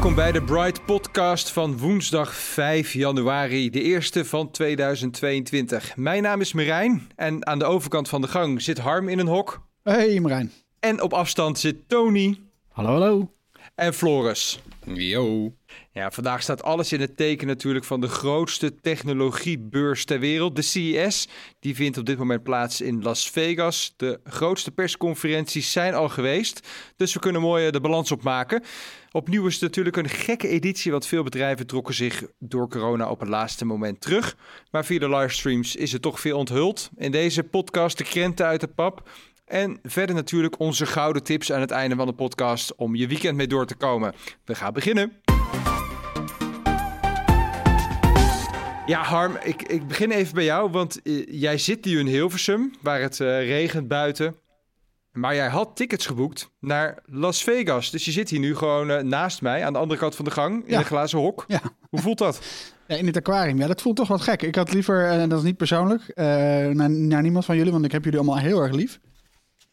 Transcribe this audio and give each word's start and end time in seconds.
Welkom 0.00 0.18
bij 0.18 0.32
de 0.32 0.42
Bright 0.42 0.84
Podcast 0.84 1.50
van 1.50 1.78
woensdag 1.78 2.34
5 2.34 2.92
januari, 2.92 3.70
de 3.70 3.82
eerste 3.82 4.24
van 4.24 4.50
2022. 4.50 5.96
Mijn 5.96 6.22
naam 6.22 6.40
is 6.40 6.52
Marijn 6.52 7.10
en 7.16 7.46
aan 7.46 7.58
de 7.58 7.64
overkant 7.64 8.08
van 8.08 8.20
de 8.20 8.28
gang 8.28 8.62
zit 8.62 8.78
Harm 8.78 9.08
in 9.08 9.18
een 9.18 9.26
hok. 9.26 9.66
Hey 9.82 10.20
Marijn. 10.20 10.52
En 10.78 11.02
op 11.02 11.12
afstand 11.12 11.58
zit 11.58 11.88
Tony 11.88 12.40
Hallo, 12.68 12.90
hallo. 12.90 13.30
en 13.74 13.94
Floris. 13.94 14.60
Yo. 14.84 15.52
Ja, 15.92 16.10
vandaag 16.10 16.42
staat 16.42 16.62
alles 16.62 16.92
in 16.92 17.00
het 17.00 17.16
teken 17.16 17.46
natuurlijk 17.46 17.84
van 17.84 18.00
de 18.00 18.08
grootste 18.08 18.74
technologiebeurs 18.80 20.04
ter 20.04 20.20
wereld, 20.20 20.56
de 20.56 20.62
CES. 20.62 21.28
Die 21.60 21.74
vindt 21.74 21.98
op 21.98 22.06
dit 22.06 22.18
moment 22.18 22.42
plaats 22.42 22.80
in 22.80 23.02
Las 23.02 23.30
Vegas. 23.30 23.94
De 23.96 24.20
grootste 24.24 24.70
persconferenties 24.70 25.72
zijn 25.72 25.94
al 25.94 26.08
geweest, 26.08 26.68
dus 26.96 27.14
we 27.14 27.20
kunnen 27.20 27.40
mooi 27.40 27.66
eh, 27.66 27.72
de 27.72 27.80
balans 27.80 28.12
opmaken. 28.12 28.62
Opnieuw 29.12 29.46
is 29.46 29.52
het 29.52 29.62
natuurlijk 29.62 29.96
een 29.96 30.08
gekke 30.08 30.48
editie, 30.48 30.90
want 30.90 31.06
veel 31.06 31.22
bedrijven 31.22 31.66
trokken 31.66 31.94
zich 31.94 32.24
door 32.38 32.68
corona 32.68 33.10
op 33.10 33.20
het 33.20 33.28
laatste 33.28 33.64
moment 33.64 34.00
terug. 34.00 34.36
Maar 34.70 34.84
via 34.84 34.98
de 34.98 35.08
livestreams 35.08 35.76
is 35.76 35.92
er 35.92 36.00
toch 36.00 36.20
veel 36.20 36.38
onthuld. 36.38 36.90
In 36.96 37.10
deze 37.10 37.42
podcast 37.42 37.98
de 37.98 38.04
krenten 38.04 38.46
uit 38.46 38.60
de 38.60 38.68
pap. 38.68 39.08
En 39.44 39.78
verder 39.82 40.14
natuurlijk 40.14 40.58
onze 40.58 40.86
gouden 40.86 41.22
tips 41.22 41.52
aan 41.52 41.60
het 41.60 41.70
einde 41.70 41.96
van 41.96 42.06
de 42.06 42.12
podcast 42.12 42.74
om 42.74 42.94
je 42.94 43.06
weekend 43.06 43.36
mee 43.36 43.46
door 43.46 43.66
te 43.66 43.74
komen. 43.74 44.14
We 44.44 44.54
gaan 44.54 44.72
beginnen. 44.72 45.29
Ja, 48.90 49.02
Harm, 49.02 49.36
ik, 49.42 49.62
ik 49.62 49.86
begin 49.86 50.10
even 50.10 50.34
bij 50.34 50.44
jou, 50.44 50.70
want 50.70 51.02
eh, 51.02 51.26
jij 51.40 51.58
zit 51.58 51.84
nu 51.84 51.98
in 51.98 52.06
Hilversum, 52.06 52.70
waar 52.82 53.00
het 53.00 53.20
eh, 53.20 53.26
regent 53.46 53.88
buiten. 53.88 54.34
Maar 55.12 55.34
jij 55.34 55.48
had 55.48 55.76
tickets 55.76 56.06
geboekt 56.06 56.50
naar 56.60 56.98
Las 57.04 57.42
Vegas. 57.42 57.90
Dus 57.90 58.04
je 58.04 58.10
zit 58.10 58.30
hier 58.30 58.38
nu 58.40 58.56
gewoon 58.56 58.90
eh, 58.90 59.02
naast 59.02 59.42
mij, 59.42 59.64
aan 59.64 59.72
de 59.72 59.78
andere 59.78 60.00
kant 60.00 60.14
van 60.14 60.24
de 60.24 60.30
gang, 60.30 60.64
in 60.64 60.70
Ja. 60.70 60.78
een 60.78 60.84
glazen 60.84 61.18
hok. 61.18 61.44
Ja. 61.48 61.60
Hoe 61.90 62.00
voelt 62.00 62.18
dat? 62.18 62.40
Ja, 62.86 62.96
in 62.96 63.06
het 63.06 63.16
aquarium. 63.16 63.58
Ja, 63.58 63.66
dat 63.66 63.82
voelt 63.82 63.96
toch 63.96 64.08
wat 64.08 64.20
gek. 64.20 64.42
Ik 64.42 64.54
had 64.54 64.72
liever, 64.72 65.08
en 65.08 65.28
dat 65.28 65.38
is 65.38 65.44
niet 65.44 65.56
persoonlijk, 65.56 66.12
naar, 66.14 66.90
naar 66.90 67.22
niemand 67.22 67.44
van 67.44 67.56
jullie, 67.56 67.72
want 67.72 67.84
ik 67.84 67.92
heb 67.92 68.04
jullie 68.04 68.18
allemaal 68.18 68.38
heel 68.38 68.60
erg 68.60 68.72
lief. 68.72 69.00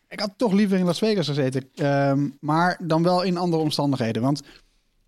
Ik 0.09 0.19
had 0.19 0.33
toch 0.37 0.53
liever 0.53 0.77
in 0.77 0.85
Las 0.85 0.97
Vegas 0.97 1.27
gezeten. 1.27 1.69
Ehm, 1.75 2.29
maar 2.39 2.79
dan 2.83 3.03
wel 3.03 3.21
in 3.23 3.37
andere 3.37 3.61
omstandigheden. 3.61 4.21
Want 4.21 4.41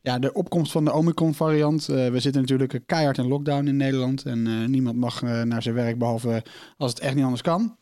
ja, 0.02 0.20
de 0.20 0.34
opkomst 0.34 0.72
van 0.72 0.86
de 0.86 0.94
Omicron-variant. 0.94 1.90
eh, 1.90 2.08
we 2.08 2.20
zitten 2.20 2.42
natuurlijk 2.42 2.80
keihard 2.86 3.18
in 3.18 3.28
lockdown 3.28 3.68
in 3.68 3.78
Nederland. 3.78 4.24
En 4.24 4.48
eh, 4.48 4.68
niemand 4.68 4.98
mag 4.98 5.24
eh, 5.24 5.42
naar 5.42 5.62
zijn 5.62 5.76
werk, 5.76 5.98
behalve 5.98 6.44
als 6.78 6.92
het 6.92 7.00
echt 7.00 7.16
niet 7.16 7.24
anders 7.24 7.42
kan. 7.42 7.78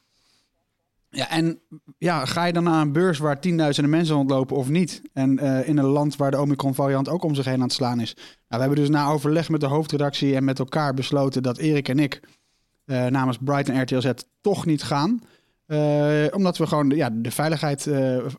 Ja, 1.09 1.29
en 1.29 1.59
ja, 1.97 2.25
ga 2.25 2.45
je 2.45 2.53
dan 2.53 2.63
naar 2.63 2.81
een 2.81 2.91
beurs 2.91 3.17
waar 3.17 3.39
tienduizenden 3.39 3.91
mensen 3.91 4.16
rondlopen 4.16 4.56
of 4.56 4.69
niet? 4.69 5.01
En 5.13 5.39
in 5.66 5.77
een 5.77 5.85
land 5.85 6.16
waar 6.16 6.31
de 6.31 6.41
Omicron-variant 6.41 7.09
ook 7.09 7.23
om 7.23 7.35
zich 7.35 7.45
heen 7.45 7.53
aan 7.53 7.61
het 7.61 7.73
slaan 7.73 8.00
is. 8.00 8.13
Nou, 8.13 8.25
we 8.47 8.57
hebben 8.57 8.75
dus 8.75 8.89
na 8.89 9.07
overleg 9.07 9.50
met 9.50 9.59
de 9.59 9.67
hoofdredactie 9.67 10.35
en 10.35 10.44
met 10.44 10.59
elkaar 10.59 10.94
besloten 10.94 11.44
dat 11.44 11.57
Erik 11.57 11.88
en 11.88 12.00
ik 12.00 12.22
namens 12.85 13.38
Brighton 13.41 13.81
RTLZ 13.81 14.11
toch 14.41 14.66
niet 14.66 14.83
gaan. 14.83 15.22
Omdat 16.31 16.57
we 16.57 16.67
gewoon 16.67 16.89
ja, 16.89 17.09
de 17.09 17.31
veiligheid 17.31 17.89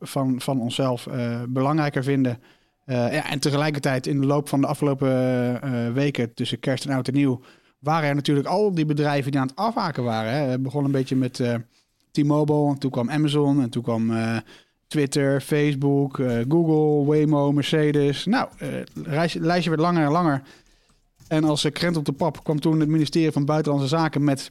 van, 0.01 0.41
van 0.41 0.61
onszelf 0.61 1.09
belangrijker 1.49 2.05
vinden. 2.05 2.39
Eh, 2.89 3.13
ja, 3.13 3.31
en 3.31 3.39
tegelijkertijd 3.39 4.07
in 4.07 4.21
de 4.21 4.27
loop 4.27 4.49
van 4.49 4.61
de 4.61 4.67
afgelopen 4.67 5.11
eh, 5.63 5.93
weken 5.93 6.35
tussen 6.35 6.61
kerst 6.61 6.85
en 6.85 6.95
oud 6.95 7.09
en 7.09 7.15
nieuw... 7.15 7.41
waren 7.79 8.09
er 8.09 8.15
natuurlijk 8.15 8.47
al 8.47 8.75
die 8.75 8.87
bedrijven 8.87 9.31
die 9.31 9.41
aan 9.41 9.47
het 9.47 9.57
afhaken 9.57 10.05
waren. 10.05 10.33
Hè. 10.33 10.39
Het 10.39 10.63
begon 10.63 10.85
een 10.85 10.91
beetje 10.91 11.17
met 11.17 11.41
eh, 11.41 11.55
T-Mobile, 12.11 12.69
en 12.69 12.79
toen 12.79 12.91
kwam 12.91 13.11
Amazon 13.11 13.63
en 13.63 13.71
toen 13.71 13.83
kwam... 13.83 14.11
eh, 14.11 14.37
Twitter, 14.89 15.41
Facebook, 15.41 16.19
eh, 16.19 16.39
Google, 16.49 17.05
Waymo, 17.05 17.53
Mercedes. 17.53 18.25
Nou, 18.25 18.49
eh, 18.59 18.69
het 18.69 18.91
lijstje, 18.95 19.41
lijstje 19.41 19.71
werd 19.71 19.83
langer 19.83 20.05
en 20.05 20.11
langer. 20.11 20.43
En 21.29 21.45
als 21.45 21.67
krent 21.73 21.97
op 21.97 22.05
de 22.05 22.13
pap 22.13 22.45
kwam 22.45 22.61
toen 22.61 22.81
het 22.81 22.89
ministerie 22.89 23.33
van 23.33 23.45
Buitenlandse 23.45 23.89
Zaken 23.89 24.25
met... 24.25 24.51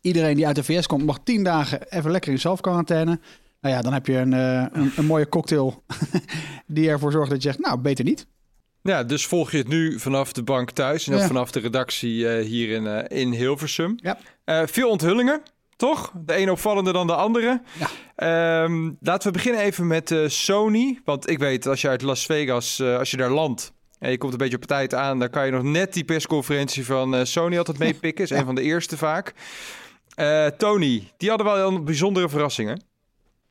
iedereen 0.00 0.36
die 0.36 0.46
uit 0.46 0.56
de 0.56 0.64
VS 0.64 0.86
komt 0.86 1.04
mag 1.04 1.18
tien 1.22 1.42
dagen 1.44 1.82
even 1.88 2.10
lekker 2.10 2.32
in 2.32 2.38
zelfquarantaine. 2.38 3.20
Nou 3.60 3.74
ja, 3.74 3.80
dan 3.80 3.92
heb 3.92 4.06
je 4.06 4.16
een, 4.16 4.32
eh, 4.32 4.66
een, 4.72 4.92
een 4.96 5.04
mooie 5.06 5.28
cocktail 5.28 5.82
die 6.66 6.88
ervoor 6.88 7.12
zorgt 7.12 7.30
dat 7.30 7.42
je 7.42 7.48
zegt, 7.48 7.60
nou, 7.60 7.78
beter 7.80 8.04
niet. 8.04 8.26
Ja, 8.82 9.04
dus 9.04 9.26
volg 9.26 9.50
je 9.50 9.58
het 9.58 9.68
nu 9.68 9.98
vanaf 9.98 10.32
de 10.32 10.42
bank 10.42 10.70
thuis 10.70 11.08
en 11.08 11.16
Ja. 11.16 11.26
vanaf 11.26 11.50
de 11.50 11.60
redactie 11.60 12.28
eh, 12.28 12.44
hier 12.46 12.68
in, 12.70 12.86
eh, 12.86 13.18
in 13.18 13.32
Hilversum. 13.32 13.98
Ja. 14.02 14.18
Veel 14.66 14.88
onthullingen, 14.90 15.42
toch? 15.76 16.12
De 16.24 16.38
een 16.38 16.50
opvallender 16.50 16.92
dan 16.92 17.06
de 17.06 17.14
andere. 17.14 17.62
Ja. 17.78 17.88
Ehm, 18.16 18.90
laten 19.00 19.26
we 19.26 19.32
beginnen 19.32 19.60
even 19.60 19.86
met 19.86 20.14
Sony. 20.26 21.00
Want 21.04 21.30
ik 21.30 21.38
weet, 21.38 21.66
als 21.66 21.80
je 21.80 21.88
uit 21.88 22.02
Las 22.02 22.26
Vegas, 22.26 22.82
als 22.82 23.10
je 23.10 23.16
daar 23.16 23.30
landt... 23.30 23.72
en 23.98 24.10
je 24.10 24.18
komt 24.18 24.32
een 24.32 24.38
beetje 24.38 24.56
op 24.56 24.64
tijd 24.64 24.94
aan... 24.94 25.18
dan 25.18 25.30
kan 25.30 25.46
je 25.46 25.52
nog 25.52 25.62
net 25.62 25.92
die 25.92 26.04
persconferentie 26.04 26.84
van 26.84 27.26
Sony 27.26 27.58
altijd 27.58 27.78
meepikken. 27.78 28.24
Is 28.24 28.30
een 28.30 28.44
van 28.44 28.54
de 28.54 28.62
eerste 28.62 28.96
vaak. 28.96 29.34
Tony, 30.56 31.10
die 31.16 31.28
hadden 31.28 31.46
wel 31.46 31.68
een 31.68 31.84
bijzondere 31.84 32.28
verrassingen. 32.28 32.82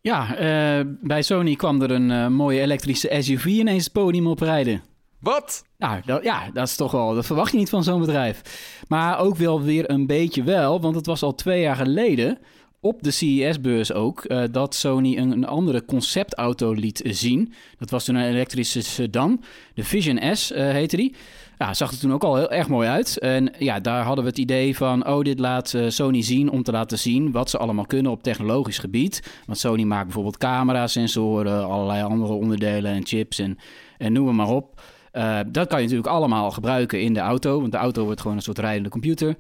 Ja, 0.01 0.35
eh, 0.35 0.85
bij 1.01 1.21
Sony 1.21 1.55
kwam 1.55 1.81
er 1.81 1.91
een 1.91 2.11
eh, 2.11 2.27
mooie 2.27 2.61
elektrische 2.61 3.17
SUV 3.19 3.45
ineens 3.45 3.83
het 3.83 3.93
podium 3.93 4.27
oprijden. 4.27 4.83
Wat? 5.19 5.65
Nou, 5.77 6.01
dat, 6.05 6.23
ja, 6.23 6.49
dat 6.53 6.67
is 6.67 6.75
toch 6.75 6.91
wel, 6.91 7.13
dat 7.13 7.25
verwacht 7.25 7.51
je 7.51 7.57
niet 7.57 7.69
van 7.69 7.83
zo'n 7.83 7.99
bedrijf. 7.99 8.41
Maar 8.87 9.19
ook 9.19 9.35
wel 9.35 9.61
weer 9.61 9.89
een 9.89 10.05
beetje 10.05 10.43
wel, 10.43 10.81
want 10.81 10.95
het 10.95 11.05
was 11.05 11.21
al 11.21 11.35
twee 11.35 11.61
jaar 11.61 11.75
geleden, 11.75 12.37
op 12.79 13.03
de 13.03 13.11
CES-beurs 13.11 13.93
ook, 13.93 14.23
eh, 14.23 14.43
dat 14.51 14.75
Sony 14.75 15.17
een, 15.17 15.31
een 15.31 15.47
andere 15.47 15.85
conceptauto 15.85 16.71
liet 16.71 17.01
zien. 17.05 17.53
Dat 17.77 17.89
was 17.89 18.05
toen 18.05 18.15
een 18.15 18.29
elektrische 18.29 18.81
sedan, 18.81 19.43
de 19.73 19.83
Vision 19.83 20.35
S 20.35 20.49
heette 20.49 20.95
die. 20.95 21.15
Ja, 21.59 21.73
zag 21.73 21.91
er 21.91 21.99
toen 21.99 22.13
ook 22.13 22.23
al 22.23 22.35
heel 22.35 22.51
erg 22.51 22.67
mooi 22.67 22.87
uit. 22.87 23.17
En 23.17 23.53
ja, 23.57 23.79
daar 23.79 24.03
hadden 24.03 24.23
we 24.23 24.29
het 24.29 24.39
idee 24.39 24.77
van, 24.77 25.07
oh, 25.07 25.21
dit 25.21 25.39
laat 25.39 25.73
eh, 25.73 25.89
Sony 25.89 26.21
zien 26.21 26.49
om 26.49 26.63
te 26.63 26.71
laten 26.71 26.99
zien 26.99 27.31
wat 27.31 27.49
ze 27.49 27.57
allemaal 27.57 27.85
kunnen 27.85 28.11
op 28.11 28.23
technologisch 28.23 28.77
gebied. 28.77 29.41
Want 29.45 29.57
Sony 29.57 29.83
maakt 29.83 30.03
bijvoorbeeld 30.03 30.37
camera's, 30.37 30.91
sensoren, 30.91 31.65
allerlei 31.65 32.03
andere 32.03 32.33
onderdelen 32.33 32.91
en 32.91 33.05
chips 33.05 33.39
en, 33.39 33.57
en 33.97 34.13
noem 34.13 34.35
maar 34.35 34.49
op. 34.49 34.81
Uh, 35.13 35.39
dat 35.47 35.67
kan 35.67 35.77
je 35.77 35.83
natuurlijk 35.83 36.13
allemaal 36.13 36.51
gebruiken 36.51 37.01
in 37.01 37.13
de 37.13 37.19
auto, 37.19 37.59
want 37.59 37.71
de 37.71 37.77
auto 37.77 38.03
wordt 38.03 38.21
gewoon 38.21 38.35
een 38.35 38.43
soort 38.43 38.59
rijdende 38.59 38.89
computer. 38.89 39.35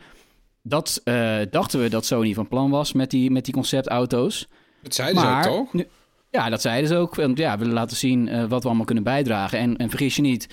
Dat 0.63 1.01
uh, 1.05 1.37
dachten 1.49 1.81
we 1.81 1.89
dat 1.89 2.05
Sony 2.05 2.33
van 2.33 2.47
plan 2.47 2.69
was 2.69 2.93
met 2.93 3.09
die, 3.09 3.31
met 3.31 3.45
die 3.45 3.53
conceptauto's. 3.53 4.47
Dat 4.81 4.95
zeiden 4.95 5.23
maar, 5.23 5.43
ze 5.43 5.49
ook, 5.49 5.55
toch? 5.55 5.73
Nu, 5.73 5.87
ja, 6.29 6.49
dat 6.49 6.61
zeiden 6.61 6.89
ze 6.89 6.95
ook. 6.95 7.15
Want 7.15 7.37
ja, 7.37 7.51
we 7.51 7.59
willen 7.59 7.73
laten 7.73 7.97
zien 7.97 8.27
uh, 8.27 8.45
wat 8.45 8.61
we 8.61 8.67
allemaal 8.67 8.85
kunnen 8.85 9.03
bijdragen. 9.03 9.59
En, 9.59 9.77
en 9.77 9.89
vergis 9.89 10.15
je 10.15 10.21
niet, 10.21 10.47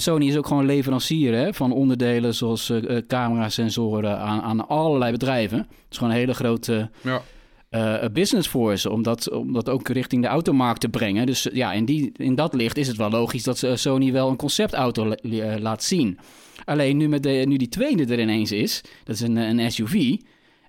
Sony 0.00 0.26
is 0.26 0.36
ook 0.36 0.46
gewoon 0.46 0.66
leverancier 0.66 1.34
hè, 1.34 1.54
van 1.54 1.72
onderdelen 1.72 2.34
zoals 2.34 2.70
uh, 2.70 2.98
camera, 3.06 3.48
sensoren 3.48 4.18
aan, 4.18 4.40
aan 4.40 4.68
allerlei 4.68 5.12
bedrijven. 5.12 5.58
Het 5.58 5.68
is 5.90 5.96
gewoon 5.98 6.12
een 6.12 6.18
hele 6.18 6.34
grote 6.34 6.90
ja. 7.02 7.22
eh, 7.68 8.08
business 8.12 8.48
voor 8.48 8.76
ze. 8.76 8.90
Om 8.90 9.02
dat, 9.02 9.30
om 9.30 9.52
dat 9.52 9.68
ook 9.68 9.88
richting 9.88 10.22
de 10.22 10.28
automarkt 10.28 10.80
te 10.80 10.88
brengen. 10.88 11.26
Dus 11.26 11.50
eh, 11.50 11.56
ja, 11.56 11.72
in, 11.72 11.84
die, 11.84 12.12
in 12.16 12.34
dat 12.34 12.54
licht 12.54 12.76
is 12.76 12.88
het 12.88 12.96
wel 12.96 13.10
logisch 13.10 13.42
dat 13.42 13.62
eh, 13.62 13.74
Sony 13.74 14.12
wel 14.12 14.28
een 14.28 14.36
conceptauto 14.36 15.10
eh, 15.10 15.54
laat 15.58 15.82
zien. 15.82 16.18
Alleen 16.64 16.96
nu, 16.96 17.08
met 17.08 17.22
de, 17.22 17.44
nu 17.46 17.56
die 17.56 17.68
tweede 17.68 18.12
er 18.12 18.20
ineens 18.20 18.52
is, 18.52 18.80
dat 19.04 19.14
is 19.14 19.20
een, 19.20 19.36
een 19.36 19.72
SUV. 19.72 20.16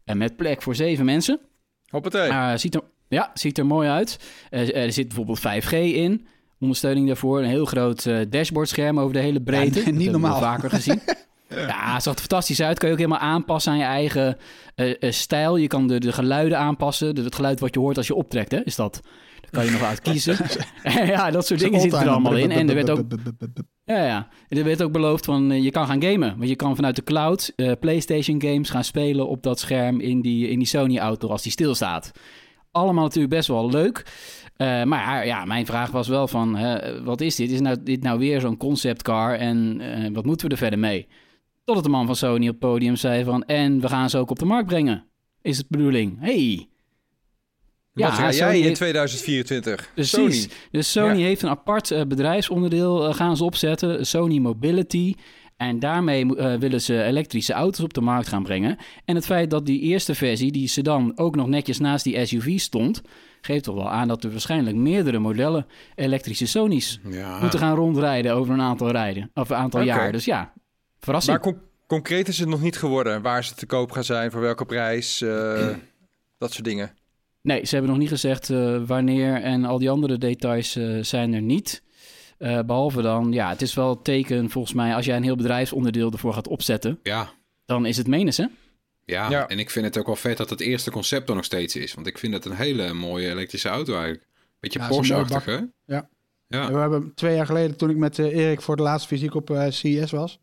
En 0.04 0.18
met 0.18 0.36
plek 0.36 0.62
voor 0.62 0.76
zeven 0.76 1.06
mensen. 1.06 1.40
Hoppatee. 1.90 2.30
Eh, 2.30 2.52
ziet 2.56 2.76
er, 2.76 2.82
ja, 3.08 3.32
ziet 3.34 3.58
er 3.58 3.66
mooi 3.66 3.90
uit. 3.90 4.20
Eh, 4.50 4.76
er 4.76 4.92
zit 4.92 5.08
bijvoorbeeld 5.08 5.40
5G 5.40 5.72
in. 5.72 6.28
Ondersteuning 6.64 7.08
daarvoor. 7.08 7.40
Een 7.40 7.50
heel 7.50 7.66
groot 7.66 8.06
eh, 8.06 8.18
dashboardscherm 8.30 9.00
over 9.00 9.14
de 9.14 9.20
hele 9.20 9.42
breedte. 9.42 9.82
Ja, 9.86 9.92
niet 10.04 10.12
normaal. 10.12 10.40
vaker 10.40 10.70
gezien. 10.70 11.02
ja, 11.50 11.94
het 11.94 12.04
zag 12.04 12.14
er 12.14 12.20
fantastisch 12.20 12.62
uit. 12.62 12.78
Kan 12.78 12.88
je 12.88 12.94
ook 12.94 13.02
helemaal 13.02 13.22
aanpassen 13.22 13.72
aan 13.72 13.78
je 13.78 13.84
eigen 13.84 14.38
eh, 14.76 14.90
eh, 14.90 15.12
stijl. 15.12 15.58
Je 15.58 15.68
kan 15.68 15.88
de, 15.88 16.00
de 16.00 16.12
geluiden 16.12 16.58
aanpassen. 16.58 17.16
De- 17.16 17.24
het 17.24 17.36
geluid 17.36 17.60
wat 17.60 17.74
je 17.74 17.80
hoort 17.80 17.98
als 17.98 18.08
je 18.08 18.16
optrekt, 18.16 18.52
hè, 18.52 18.64
is 18.64 18.76
dat. 18.76 19.00
Daar 19.42 19.52
kan 19.52 19.66
je 19.66 19.72
nog 19.72 19.84
uit 19.84 20.02
kiezen. 20.02 20.38
ja, 21.14 21.32
dat 21.32 21.46
soort 21.46 21.60
dingen 21.60 21.82
zitten 21.82 22.00
er 22.00 22.10
allemaal 22.10 22.36
in. 22.38 22.52
En 22.52 22.70
er 22.70 22.76
werd 22.76 22.90
ook 22.90 23.04
ja, 23.86 24.06
ja. 24.06 24.28
En 24.48 24.58
er 24.58 24.64
werd 24.64 24.84
ook 24.84 24.92
beloofd 24.92 25.26
van 25.26 25.64
je 25.64 25.72
kan 25.72 25.88
gaan 25.88 26.04
gamen. 26.04 26.38
Want 26.38 26.50
je 26.50 26.56
kan 26.56 26.76
vanuit 26.76 26.96
de 26.96 27.04
cloud 27.04 27.54
PlayStation 27.80 28.42
games 28.42 28.70
gaan 28.70 28.84
spelen 28.84 29.28
op 29.28 29.44
dat 29.44 29.60
scherm 29.60 30.00
in 30.00 30.22
die, 30.22 30.48
in 30.48 30.58
die 30.58 30.68
Sony 30.68 30.98
auto 30.98 31.28
als 31.28 31.42
die 31.42 31.52
stilstaat. 31.52 32.12
Allemaal 32.72 33.04
natuurlijk 33.04 33.34
best 33.34 33.48
wel 33.48 33.70
leuk. 33.70 34.06
Eh, 34.58 34.84
maar 34.84 35.26
ja, 35.26 35.46
mijn 35.46 35.66
vraag 35.66 35.92
was 35.92 36.08
wel 36.08 36.28
van 36.28 36.58
wat 37.04 37.22
is 37.22 37.36
dit? 37.36 37.52
Is 37.52 37.60
nou, 37.62 37.84
dit 37.84 38.04
nou 38.04 38.20
weer 38.20 38.40
zo'n 38.42 38.58
conceptcar 38.58 39.36
en 39.36 39.82
eh, 39.82 40.10
wat 40.14 40.26
moeten 40.26 40.46
we 40.48 40.52
er 40.52 40.60
verder 40.60 40.80
mee? 40.80 41.08
Totdat 41.66 41.84
de 41.84 41.90
man 41.90 42.06
van 42.06 42.16
Sony 42.16 42.44
op 42.48 42.50
het 42.50 42.60
podium 42.60 42.96
zei 42.96 43.24
van 43.24 43.44
en 43.44 43.80
we 43.82 43.88
gaan 43.88 44.10
ze 44.10 44.18
ook 44.18 44.30
op 44.30 44.40
de 44.40 44.46
markt 44.46 44.68
brengen. 44.68 45.06
Is 45.42 45.58
het 45.58 45.66
de 45.70 45.78
bedoeling? 45.78 46.18
Hey, 46.20 46.68
Wat 47.94 48.12
ga 48.12 48.32
jij 48.32 48.58
in 48.58 48.64
heeft- 48.64 48.76
2024? 48.76 49.92
Precies. 49.94 50.12
Sony. 50.42 50.48
Dus 50.72 50.92
Sony 50.92 51.18
Ja. 51.20 51.26
heeft 51.26 51.42
een 51.42 51.50
apart 51.50 51.92
eh, 51.92 52.02
bedrijfsonderdeel 52.08 53.14
gaan 53.14 53.38
ze 53.38 53.44
opzetten, 53.44 54.06
Sony 54.06 54.38
Mobility. 54.40 55.14
En 55.58 55.80
daarmee 55.80 56.26
willen 56.60 56.82
ze 56.82 57.04
elektrische 57.04 57.54
auto's 57.54 57.84
op 57.84 57.94
de 57.94 58.02
markt 58.02 58.28
gaan 58.28 58.44
brengen. 58.44 58.78
En 59.06 59.16
het 59.16 59.26
feit 59.26 59.50
dat 59.50 59.66
die 59.66 59.80
eerste 59.82 60.16
versie, 60.16 60.52
die 60.52 60.68
sedan, 60.68 61.12
ook 61.18 61.36
nog 61.36 61.48
netjes 61.48 61.80
naast 61.80 62.04
die 62.04 62.26
SUV 62.26 62.60
stond, 62.60 63.02
geeft 63.46 63.64
toch 63.64 63.76
wel 63.76 63.90
aan 63.90 64.08
dat 64.08 64.24
er 64.24 64.32
waarschijnlijk 64.32 64.76
meerdere 64.76 65.20
modellen 65.20 65.66
elektrische 65.96 66.46
Sony's 66.48 67.00
Ja. 67.10 67.40
moeten 67.40 67.60
gaan 67.60 67.76
rondrijden 67.76 68.34
over 68.34 68.54
een 68.54 68.62
aantal 68.62 68.92
rijden, 68.92 69.32
of 69.34 69.50
een 69.50 69.56
aantal 69.56 69.82
jaar. 69.82 70.12
Dus 70.12 70.26
ja, 70.26 70.54
verrassing. 71.00 71.38
Maar 71.38 71.46
con- 71.54 71.62
concreet 71.88 72.28
is 72.28 72.40
het 72.40 72.50
nog 72.50 72.62
niet 72.62 72.78
geworden. 72.78 73.22
Waar 73.22 73.44
ze 73.44 73.54
te 73.56 73.66
koop 73.66 73.92
gaan 73.92 74.04
zijn, 74.04 74.32
voor 74.32 74.42
welke 74.42 74.66
prijs, 74.66 75.22
eh, 75.22 75.68
dat 76.38 76.52
soort 76.54 76.66
dingen. 76.66 76.92
Nee, 77.42 77.66
ze 77.66 77.74
hebben 77.74 77.92
nog 77.92 78.00
niet 78.02 78.10
gezegd 78.10 78.50
eh, 78.50 78.78
wanneer 78.86 79.42
en 79.42 79.66
al 79.66 79.80
die 79.80 79.90
andere 79.90 80.18
details 80.18 80.76
eh, 80.76 80.98
zijn 81.02 81.34
er 81.34 81.42
niet. 81.42 81.84
Eh, 82.38 82.60
behalve 82.66 83.02
dan, 83.02 83.32
ja, 83.32 83.50
het 83.50 83.62
is 83.62 83.74
wel 83.74 84.02
teken 84.02 84.50
volgens 84.50 84.74
mij, 84.74 84.96
als 84.96 85.06
jij 85.06 85.16
een 85.18 85.24
heel 85.24 85.36
bedrijfsonderdeel 85.36 86.12
ervoor 86.12 86.34
gaat 86.34 86.48
opzetten, 86.48 87.00
Ja. 87.04 87.30
dan 87.66 87.86
is 87.86 87.98
het 87.98 88.08
menens, 88.08 88.38
hè? 88.38 88.46
Ja. 89.06 89.30
Ja. 89.30 89.48
en 89.48 89.60
ik 89.60 89.70
vind 89.70 89.86
het 89.86 89.98
ook 89.98 90.06
wel 90.06 90.16
vet 90.16 90.38
dat 90.38 90.50
het 90.50 90.62
eerste 90.62 90.92
concept 90.92 91.30
er 91.30 91.36
nog 91.36 91.46
steeds 91.46 91.76
is. 91.76 91.94
Want 91.94 92.08
ik 92.08 92.18
vind 92.18 92.34
het 92.34 92.46
een 92.46 92.56
hele 92.56 92.94
mooie 92.94 93.30
elektrische 93.30 93.70
auto 93.70 93.94
eigenlijk. 93.94 94.28
Beetje 94.60 94.80
Ja, 94.80 94.88
Porsche-achtig, 94.88 95.46
hè? 95.46 95.60
Ja. 95.86 96.10
Ja. 96.48 96.72
We 96.72 96.78
hebben 96.78 97.12
twee 97.16 97.36
jaar 97.36 97.46
geleden, 97.46 97.78
toen 97.78 97.90
ik 97.90 97.98
met 97.98 98.20
eh, 98.20 98.36
Erik 98.36 98.62
voor 98.62 98.76
de 98.76 98.82
laatste 98.82 99.08
fysiek 99.08 99.36
op 99.36 99.50
eh, 99.50 99.66
CES 99.70 100.12
was, 100.12 100.40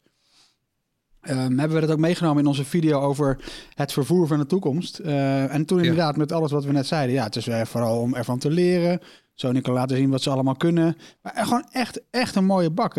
ehm, 1.21 1.59
hebben 1.59 1.75
we 1.75 1.81
dat 1.81 1.91
ook 1.91 1.99
meegenomen 1.99 2.43
in 2.43 2.49
onze 2.49 2.65
video 2.65 3.01
over 3.01 3.39
het 3.75 3.93
vervoer 3.93 4.27
van 4.27 4.39
de 4.39 4.47
toekomst. 4.47 4.99
Eh, 4.99 5.55
en 5.55 5.65
toen 5.65 5.79
inderdaad, 5.79 6.17
met 6.17 6.33
alles 6.33 6.51
wat 6.51 6.65
we 6.65 6.73
net 6.73 6.87
zeiden, 6.87 7.15
ja, 7.15 7.25
het 7.25 7.37
is 7.37 7.49
vooral 7.62 8.01
om 8.01 8.15
ervan 8.15 8.39
te 8.39 8.51
leren. 8.51 9.01
Sony 9.35 9.61
kan 9.61 9.75
laten 9.75 9.97
zien 9.97 10.11
wat 10.11 10.23
ze 10.23 10.31
allemaal 10.31 10.57
kunnen. 10.57 10.97
Maar 11.23 11.33
gewoon 11.37 11.67
echt, 11.73 12.01
echt 12.11 12.35
een 12.35 12.45
mooie 12.45 12.71
bak. 12.71 12.95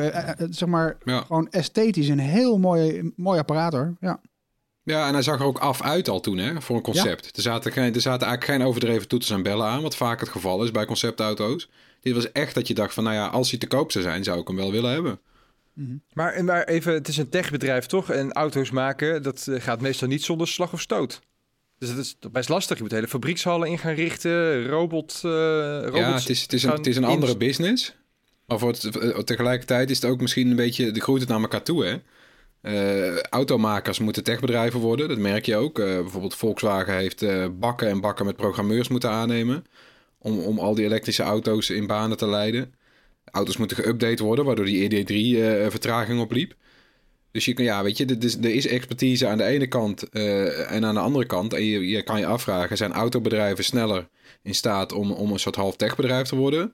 Zeg 0.49 0.65
maar, 0.69 0.97
gewoon 1.05 1.49
esthetisch 1.49 2.07
een 2.07 2.19
heel 2.19 2.59
mooi, 2.59 3.11
mooi 3.15 3.39
apparaat 3.39 3.73
hoor. 3.73 3.95
Ja. 3.99 4.21
Ja, 4.83 5.07
en 5.07 5.13
hij 5.13 5.21
zag 5.21 5.39
er 5.39 5.45
ook 5.45 5.59
af 5.59 5.81
uit 5.81 6.09
al 6.09 6.19
toen, 6.19 6.37
hè, 6.37 6.61
voor 6.61 6.75
een 6.75 6.81
concept. 6.81 7.37
Er, 7.37 7.41
zaten 7.41 7.71
geen, 7.71 7.93
er 7.93 8.01
zaten 8.01 8.27
eigenlijk 8.27 8.57
geen 8.57 8.67
overdreven 8.67 9.07
toeters 9.07 9.31
en 9.31 9.43
bellen 9.43 9.67
aan, 9.67 9.81
wat 9.81 9.95
vaak 9.95 10.19
het 10.19 10.29
geval 10.29 10.63
is 10.63 10.71
bij 10.71 10.85
conceptauto's. 10.85 11.69
Dit 12.01 12.13
was 12.13 12.31
echt 12.31 12.55
dat 12.55 12.67
je 12.67 12.73
dacht 12.73 12.93
van, 12.93 13.03
nou 13.03 13.15
ja, 13.15 13.27
als 13.27 13.49
hij 13.49 13.59
te 13.59 13.67
koop 13.67 13.91
zou 13.91 14.03
zijn, 14.03 14.23
zou 14.23 14.39
ik 14.39 14.47
hem 14.47 14.55
wel 14.55 14.71
willen 14.71 14.91
hebben. 14.91 15.19
Maar, 16.13 16.43
maar 16.43 16.63
even, 16.63 16.93
het 16.93 17.07
is 17.07 17.17
een 17.17 17.29
techbedrijf 17.29 17.85
toch? 17.85 18.09
En 18.09 18.31
auto's 18.31 18.71
maken, 18.71 19.23
dat 19.23 19.47
eh, 19.47 19.61
gaat 19.61 19.81
meestal 19.81 20.07
niet 20.07 20.23
zonder 20.23 20.47
slag 20.47 20.73
of 20.73 20.81
stoot. 20.81 21.21
Dus 21.77 21.89
dat 21.89 21.97
is 21.97 22.17
best 22.31 22.49
lastig. 22.49 22.77
Je 22.77 22.83
moet 22.83 22.91
hele 22.91 23.07
fabriekshallen 23.07 23.67
in 23.67 23.77
gaan 23.77 23.93
richten, 23.93 24.65
robot, 24.67 25.21
eh 25.23 25.31
robots 25.83 25.97
ja, 25.97 26.13
het 26.13 26.29
is, 26.29 26.41
het 26.41 26.53
is 26.53 26.63
een, 26.63 26.71
het 26.71 26.87
is 26.87 26.95
een 26.95 27.03
andere 27.03 27.37
business. 27.37 27.95
Maar 28.45 28.59
voor 28.59 28.71
het, 28.71 28.95
eh, 28.95 29.17
tegelijkertijd 29.17 29.89
is 29.89 30.01
het 30.01 30.11
ook 30.11 30.21
misschien 30.21 30.49
een 30.49 30.55
beetje, 30.55 30.91
de 30.91 31.01
groeit 31.01 31.21
het 31.21 31.29
naar 31.29 31.41
elkaar 31.41 31.63
toe, 31.63 31.85
hè. 31.85 31.95
Eh, 32.61 33.19
automakers 33.19 33.99
moeten 33.99 34.23
techbedrijven 34.23 34.79
worden, 34.79 35.07
dat 35.07 35.17
merk 35.17 35.45
je 35.45 35.55
ook. 35.55 35.79
Eh, 35.79 35.85
bijvoorbeeld 35.85 36.35
Volkswagen 36.35 36.95
heeft 36.95 37.21
eh, 37.21 37.47
bakken 37.59 37.87
en 37.87 38.01
bakken 38.01 38.25
met 38.25 38.35
programmeurs 38.35 38.87
moeten 38.87 39.09
aannemen... 39.09 39.65
Om, 40.23 40.39
om 40.39 40.59
al 40.59 40.75
die 40.75 40.85
elektrische 40.85 41.23
auto's 41.23 41.69
in 41.69 41.87
banen 41.87 42.17
te 42.17 42.27
leiden. 42.27 42.73
Auto's 43.25 43.57
moeten 43.57 43.77
geüpdate 43.77 44.23
worden, 44.23 44.45
waardoor 44.45 44.65
die 44.65 44.89
ED3 44.89 45.13
eh, 45.13 45.69
vertraging 45.69 46.19
opliep. 46.19 46.55
Dus 47.31 47.45
je 47.45 47.53
kan, 47.53 47.65
ja, 47.65 47.83
weet 47.83 47.97
je, 47.97 48.05
er 48.05 48.23
is, 48.23 48.35
er 48.35 48.55
is 48.55 48.67
expertise 48.67 49.27
aan 49.27 49.37
de 49.37 49.43
ene 49.43 49.67
kant 49.67 50.09
en 50.09 50.85
aan 50.85 50.93
de 50.93 50.99
andere 50.99 51.25
kant. 51.25 51.53
En 51.53 51.63
je, 51.63 51.87
je 51.87 52.01
kan 52.01 52.19
je 52.19 52.25
afvragen, 52.25 52.77
zijn 52.77 52.93
autobedrijven 52.93 53.63
sneller 53.63 54.07
in 54.43 54.55
staat 54.55 54.93
om, 54.93 55.11
om 55.11 55.31
een 55.31 55.39
soort 55.39 55.55
half 55.55 55.75
techbedrijf 55.75 56.27
te 56.27 56.35
worden? 56.35 56.73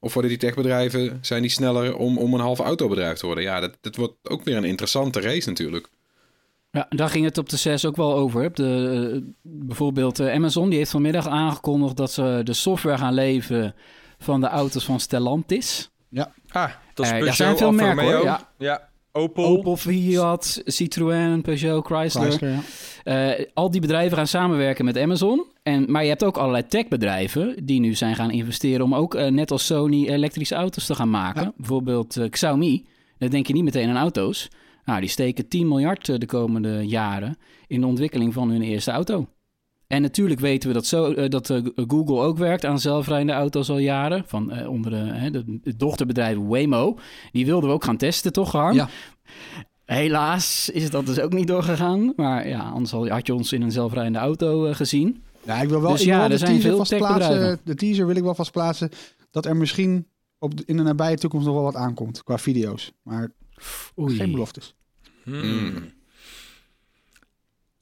Of 0.00 0.12
worden 0.12 0.30
die 0.30 0.40
techbedrijven, 0.40 1.18
zijn 1.20 1.42
die 1.42 1.50
sneller 1.50 1.96
om, 1.96 2.18
om 2.18 2.34
een 2.34 2.40
half 2.40 2.58
autobedrijf 2.58 3.18
te 3.18 3.26
worden? 3.26 3.44
Ja, 3.44 3.60
dat, 3.60 3.76
dat 3.80 3.96
wordt 3.96 4.14
ook 4.22 4.44
weer 4.44 4.56
een 4.56 4.64
interessante 4.64 5.20
race 5.20 5.48
natuurlijk. 5.48 5.88
Ja, 6.70 6.86
daar 6.88 7.08
ging 7.08 7.24
het 7.24 7.38
op 7.38 7.48
de 7.48 7.56
CES 7.56 7.84
ook 7.84 7.96
wel 7.96 8.14
over. 8.14 8.54
De, 8.54 9.12
eh, 9.14 9.32
bijvoorbeeld 9.42 10.18
eh, 10.18 10.34
Amazon 10.34 10.68
die 10.68 10.78
heeft 10.78 10.90
vanmiddag 10.90 11.28
aangekondigd 11.28 11.96
dat 11.96 12.12
ze 12.12 12.40
de 12.44 12.52
software 12.52 12.98
gaan 12.98 13.14
leveren 13.14 13.74
van 14.18 14.40
de 14.40 14.46
auto's 14.46 14.84
van 14.84 15.00
Stellantis. 15.00 15.90
Ah, 16.48 16.70
dat 16.94 17.06
is 17.06 17.10
Peugeot, 17.10 17.24
daar 17.24 17.34
zijn 17.34 17.56
veel 17.56 17.72
merken, 17.72 18.04
hoor, 18.04 18.24
ja. 18.24 18.48
ja. 18.58 18.89
Opel. 19.12 19.44
Opel, 19.44 19.76
Fiat, 19.76 20.62
Citroën, 20.64 21.42
Peugeot, 21.42 21.86
Chrysler. 21.86 22.30
Chrysler, 22.30 22.50
ja. 22.50 22.60
Eh, 23.38 23.46
al 23.54 23.70
die 23.70 23.80
bedrijven 23.80 24.16
gaan 24.16 24.26
samenwerken 24.26 24.84
met 24.84 24.98
Amazon. 24.98 25.46
En, 25.62 25.90
maar 25.90 26.02
je 26.02 26.08
hebt 26.08 26.24
ook 26.24 26.36
allerlei 26.36 26.66
techbedrijven 26.66 27.66
die 27.66 27.80
nu 27.80 27.94
zijn 27.94 28.16
gaan 28.16 28.30
investeren 28.30 28.84
om 28.84 28.94
ook, 28.94 29.14
eh, 29.14 29.30
net 29.30 29.50
als 29.50 29.66
Sony, 29.66 30.08
elektrische 30.08 30.54
auto's 30.54 30.86
te 30.86 30.94
gaan 30.94 31.10
maken. 31.10 31.42
Ja. 31.42 31.52
Bijvoorbeeld 31.56 32.16
eh, 32.16 32.30
Xiaomi. 32.30 32.86
Dan 33.18 33.30
denk 33.30 33.46
je 33.46 33.52
niet 33.52 33.64
meteen 33.64 33.88
aan 33.88 33.96
auto's. 33.96 34.48
Nou, 34.84 35.00
die 35.00 35.10
steken 35.10 35.48
10 35.48 35.68
miljard 35.68 36.20
de 36.20 36.26
komende 36.26 36.86
jaren 36.86 37.36
in 37.66 37.80
de 37.80 37.86
ontwikkeling 37.86 38.32
van 38.32 38.50
hun 38.50 38.62
eerste 38.62 38.90
auto. 38.90 39.26
En 39.90 40.02
natuurlijk 40.02 40.40
weten 40.40 40.68
we 40.68 40.74
dat, 40.74 40.86
zo, 40.86 41.12
eh, 41.12 41.28
dat 41.28 41.50
eh, 41.50 41.58
Google 41.74 42.20
ook 42.20 42.38
werkt 42.38 42.64
aan 42.64 42.78
zelfrijdende 42.80 43.32
auto's 43.32 43.70
al 43.70 43.78
jaren. 43.78 44.24
Van, 44.26 44.50
eh, 44.52 44.68
onder 44.68 44.90
de, 44.90 45.60
het 45.62 45.78
dochterbedrijf 45.78 46.36
Waymo. 46.36 46.98
Die 47.32 47.46
wilden 47.46 47.68
we 47.68 47.74
ook 47.74 47.84
gaan 47.84 47.96
testen, 47.96 48.32
toch 48.32 48.52
Harm? 48.52 48.74
Ja. 48.74 48.88
Helaas 49.84 50.70
is 50.70 50.90
dat 50.90 51.06
dus 51.06 51.20
ook 51.20 51.32
niet 51.32 51.46
doorgegaan. 51.46 52.12
Maar 52.16 52.48
ja, 52.48 52.60
anders 52.60 52.90
had 52.90 53.08
had 53.08 53.26
je 53.26 53.34
ons 53.34 53.52
in 53.52 53.62
een 53.62 53.72
zelfrijdende 53.72 54.18
auto 54.18 54.72
gezien. 54.72 55.22
Ja, 55.42 55.60
ik 55.60 55.68
wil 55.68 55.80
wel, 55.80 55.90
Dus 55.90 56.00
ik 56.00 56.06
ja, 56.06 56.22
er 56.22 56.28
de 56.28 56.36
zijn 56.38 56.50
teaser 56.50 56.68
veel 56.68 56.78
vast 56.78 56.96
plaatsen. 56.96 57.60
De 57.64 57.74
teaser 57.74 58.06
wil 58.06 58.16
ik 58.16 58.22
wel 58.22 58.34
vast 58.34 58.52
plaatsen 58.52 58.90
dat 59.30 59.46
er 59.46 59.56
misschien 59.56 60.06
op 60.38 60.56
de- 60.56 60.62
in 60.66 60.76
de 60.76 60.82
nabije 60.82 61.16
toekomst 61.16 61.46
nog 61.46 61.54
wel 61.54 61.64
wat 61.64 61.76
aankomt 61.76 62.22
qua 62.24 62.38
video's. 62.38 62.92
Maar 63.02 63.32
Oei. 63.98 64.16
geen 64.16 64.30
beloftes. 64.30 64.74
Hmm. 65.24 65.74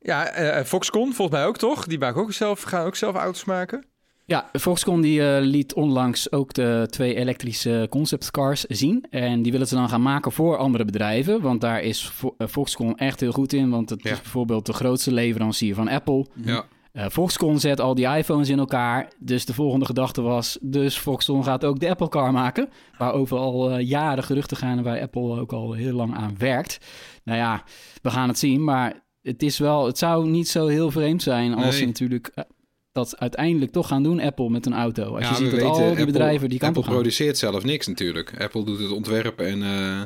Ja, 0.00 0.26
eh, 0.26 0.64
Foxconn 0.64 1.12
volgens 1.12 1.38
mij 1.38 1.46
ook 1.46 1.56
toch? 1.56 1.86
Die 1.86 1.98
maken 1.98 2.20
ook 2.22 2.32
zelf, 2.32 2.62
gaan 2.62 2.86
ook 2.86 2.96
zelf 2.96 3.14
auto's 3.16 3.44
maken. 3.44 3.86
Ja, 4.24 4.48
Foxconn 4.52 5.00
die 5.00 5.28
eh, 5.34 5.42
liet 5.42 5.74
onlangs 5.74 6.32
ook 6.32 6.52
de 6.52 6.86
twee 6.90 7.14
elektrische 7.14 7.86
conceptcars 7.90 8.64
zien. 8.64 9.06
En 9.10 9.42
die 9.42 9.52
willen 9.52 9.66
ze 9.66 9.74
dan 9.74 9.88
gaan 9.88 10.02
maken 10.02 10.32
voor 10.32 10.56
andere 10.56 10.84
bedrijven. 10.84 11.40
Want 11.40 11.60
daar 11.60 11.80
is 11.82 12.02
Fo- 12.04 12.34
eh, 12.38 12.46
Foxconn 12.46 12.96
echt 12.96 13.20
heel 13.20 13.32
goed 13.32 13.52
in. 13.52 13.70
Want 13.70 13.90
het 13.90 14.02
Ja. 14.02 14.10
is 14.10 14.20
bijvoorbeeld 14.20 14.66
de 14.66 14.72
grootste 14.72 15.12
leverancier 15.12 15.74
van 15.74 15.88
Apple. 15.88 16.26
Ja, 16.44 16.64
Eh, 16.92 17.06
Foxconn 17.08 17.58
zet 17.58 17.80
al 17.80 17.94
die 17.94 18.06
iPhones 18.06 18.48
in 18.48 18.58
elkaar. 18.58 19.12
Dus 19.18 19.44
de 19.44 19.54
volgende 19.54 19.84
gedachte 19.84 20.20
was... 20.22 20.58
dus 20.60 20.98
Foxconn 20.98 21.44
gaat 21.44 21.64
ook 21.64 21.80
de 21.80 21.88
Apple 21.88 22.08
Car 22.08 22.32
maken. 22.32 22.68
Waarover 22.98 23.38
al 23.38 23.70
eh, 23.70 23.86
jaren 23.88 24.24
geruchten 24.24 24.56
gaan... 24.56 24.78
en 24.78 24.84
waar 24.84 25.00
Apple 25.00 25.40
ook 25.40 25.52
al 25.52 25.72
heel 25.72 25.92
lang 25.94 26.14
aan 26.16 26.34
werkt. 26.38 26.78
Nou 27.24 27.38
ja, 27.38 27.62
we 28.02 28.10
gaan 28.10 28.28
het 28.28 28.38
zien. 28.38 28.64
Maar 28.64 28.94
het, 29.28 29.42
is 29.42 29.58
wel, 29.58 29.86
het 29.86 29.98
zou 29.98 30.28
niet 30.28 30.48
zo 30.48 30.66
heel 30.66 30.90
vreemd 30.90 31.22
zijn... 31.22 31.54
als 31.54 31.62
Nee. 31.64 31.72
ze 31.72 31.84
natuurlijk 31.84 32.30
eh, 32.34 32.44
dat 32.92 33.18
uiteindelijk 33.18 33.72
toch 33.72 33.88
gaan 33.88 34.02
doen... 34.02 34.20
Apple 34.20 34.50
met 34.50 34.66
een 34.66 34.74
auto. 34.74 35.14
Als 35.14 35.24
Ja, 35.24 35.30
je 35.30 35.34
ziet 35.36 35.50
dat 35.50 35.62
al 35.62 35.76
die 35.78 35.84
Apple- 35.88 36.04
bedrijven 36.04 36.48
die 36.48 36.58
kant 36.58 36.68
Apple 36.70 36.80
op 36.82 36.84
gaan. 36.88 36.94
produceert 36.94 37.38
zelf 37.38 37.64
niks 37.64 37.86
natuurlijk. 37.86 38.40
Apple 38.40 38.64
doet 38.64 38.78
het 38.80 38.90
ontwerp 38.90 39.40
en 39.40 39.62
eh, 39.62 40.02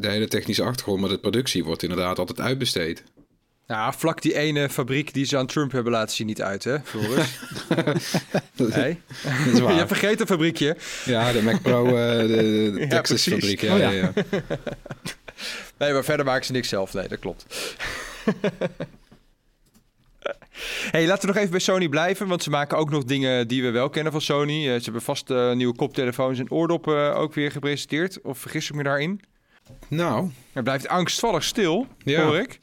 de 0.00 0.08
hele 0.08 0.28
technische 0.28 0.62
achtergrond, 0.62 1.00
maar 1.00 1.08
de 1.10 1.18
productie 1.18 1.64
wordt 1.64 1.82
inderdaad 1.82 2.18
altijd 2.18 2.40
uitbesteed. 2.40 3.02
Nou, 3.66 3.94
vlak 3.96 4.22
die 4.22 4.34
ene 4.38 4.68
fabriek 4.68 5.14
die 5.14 5.24
ze 5.24 5.36
aan 5.36 5.46
Trump 5.46 5.72
hebben 5.72 5.92
laten 5.92 6.16
zien 6.16 6.26
niet 6.26 6.42
uit, 6.42 6.64
hè, 6.64 6.76
Floris? 6.84 7.38
nee? 8.56 9.00
Dat 9.44 9.52
is 9.52 9.60
waar. 9.60 9.74
Je 9.80 9.86
vergeet 9.86 10.20
een 10.20 10.26
fabriekje. 10.26 10.76
Ja, 11.04 11.32
de 11.32 11.42
Mac 11.42 11.62
Pro, 11.62 11.86
eh, 11.86 11.92
de, 12.18 12.26
de 12.26 12.80
Ja, 12.80 12.86
Texas 12.88 13.22
fabriek. 13.28 13.60
Ja, 13.60 13.72
Oh, 13.74 13.78
ja. 13.80 13.90
ja. 13.90 14.12
Ja, 15.78 15.84
Nee, 15.84 15.92
maar 15.92 16.04
verder 16.04 16.26
maken 16.26 16.44
ze 16.44 16.52
niks 16.52 16.68
zelf. 16.68 16.92
Nee, 16.94 17.08
dat 17.08 17.18
klopt. 17.18 17.46
hey, 20.90 21.06
laten 21.06 21.20
we 21.20 21.26
nog 21.26 21.36
even 21.36 21.50
bij 21.50 21.60
Sony 21.60 21.88
blijven, 21.88 22.26
want 22.26 22.42
ze 22.42 22.50
maken 22.50 22.76
ook 22.78 22.90
nog 22.90 23.04
dingen 23.04 23.48
die 23.48 23.62
we 23.62 23.70
wel 23.70 23.88
kennen 23.90 24.12
van 24.12 24.20
Sony. 24.20 24.68
Eh, 24.68 24.74
ze 24.76 24.82
hebben 24.84 25.02
vast 25.02 25.30
eh, 25.30 25.52
nieuwe 25.52 25.74
koptelefoons 25.74 26.38
en 26.38 26.50
oordoppen 26.50 27.14
ook 27.16 27.34
weer 27.34 27.50
gepresenteerd. 27.50 28.20
Of 28.22 28.38
vergis 28.38 28.68
ik 28.68 28.74
me 28.74 28.82
daarin? 28.82 29.20
Nou, 29.88 30.30
Het 30.52 30.64
blijft 30.64 30.88
angstvallig 30.88 31.44
stil, 31.44 31.86
Ja. 32.04 32.22
hoor 32.24 32.38
ik. 32.38 32.58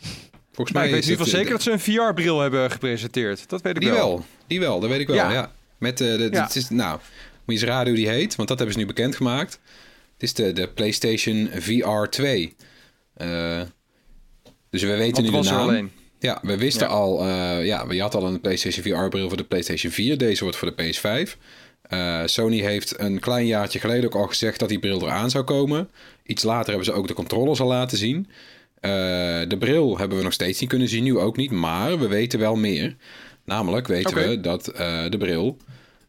volgens 0.51 0.71
Maar 0.71 0.71
mij 0.73 0.85
ik 0.85 0.91
weet 0.95 1.03
in 1.03 1.09
ieder 1.09 1.25
geval 1.25 1.39
zeker 1.39 1.51
dat 1.51 1.61
ze 1.61 1.71
een 1.71 1.79
VR-bril 1.79 2.39
hebben 2.39 2.71
gepresenteerd. 2.71 3.49
Dat 3.49 3.61
weet 3.61 3.75
ik 3.75 3.81
Die 3.81 3.89
wel. 3.91 4.07
wel, 4.07 4.25
die 4.47 4.59
wel, 4.59 4.79
dat 4.79 4.89
weet 4.89 4.99
ik 4.99 5.07
wel, 5.07 5.15
Ja. 5.15 5.31
ja. 5.31 5.51
Met 5.77 5.97
de, 5.97 6.15
de, 6.17 6.29
Ja. 6.31 6.43
het 6.43 6.55
is, 6.55 6.69
nou, 6.69 6.99
moet 6.99 7.41
je 7.45 7.51
eens 7.51 7.63
raden 7.63 7.87
hoe 7.87 7.95
die 7.95 8.09
heet, 8.09 8.35
want 8.35 8.47
dat 8.47 8.57
hebben 8.57 8.75
ze 8.75 8.81
nu 8.81 8.87
bekendgemaakt. 8.87 9.59
Het 10.13 10.23
is 10.23 10.33
de, 10.33 10.53
de 10.53 10.67
PlayStation 10.69 11.49
VR 11.53 12.05
2. 12.09 12.55
Eh, 13.13 13.61
dus 14.69 14.81
we 14.81 14.95
weten 14.95 15.23
nu 15.23 15.31
was 15.31 15.45
de 15.47 15.51
er 15.51 15.57
naam. 15.59 15.67
alleen. 15.69 15.91
Ja, 16.19 16.39
we 16.41 16.57
wisten 16.57 16.87
Ja. 16.87 16.93
al, 16.93 17.19
eh, 17.19 17.65
ja, 17.65 17.85
je 17.89 18.01
had 18.01 18.15
al 18.15 18.25
een 18.27 18.41
PlayStation 18.41 18.83
VR-bril 18.83 19.27
voor 19.27 19.37
de 19.37 19.43
PlayStation 19.43 19.91
4. 19.91 20.17
Deze 20.17 20.43
wordt 20.43 20.57
voor 20.57 20.75
de 20.75 20.83
PS5. 20.83 21.37
Eh, 21.81 22.21
Sony 22.25 22.59
heeft 22.59 22.99
een 22.99 23.19
klein 23.19 23.45
jaartje 23.45 23.79
geleden 23.79 24.05
ook 24.05 24.15
al 24.21 24.27
gezegd 24.27 24.59
dat 24.59 24.69
die 24.69 24.79
bril 24.79 25.01
eraan 25.01 25.29
zou 25.29 25.43
komen. 25.43 25.89
Iets 26.25 26.43
later 26.43 26.67
hebben 26.67 26.85
ze 26.85 26.91
ook 26.93 27.07
de 27.07 27.13
controllers 27.13 27.59
al 27.61 27.67
laten 27.67 27.97
zien. 27.97 28.27
De 29.49 29.55
bril 29.59 29.97
hebben 29.97 30.17
we 30.17 30.23
nog 30.23 30.33
steeds 30.33 30.59
niet 30.59 30.69
kunnen 30.69 30.87
zien, 30.87 31.03
nu 31.03 31.17
ook 31.17 31.37
niet. 31.37 31.51
Maar 31.51 31.99
we 31.99 32.07
weten 32.07 32.39
wel 32.39 32.55
meer. 32.55 32.95
Namelijk 33.45 33.87
weten 33.87 34.15
we 34.29 34.39
dat 34.41 34.63
de 35.09 35.15
bril 35.17 35.57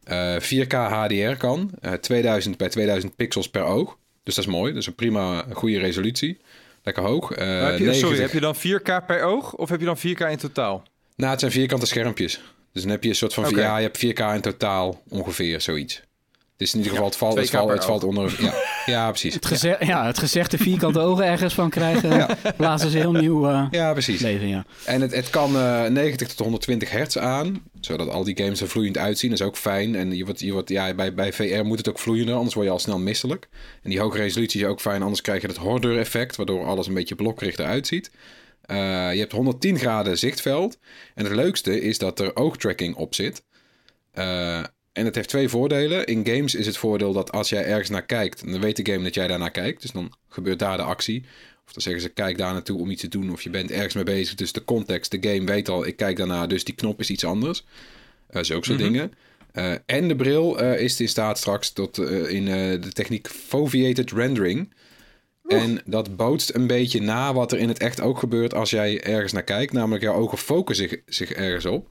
eh, 0.05 0.37
4K 0.41 0.73
HDR 0.73 1.37
kan. 1.37 1.71
eh, 1.81 1.93
2000 1.93 2.57
bij 2.57 2.69
2000 2.69 3.17
pixels 3.17 3.49
per 3.51 3.63
oog. 3.63 3.97
Dus 4.23 4.35
dat 4.35 4.45
is 4.45 4.51
mooi. 4.51 4.73
Dat 4.73 4.81
is 4.81 4.87
een 4.87 4.95
prima, 4.95 5.45
goede 5.53 5.79
resolutie. 5.79 6.39
Lekker 6.85 7.03
hoog. 7.03 7.33
Eh, 7.33 7.47
Maar 7.47 7.71
heb 7.71 7.79
je, 7.79 7.85
sorry, 7.95 8.19
90 8.19 8.21
heb 8.21 8.33
je 8.33 8.41
dan 8.41 8.55
4K 8.57 9.07
per 9.07 9.23
oog 9.23 9.55
of 9.55 9.69
heb 9.69 9.81
je 9.81 9.87
dan 9.87 9.99
4K 9.99 10.31
in 10.31 10.37
totaal? 10.37 10.83
nou, 11.17 11.31
het 11.31 11.41
zijn 11.41 11.53
vierkante 11.53 11.87
schermpjes. 11.87 12.41
Dus 12.73 12.83
dan 12.83 12.91
heb 12.91 13.03
je 13.03 13.09
een 13.09 13.15
soort 13.15 13.35
van... 13.35 13.51
Ja, 13.55 13.77
je 13.79 13.91
hebt 13.93 13.99
4K 14.07 14.35
in 14.35 14.41
totaal 14.41 15.03
ongeveer, 15.09 15.61
zoiets. 15.61 16.03
Het 16.57 16.63
is 16.63 16.73
in 16.73 16.79
ieder 16.79 16.93
geval... 16.93 17.09
Het 17.09 17.17
valt, 17.17 17.37
het 17.37 17.49
2K 17.49 17.51
valt, 17.51 17.67
per 17.67 17.75
het 17.75 17.85
valt 17.85 18.05
onder... 18.05 18.37
Ja, 18.43 18.55
ja 18.95 19.11
precies. 19.11 19.35
Het, 19.35 19.47
geze 19.47 19.77
ja, 19.81 20.07
het 20.07 20.19
gezegde 20.19 20.59
vierkante 20.59 20.99
ogen 21.09 21.25
ergens 21.25 21.55
van 21.55 21.71
krijgen, 21.71 22.37
blazen 22.57 22.91
ze 22.91 22.99
heel 22.99 23.13
nieuw 23.13 23.49
eh, 23.49 23.67
Ja, 23.71 23.93
precies. 23.93 24.21
leven, 24.21 24.49
ja. 24.49 24.65
En 24.85 25.01
het, 25.01 25.15
het 25.15 25.31
kan 25.31 25.57
eh, 25.57 25.85
90 25.85 26.29
tot 26.29 26.39
120 26.39 26.91
hertz 26.91 27.17
aan. 27.17 27.63
Zodat 27.81 28.09
al 28.09 28.25
die 28.25 28.37
games 28.37 28.61
er 28.61 28.69
vloeiend 28.69 28.99
uitzien. 28.99 29.31
Dat 29.31 29.41
is 29.41 29.47
ook 29.47 29.57
fijn. 29.57 29.95
En 29.95 30.17
je 30.17 30.25
wordt, 30.25 30.41
je 30.41 30.53
wordt, 30.53 30.69
ja, 30.69 30.95
bij, 30.95 31.15
bij 31.15 31.33
VR 31.33 31.65
moet 31.65 31.79
het 31.79 31.89
ook 31.89 31.99
vloeiender. 31.99 32.35
Anders 32.35 32.55
word 32.55 32.67
je 32.67 32.73
al 32.73 32.79
snel 32.79 32.99
misselijk. 32.99 33.49
En 33.83 33.91
die 33.91 34.01
hoge 34.01 34.17
resolutie 34.17 34.61
is 34.61 34.67
ook 34.67 34.81
fijn. 34.81 35.03
Anders 35.03 35.21
krijg 35.21 35.41
je 35.41 35.49
het 35.49 35.57
horror 35.57 35.99
effect. 35.99 36.37
Waardoor 36.37 36.67
alles 36.67 36.87
een 36.87 36.95
beetje 36.95 37.15
blokkerig 37.15 37.57
eruit 37.57 37.87
ziet. 37.87 38.11
Eh, 38.61 39.13
je 39.13 39.19
hebt 39.19 39.33
110 39.33 39.79
graden 39.79 40.19
zichtveld. 40.19 40.79
En 41.15 41.25
het 41.25 41.35
leukste 41.35 41.81
is 41.81 41.99
dat 41.99 42.21
er 42.21 42.37
oogtracking 42.37 42.95
op 42.95 43.15
zit. 43.15 43.43
Eh, 44.13 44.63
en 44.95 45.05
het 45.05 45.15
heeft 45.15 45.29
twee 45.29 45.49
voordelen. 45.49 46.07
In 46.07 46.27
games 46.27 46.55
is 46.55 46.67
het 46.67 46.77
voordeel 46.77 47.13
dat 47.13 47.33
als 47.33 47.49
jij 47.49 47.65
ergens 47.65 47.89
naar 47.89 48.07
kijkt, 48.07 48.51
dan 48.51 48.61
weet 48.61 48.77
de 48.77 48.93
game 48.93 49.05
dat 49.05 49.15
jij 49.15 49.27
daarnaar 49.27 49.51
kijkt. 49.51 49.83
Dus 49.83 49.91
dan 49.91 50.13
gebeurt 50.29 50.59
daar 50.59 50.77
de 50.77 50.83
actie. 50.83 51.25
Of 51.67 51.73
dan 51.73 51.83
zeggen 51.83 52.03
ze, 52.03 52.09
kijk 52.09 52.39
daar 52.39 52.53
naartoe 52.53 52.81
om 52.81 52.91
iets 52.91 53.01
te 53.01 53.09
doen. 53.09 53.33
Of 53.33 53.43
je 53.43 53.51
bent 53.51 53.71
ergens 53.71 53.95
mee 53.95 54.05
bezig. 54.05 54.35
Dus 54.35 54.53
de 54.53 54.65
context, 54.65 55.11
de 55.11 55.31
game 55.31 55.45
weet 55.45 55.69
al, 55.69 55.87
ik 55.87 55.97
kijk 55.97 56.17
daarna. 56.17 56.47
Dus 56.47 56.65
die 56.65 56.75
knop 56.75 57.01
is 57.01 57.11
iets 57.11 57.25
anders. 57.25 57.65
Uh, 58.31 58.43
zulke 58.43 58.67
soort 58.67 58.79
dingen. 58.79 59.13
Uh, 59.55 59.73
en 59.87 60.09
de 60.09 60.17
bril 60.17 60.63
uh, 60.63 60.81
is 60.81 61.01
in 61.01 61.09
staat 61.09 61.39
straks 61.39 61.71
tot 61.71 61.99
uh, 61.99 62.31
in 62.31 62.45
de 62.81 62.93
techniek 62.93 63.29
foveated 63.29 64.11
rendering. 64.13 64.73
En 65.47 65.83
dat 65.85 66.17
bootst 66.17 66.55
een 66.55 66.67
beetje 66.67 67.01
na 67.01 67.35
wat 67.35 67.53
er 67.53 67.59
in 67.59 67.69
het 67.69 67.79
echt 67.79 68.01
ook 68.01 68.19
gebeurt 68.19 68.55
als 68.55 68.71
jij 68.71 69.03
ergens 69.03 69.33
naar 69.33 69.43
kijkt. 69.43 69.73
Namelijk 69.73 70.03
jouw 70.03 70.15
ogen 70.15 70.39
focussen 70.39 70.89
zich, 70.89 71.01
zich 71.07 71.33
ergens 71.33 71.67
op. 71.67 71.89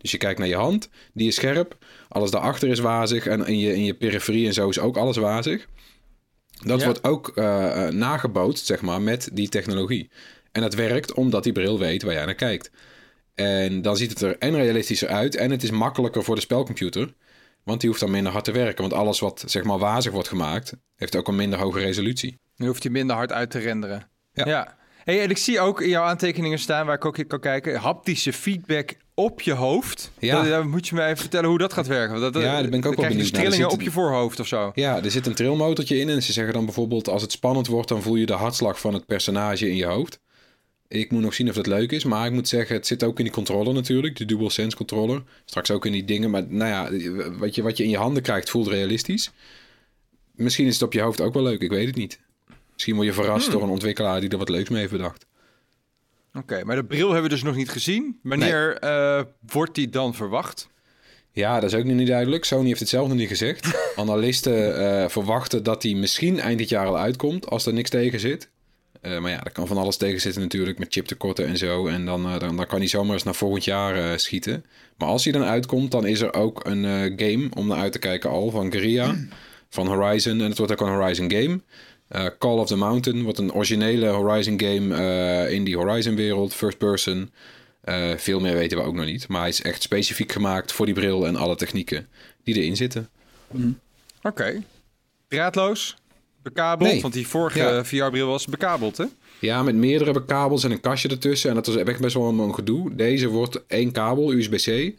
Dus 0.00 0.10
je 0.10 0.18
kijkt 0.18 0.38
naar 0.38 0.48
je 0.48 0.56
hand, 0.56 0.88
die 1.12 1.28
is 1.28 1.34
scherp. 1.34 1.78
Alles 2.08 2.30
daarachter 2.30 2.68
is 2.68 2.78
wazig. 2.78 3.26
En 3.26 3.46
in 3.46 3.58
je, 3.58 3.74
in 3.74 3.84
je 3.84 3.94
periferie 3.94 4.46
en 4.46 4.54
zo 4.54 4.68
is 4.68 4.78
ook 4.78 4.96
alles 4.96 5.16
wazig. 5.16 5.66
Dat 6.64 6.78
ja. 6.78 6.84
wordt 6.84 7.04
ook 7.04 7.32
uh, 7.34 7.88
nagebootst, 7.88 8.66
zeg 8.66 8.80
maar, 8.80 9.00
met 9.00 9.28
die 9.32 9.48
technologie. 9.48 10.10
En 10.52 10.60
dat 10.60 10.74
werkt 10.74 11.12
omdat 11.12 11.42
die 11.42 11.52
bril 11.52 11.78
weet 11.78 12.02
waar 12.02 12.14
jij 12.14 12.24
naar 12.24 12.34
kijkt. 12.34 12.70
En 13.34 13.82
dan 13.82 13.96
ziet 13.96 14.10
het 14.10 14.20
er 14.20 14.38
en 14.38 14.54
realistischer 14.54 15.08
uit 15.08 15.36
en 15.36 15.50
het 15.50 15.62
is 15.62 15.70
makkelijker 15.70 16.24
voor 16.24 16.34
de 16.34 16.40
spelcomputer. 16.40 17.14
Want 17.64 17.80
die 17.80 17.88
hoeft 17.88 18.00
dan 18.02 18.10
minder 18.10 18.32
hard 18.32 18.44
te 18.44 18.52
werken. 18.52 18.80
Want 18.80 18.92
alles 18.92 19.20
wat 19.20 19.44
zeg 19.46 19.64
maar 19.64 19.78
wazig 19.78 20.12
wordt 20.12 20.28
gemaakt, 20.28 20.74
heeft 20.96 21.16
ook 21.16 21.28
een 21.28 21.36
minder 21.36 21.58
hoge 21.58 21.78
resolutie. 21.78 22.38
Dan 22.56 22.66
hoeft 22.66 22.82
hij 22.82 22.92
minder 22.92 23.16
hard 23.16 23.32
uit 23.32 23.50
te 23.50 23.58
renderen. 23.58 24.10
Ja. 24.32 24.46
ja. 24.46 24.76
Hey, 25.04 25.22
en 25.22 25.30
ik 25.30 25.38
zie 25.38 25.60
ook 25.60 25.80
in 25.80 25.88
jouw 25.88 26.04
aantekeningen 26.04 26.58
staan, 26.58 26.86
waar 26.86 26.94
ik 26.94 27.04
ook 27.04 27.18
in 27.18 27.26
kan 27.26 27.40
kijken, 27.40 27.76
haptische 27.76 28.32
feedback 28.32 28.94
op 29.14 29.40
je 29.40 29.52
hoofd. 29.52 30.10
Ja. 30.18 30.42
Dan 30.42 30.68
moet 30.68 30.88
je 30.88 30.94
me 30.94 31.04
even 31.04 31.16
vertellen 31.16 31.48
hoe 31.48 31.58
dat 31.58 31.72
gaat 31.72 31.86
werken. 31.86 32.20
Dat, 32.20 32.34
ja, 32.34 32.40
daar 32.40 32.68
ben 32.68 32.78
ik 32.78 32.86
ook 32.86 32.96
wel 32.96 33.08
benieuwd 33.08 33.32
naar. 33.32 33.40
trillingen 33.40 33.70
op 33.70 33.80
je 33.80 33.90
voorhoofd 33.90 34.40
of 34.40 34.46
zo. 34.46 34.72
Ja, 34.74 35.02
er 35.04 35.10
zit 35.10 35.26
een 35.26 35.34
trilmotortje 35.34 35.98
in 35.98 36.08
en 36.08 36.22
ze 36.22 36.32
zeggen 36.32 36.54
dan 36.54 36.64
bijvoorbeeld 36.64 37.08
als 37.08 37.22
het 37.22 37.32
spannend 37.32 37.66
wordt, 37.66 37.88
dan 37.88 38.02
voel 38.02 38.16
je 38.16 38.26
de 38.26 38.32
hartslag 38.32 38.80
van 38.80 38.94
het 38.94 39.06
personage 39.06 39.68
in 39.68 39.76
je 39.76 39.86
hoofd. 39.86 40.20
Ik 40.88 41.10
moet 41.10 41.22
nog 41.22 41.34
zien 41.34 41.48
of 41.48 41.54
dat 41.54 41.66
leuk 41.66 41.92
is, 41.92 42.04
maar 42.04 42.26
ik 42.26 42.32
moet 42.32 42.48
zeggen, 42.48 42.76
het 42.76 42.86
zit 42.86 43.04
ook 43.04 43.18
in 43.18 43.24
die 43.24 43.32
controller 43.32 43.74
natuurlijk, 43.74 44.16
de 44.16 44.24
DualSense 44.24 44.76
controller. 44.76 45.22
Straks 45.44 45.70
ook 45.70 45.86
in 45.86 45.92
die 45.92 46.04
dingen, 46.04 46.30
maar 46.30 46.44
nou 46.48 46.70
ja, 46.70 47.30
wat 47.38 47.54
je, 47.54 47.62
wat 47.62 47.76
je 47.76 47.84
in 47.84 47.90
je 47.90 47.96
handen 47.96 48.22
krijgt 48.22 48.50
voelt 48.50 48.68
realistisch. 48.68 49.30
Misschien 50.34 50.66
is 50.66 50.74
het 50.74 50.82
op 50.82 50.92
je 50.92 51.00
hoofd 51.00 51.20
ook 51.20 51.34
wel 51.34 51.42
leuk, 51.42 51.60
ik 51.60 51.70
weet 51.70 51.86
het 51.86 51.96
niet. 51.96 52.18
Misschien 52.72 52.94
word 52.94 53.06
je 53.06 53.12
verrast 53.12 53.44
hmm. 53.44 53.52
door 53.52 53.62
een 53.62 53.68
ontwikkelaar 53.68 54.20
die 54.20 54.30
er 54.30 54.38
wat 54.38 54.48
leuks 54.48 54.68
mee 54.68 54.80
heeft 54.80 54.92
bedacht. 54.92 55.26
Oké, 56.34 56.38
okay, 56.38 56.62
maar 56.62 56.76
de 56.76 56.84
bril 56.84 57.06
hebben 57.06 57.22
we 57.22 57.34
dus 57.34 57.42
nog 57.42 57.56
niet 57.56 57.70
gezien. 57.70 58.18
Wanneer 58.22 58.76
nee. 58.80 58.90
uh, 58.90 59.22
wordt 59.46 59.74
die 59.74 59.88
dan 59.88 60.14
verwacht? 60.14 60.68
Ja, 61.32 61.60
dat 61.60 61.72
is 61.72 61.78
ook 61.78 61.84
nog 61.84 61.96
niet 61.96 62.06
duidelijk. 62.06 62.44
Sony 62.44 62.66
heeft 62.66 62.80
het 62.80 62.88
zelf 62.88 63.08
nog 63.08 63.16
niet 63.16 63.28
gezegd. 63.28 63.76
Analisten 63.96 64.80
uh, 64.80 65.08
verwachten 65.08 65.62
dat 65.62 65.82
die 65.82 65.96
misschien 65.96 66.40
eind 66.40 66.58
dit 66.58 66.68
jaar 66.68 66.86
al 66.86 66.98
uitkomt, 66.98 67.48
als 67.48 67.66
er 67.66 67.72
niks 67.72 67.90
tegen 67.90 68.20
zit. 68.20 68.50
Uh, 69.02 69.18
maar 69.18 69.30
ja, 69.30 69.44
er 69.44 69.52
kan 69.52 69.66
van 69.66 69.76
alles 69.76 69.96
tegen 69.96 70.20
zitten 70.20 70.42
natuurlijk, 70.42 70.78
met 70.78 70.92
chiptekorten 70.92 71.46
en 71.46 71.56
zo. 71.56 71.86
En 71.86 72.04
dan, 72.04 72.22
dan, 72.38 72.56
dan 72.56 72.66
kan 72.66 72.78
hij 72.78 72.88
zomaar 72.88 73.12
eens 73.12 73.22
naar 73.22 73.34
volgend 73.34 73.64
jaar 73.64 74.18
schieten. 74.18 74.64
Maar 74.96 75.08
als 75.08 75.24
hij 75.24 75.32
dan 75.32 75.44
uitkomt, 75.44 75.90
dan 75.90 76.06
is 76.06 76.20
er 76.20 76.34
ook 76.34 76.66
een 76.66 76.84
game 77.16 77.48
om 77.54 77.66
naar 77.66 77.78
uit 77.78 77.92
te 77.92 77.98
kijken 77.98 78.30
al 78.30 78.50
van 78.50 78.72
Guerrilla, 78.72 79.14
van 79.68 79.86
Horizon. 79.86 80.40
En 80.40 80.48
het 80.48 80.58
wordt 80.58 80.72
ook 80.72 80.80
een 80.80 80.94
Horizon 80.94 81.30
game. 81.30 81.60
Uh, 82.16 82.26
Call 82.38 82.58
of 82.58 82.66
the 82.66 82.76
Mountain 82.76 83.22
wordt 83.22 83.38
een 83.38 83.52
originele 83.52 84.06
Horizon 84.06 84.60
game 84.60 84.96
uh, 84.96 85.52
in 85.52 85.64
die 85.64 85.76
Horizon 85.76 86.14
wereld, 86.14 86.54
first 86.54 86.78
person. 86.78 87.30
Uh, 87.84 88.10
veel 88.16 88.40
meer 88.40 88.54
weten 88.54 88.78
we 88.78 88.84
ook 88.84 88.94
nog 88.94 89.04
niet. 89.04 89.28
Maar 89.28 89.40
hij 89.40 89.48
is 89.48 89.62
echt 89.62 89.82
specifiek 89.82 90.32
gemaakt 90.32 90.72
voor 90.72 90.86
die 90.86 90.94
bril 90.94 91.26
en 91.26 91.36
alle 91.36 91.56
technieken 91.56 92.08
die 92.44 92.54
erin 92.54 92.76
zitten. 92.76 93.08
Mm. 93.50 93.78
Oké. 94.16 94.28
Okay. 94.28 94.62
Draadloos? 95.28 95.96
Bekabeld? 96.42 96.90
Nee. 96.90 97.00
Want 97.00 97.14
die 97.14 97.26
vorige 97.26 97.58
ja. 97.58 97.84
VR-bril 97.84 98.26
was 98.26 98.46
bekabeld, 98.46 98.96
hè? 98.96 99.04
Ja, 99.38 99.62
met 99.62 99.74
meerdere 99.74 100.24
kabels 100.24 100.64
en 100.64 100.70
een 100.70 100.80
kastje 100.80 101.08
ertussen. 101.08 101.48
En 101.48 101.54
dat 101.54 101.66
was 101.66 101.76
echt 101.76 102.00
best 102.00 102.14
wel 102.14 102.28
een 102.28 102.54
gedoe. 102.54 102.94
Deze 102.94 103.28
wordt 103.28 103.66
één 103.66 103.92
kabel, 103.92 104.32
USB-C. 104.32 104.94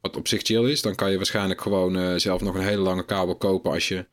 Wat 0.00 0.16
op 0.16 0.28
zich 0.28 0.42
chill 0.42 0.70
is. 0.70 0.82
Dan 0.82 0.94
kan 0.94 1.10
je 1.10 1.16
waarschijnlijk 1.16 1.60
gewoon 1.60 2.20
zelf 2.20 2.40
nog 2.40 2.54
een 2.54 2.62
hele 2.62 2.82
lange 2.82 3.04
kabel 3.04 3.36
kopen 3.36 3.70
als 3.70 3.88
je 3.88 4.06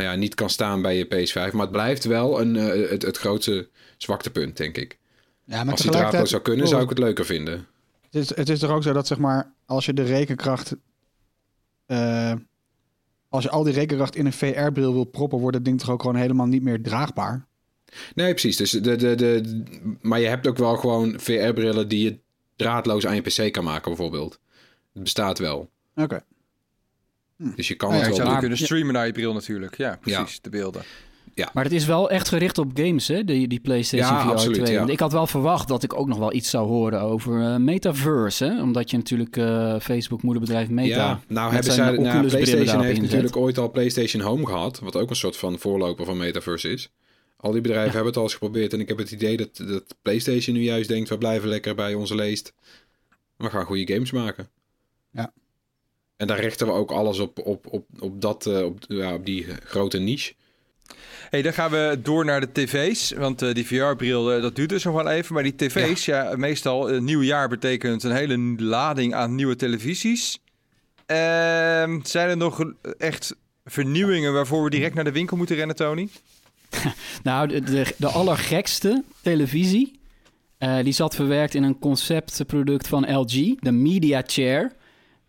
nou 0.00 0.12
ja, 0.12 0.18
niet 0.18 0.34
kan 0.34 0.50
staan 0.50 0.82
bij 0.82 0.96
je 0.96 1.04
PS5. 1.04 1.52
Maar 1.52 1.62
het 1.62 1.70
blijft 1.70 2.04
wel 2.04 2.40
een, 2.40 2.54
uh, 2.54 2.90
het, 2.90 3.02
het 3.02 3.16
grootste 3.16 3.68
zwaktepunt, 3.96 4.56
denk 4.56 4.76
ik. 4.76 4.98
Ja, 5.44 5.64
maar 5.64 5.72
als 5.72 5.82
die 5.82 5.90
draadloos 5.90 6.30
zou 6.30 6.42
kunnen, 6.42 6.68
zou 6.68 6.82
ik 6.82 6.88
het 6.88 6.98
leuker 6.98 7.24
vinden. 7.24 7.66
Het 8.00 8.14
is, 8.14 8.36
het 8.36 8.48
is 8.48 8.58
toch 8.58 8.70
ook 8.70 8.82
zo 8.82 8.92
dat, 8.92 9.06
zeg 9.06 9.18
maar, 9.18 9.52
als 9.66 9.86
je 9.86 9.92
de 9.92 10.02
rekenkracht... 10.02 10.76
Uh, 11.86 12.32
als 13.28 13.44
je 13.44 13.50
al 13.50 13.62
die 13.62 13.72
rekenkracht 13.72 14.16
in 14.16 14.26
een 14.26 14.32
VR-bril 14.32 14.92
wil 14.92 15.04
proppen... 15.04 15.38
wordt 15.38 15.56
het 15.56 15.64
ding 15.64 15.78
toch 15.80 15.90
ook 15.90 16.00
gewoon 16.00 16.16
helemaal 16.16 16.46
niet 16.46 16.62
meer 16.62 16.82
draagbaar? 16.82 17.46
Nee, 18.14 18.30
precies. 18.30 18.56
Dus 18.56 18.70
de, 18.70 18.96
de, 18.96 19.14
de, 19.14 19.62
maar 20.00 20.20
je 20.20 20.26
hebt 20.26 20.46
ook 20.46 20.58
wel 20.58 20.76
gewoon 20.76 21.20
VR-brillen... 21.20 21.88
die 21.88 22.04
je 22.04 22.18
draadloos 22.56 23.06
aan 23.06 23.14
je 23.14 23.20
PC 23.20 23.52
kan 23.52 23.64
maken, 23.64 23.88
bijvoorbeeld. 23.90 24.40
Het 24.92 25.02
bestaat 25.02 25.38
wel. 25.38 25.70
Oké. 25.94 26.02
Okay. 26.02 26.20
Dus 27.56 27.68
je 27.68 27.74
kan 27.74 27.90
ja, 27.90 27.96
het 27.96 28.04
je 28.04 28.22
wel 28.22 28.26
zou 28.26 28.38
kunnen 28.38 28.58
streamen 28.58 28.94
naar 28.94 29.06
je 29.06 29.12
bril 29.12 29.32
natuurlijk. 29.32 29.76
Ja, 29.76 29.98
precies, 30.00 30.34
ja. 30.34 30.38
de 30.42 30.50
beelden. 30.50 30.82
Ja. 31.34 31.50
Maar 31.52 31.64
het 31.64 31.72
is 31.72 31.86
wel 31.86 32.10
echt 32.10 32.28
gericht 32.28 32.58
op 32.58 32.70
games, 32.74 33.08
hè? 33.08 33.24
Die, 33.24 33.48
die 33.48 33.60
PlayStation 33.60 34.12
ja, 34.12 34.22
VR 34.22 34.30
absoluut, 34.30 34.56
2. 34.56 34.72
Ja. 34.72 34.78
Want 34.78 34.90
ik 34.90 35.00
had 35.00 35.12
wel 35.12 35.26
verwacht 35.26 35.68
dat 35.68 35.82
ik 35.82 35.98
ook 35.98 36.06
nog 36.06 36.18
wel 36.18 36.32
iets 36.32 36.50
zou 36.50 36.68
horen 36.68 37.00
over 37.00 37.40
uh, 37.40 37.56
Metaverse, 37.56 38.44
hè? 38.44 38.62
Omdat 38.62 38.90
je 38.90 38.96
natuurlijk 38.96 39.36
uh, 39.36 39.78
Facebook 39.80 40.22
moederbedrijf 40.22 40.68
Meta. 40.68 40.96
Ja, 40.96 41.20
nou 41.28 41.52
hebben 41.52 41.72
zij, 41.72 41.96
nou, 41.96 42.26
PlayStation 42.28 42.82
heeft 42.82 43.00
natuurlijk 43.00 43.36
ooit 43.36 43.58
al 43.58 43.70
PlayStation 43.70 44.22
Home 44.22 44.46
gehad, 44.46 44.78
wat 44.78 44.96
ook 44.96 45.10
een 45.10 45.16
soort 45.16 45.36
van 45.36 45.58
voorloper 45.58 46.04
van 46.04 46.16
Metaverse 46.16 46.68
is. 46.72 46.90
Al 47.36 47.52
die 47.52 47.60
bedrijven 47.60 47.88
Ja. 47.88 47.94
hebben 47.94 48.12
het 48.12 48.16
al 48.16 48.22
eens 48.22 48.32
geprobeerd. 48.32 48.72
En 48.72 48.80
ik 48.80 48.88
heb 48.88 48.98
het 48.98 49.10
idee 49.10 49.36
dat, 49.36 49.56
dat 49.56 49.96
PlayStation 50.02 50.56
nu 50.56 50.62
juist 50.62 50.88
denkt... 50.88 51.08
we 51.08 51.18
blijven 51.18 51.48
lekker 51.48 51.74
bij 51.74 51.94
onze 51.94 52.14
leest. 52.14 52.52
We 53.36 53.50
gaan 53.50 53.64
goede 53.64 53.92
games 53.92 54.10
maken. 54.10 54.48
Ja. 55.12 55.32
En 56.20 56.26
daar 56.26 56.40
richten 56.40 56.66
we 56.66 56.72
ook 56.72 56.90
alles 56.90 57.18
op, 57.18 57.38
op, 57.46 57.66
op, 57.66 57.84
op, 57.98 58.20
dat, 58.20 58.46
eh, 58.46 58.64
op, 58.64 58.78
ja, 58.88 59.14
op 59.14 59.26
die 59.26 59.46
grote 59.64 59.98
niche. 59.98 60.32
Hey, 61.30 61.42
dan 61.42 61.52
gaan 61.52 61.70
we 61.70 61.98
door 62.02 62.24
naar 62.24 62.40
de 62.40 62.52
tv's. 62.52 63.12
Want 63.12 63.42
eh, 63.42 63.54
die 63.54 63.66
VR-bril, 63.66 64.32
eh, 64.32 64.42
dat 64.42 64.56
duurt 64.56 64.68
dus 64.68 64.84
nog 64.84 64.94
wel 64.94 65.08
even. 65.08 65.34
Maar 65.34 65.42
die 65.42 65.56
tv's, 65.56 66.04
ja, 66.04 66.36
meestal 66.36 66.90
een 66.90 67.04
nieuw 67.04 67.22
jaar 67.22 67.48
betekent 67.48 68.02
een 68.02 68.14
hele 68.14 68.38
lading 68.62 69.14
aan 69.14 69.34
nieuwe 69.34 69.56
televisies. 69.56 70.38
Ehm, 71.06 71.98
zijn 72.02 72.28
er 72.28 72.36
nog 72.36 72.64
echt 72.98 73.36
vernieuwingen 73.64 74.32
waarvoor 74.32 74.64
we 74.64 74.70
direct 74.70 74.94
naar 74.94 75.04
de 75.04 75.12
winkel 75.12 75.36
moeten 75.36 75.56
rennen, 75.56 75.76
Tony? 75.76 76.08
Nou, 77.22 77.48
de, 77.48 77.60
de, 77.60 77.94
de 77.96 78.08
allergekste 78.08 79.04
televisie, 79.22 80.00
eh, 80.58 80.82
die 80.82 80.92
zat 80.92 81.14
verwerkt 81.14 81.54
in 81.54 81.62
een 81.62 81.78
conceptproduct 81.78 82.88
van 82.88 83.14
LG, 83.16 83.60
de 83.60 83.72
Media 83.72 84.22
Chair. 84.26 84.78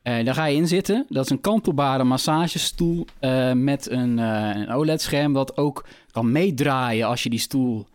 Eh, 0.02 0.26
daar 0.26 0.34
ga 0.34 0.46
je 0.46 0.56
in 0.56 0.68
zitten. 0.68 1.06
Dat 1.10 1.24
is 1.26 1.30
een 1.30 1.42
kantelbare 1.42 2.04
massagestoel 2.04 3.06
eh, 3.20 3.52
met 3.52 3.90
een, 3.90 4.20
eh, 4.20 4.52
een 4.54 4.72
OLED-scherm... 4.72 5.34
dat 5.34 5.58
ook 5.58 5.86
kan 6.12 6.32
meedraaien 6.32 7.08
als 7.08 7.24
je 7.24 7.30
die 7.30 7.40
stoel 7.40 7.86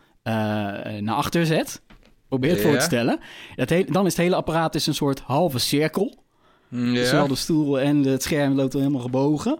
naar 1.00 1.14
achter 1.14 1.46
zet. 1.46 1.82
Probeer 2.28 2.50
het 2.50 2.60
voor 2.60 2.72
te 2.72 2.80
stellen. 2.80 3.18
Dat 3.54 3.68
dan 3.68 4.06
is 4.06 4.12
het 4.12 4.22
hele 4.22 4.36
apparaat 4.36 4.74
is 4.74 4.86
een 4.86 4.94
soort 4.94 5.20
halve 5.20 5.58
cirkel. 5.58 6.14
Zowel 6.70 7.28
de 7.28 7.34
stoel 7.34 7.80
en 7.80 8.04
het 8.04 8.22
scherm 8.22 8.54
loopt 8.54 8.72
helemaal 8.72 9.00
gebogen. 9.00 9.58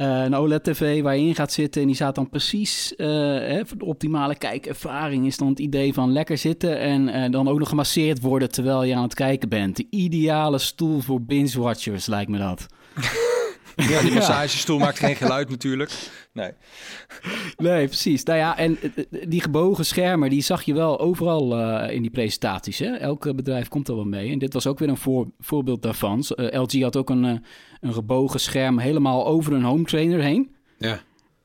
Eh, 0.00 0.22
een 0.22 0.34
OLED-tv 0.34 1.02
waar 1.02 1.16
je 1.16 1.26
in 1.26 1.34
gaat 1.34 1.52
zitten 1.52 1.80
en 1.80 1.86
die 1.86 1.96
staat 1.96 2.14
dan 2.14 2.28
precies... 2.28 2.96
eh, 2.96 3.08
hè, 3.08 3.66
voor 3.66 3.78
de 3.78 3.84
optimale 3.84 4.34
kijkervaring 4.34 5.26
is 5.26 5.36
dan 5.36 5.48
het 5.48 5.58
idee 5.58 5.92
van 5.92 6.12
lekker 6.12 6.38
zitten... 6.38 6.78
en 6.78 7.08
eh, 7.08 7.30
dan 7.30 7.48
ook 7.48 7.58
nog 7.58 7.68
gemasseerd 7.68 8.20
worden 8.20 8.50
terwijl 8.50 8.84
je 8.84 8.94
aan 8.94 9.02
het 9.02 9.14
kijken 9.14 9.48
bent. 9.48 9.76
De 9.76 9.86
ideale 9.90 10.58
stoel 10.58 11.00
voor 11.00 11.22
binge-watchers, 11.22 12.06
lijkt 12.06 12.30
me 12.30 12.38
dat. 12.38 12.66
Ja, 13.76 14.00
die 14.00 14.12
massagestoel 14.12 14.78
maakt 14.78 14.98
geen 14.98 15.16
geluid 15.16 15.50
natuurlijk. 15.50 15.92
Nee. 16.32 16.52
Nee, 17.56 17.86
precies. 17.86 18.24
Nou 18.24 18.38
ja, 18.38 18.58
en 18.58 18.78
die 19.28 19.40
gebogen 19.40 19.86
schermen, 19.86 20.30
die 20.30 20.42
zag 20.42 20.62
je 20.62 20.74
wel 20.74 21.00
overal 21.00 21.58
in 21.88 22.02
die 22.02 22.10
presentaties. 22.10 22.78
Hè? 22.78 22.86
Elke 22.86 23.34
bedrijf 23.34 23.68
komt 23.68 23.88
er 23.88 23.94
wel 23.94 24.04
mee. 24.04 24.32
En 24.32 24.38
dit 24.38 24.52
was 24.52 24.66
ook 24.66 24.78
weer 24.78 24.88
een 24.88 24.96
voor, 24.96 25.30
voorbeeld 25.38 25.82
daarvan. 25.82 26.24
LG 26.36 26.82
had 26.82 26.96
ook 26.96 27.10
een, 27.10 27.44
een 27.80 27.92
gebogen 27.92 28.40
scherm 28.40 28.78
helemaal 28.78 29.26
over 29.26 29.52
een 29.52 29.62
home 29.62 29.84
trainer 29.84 30.20
heen. 30.20 30.54
Ja. 30.78 31.00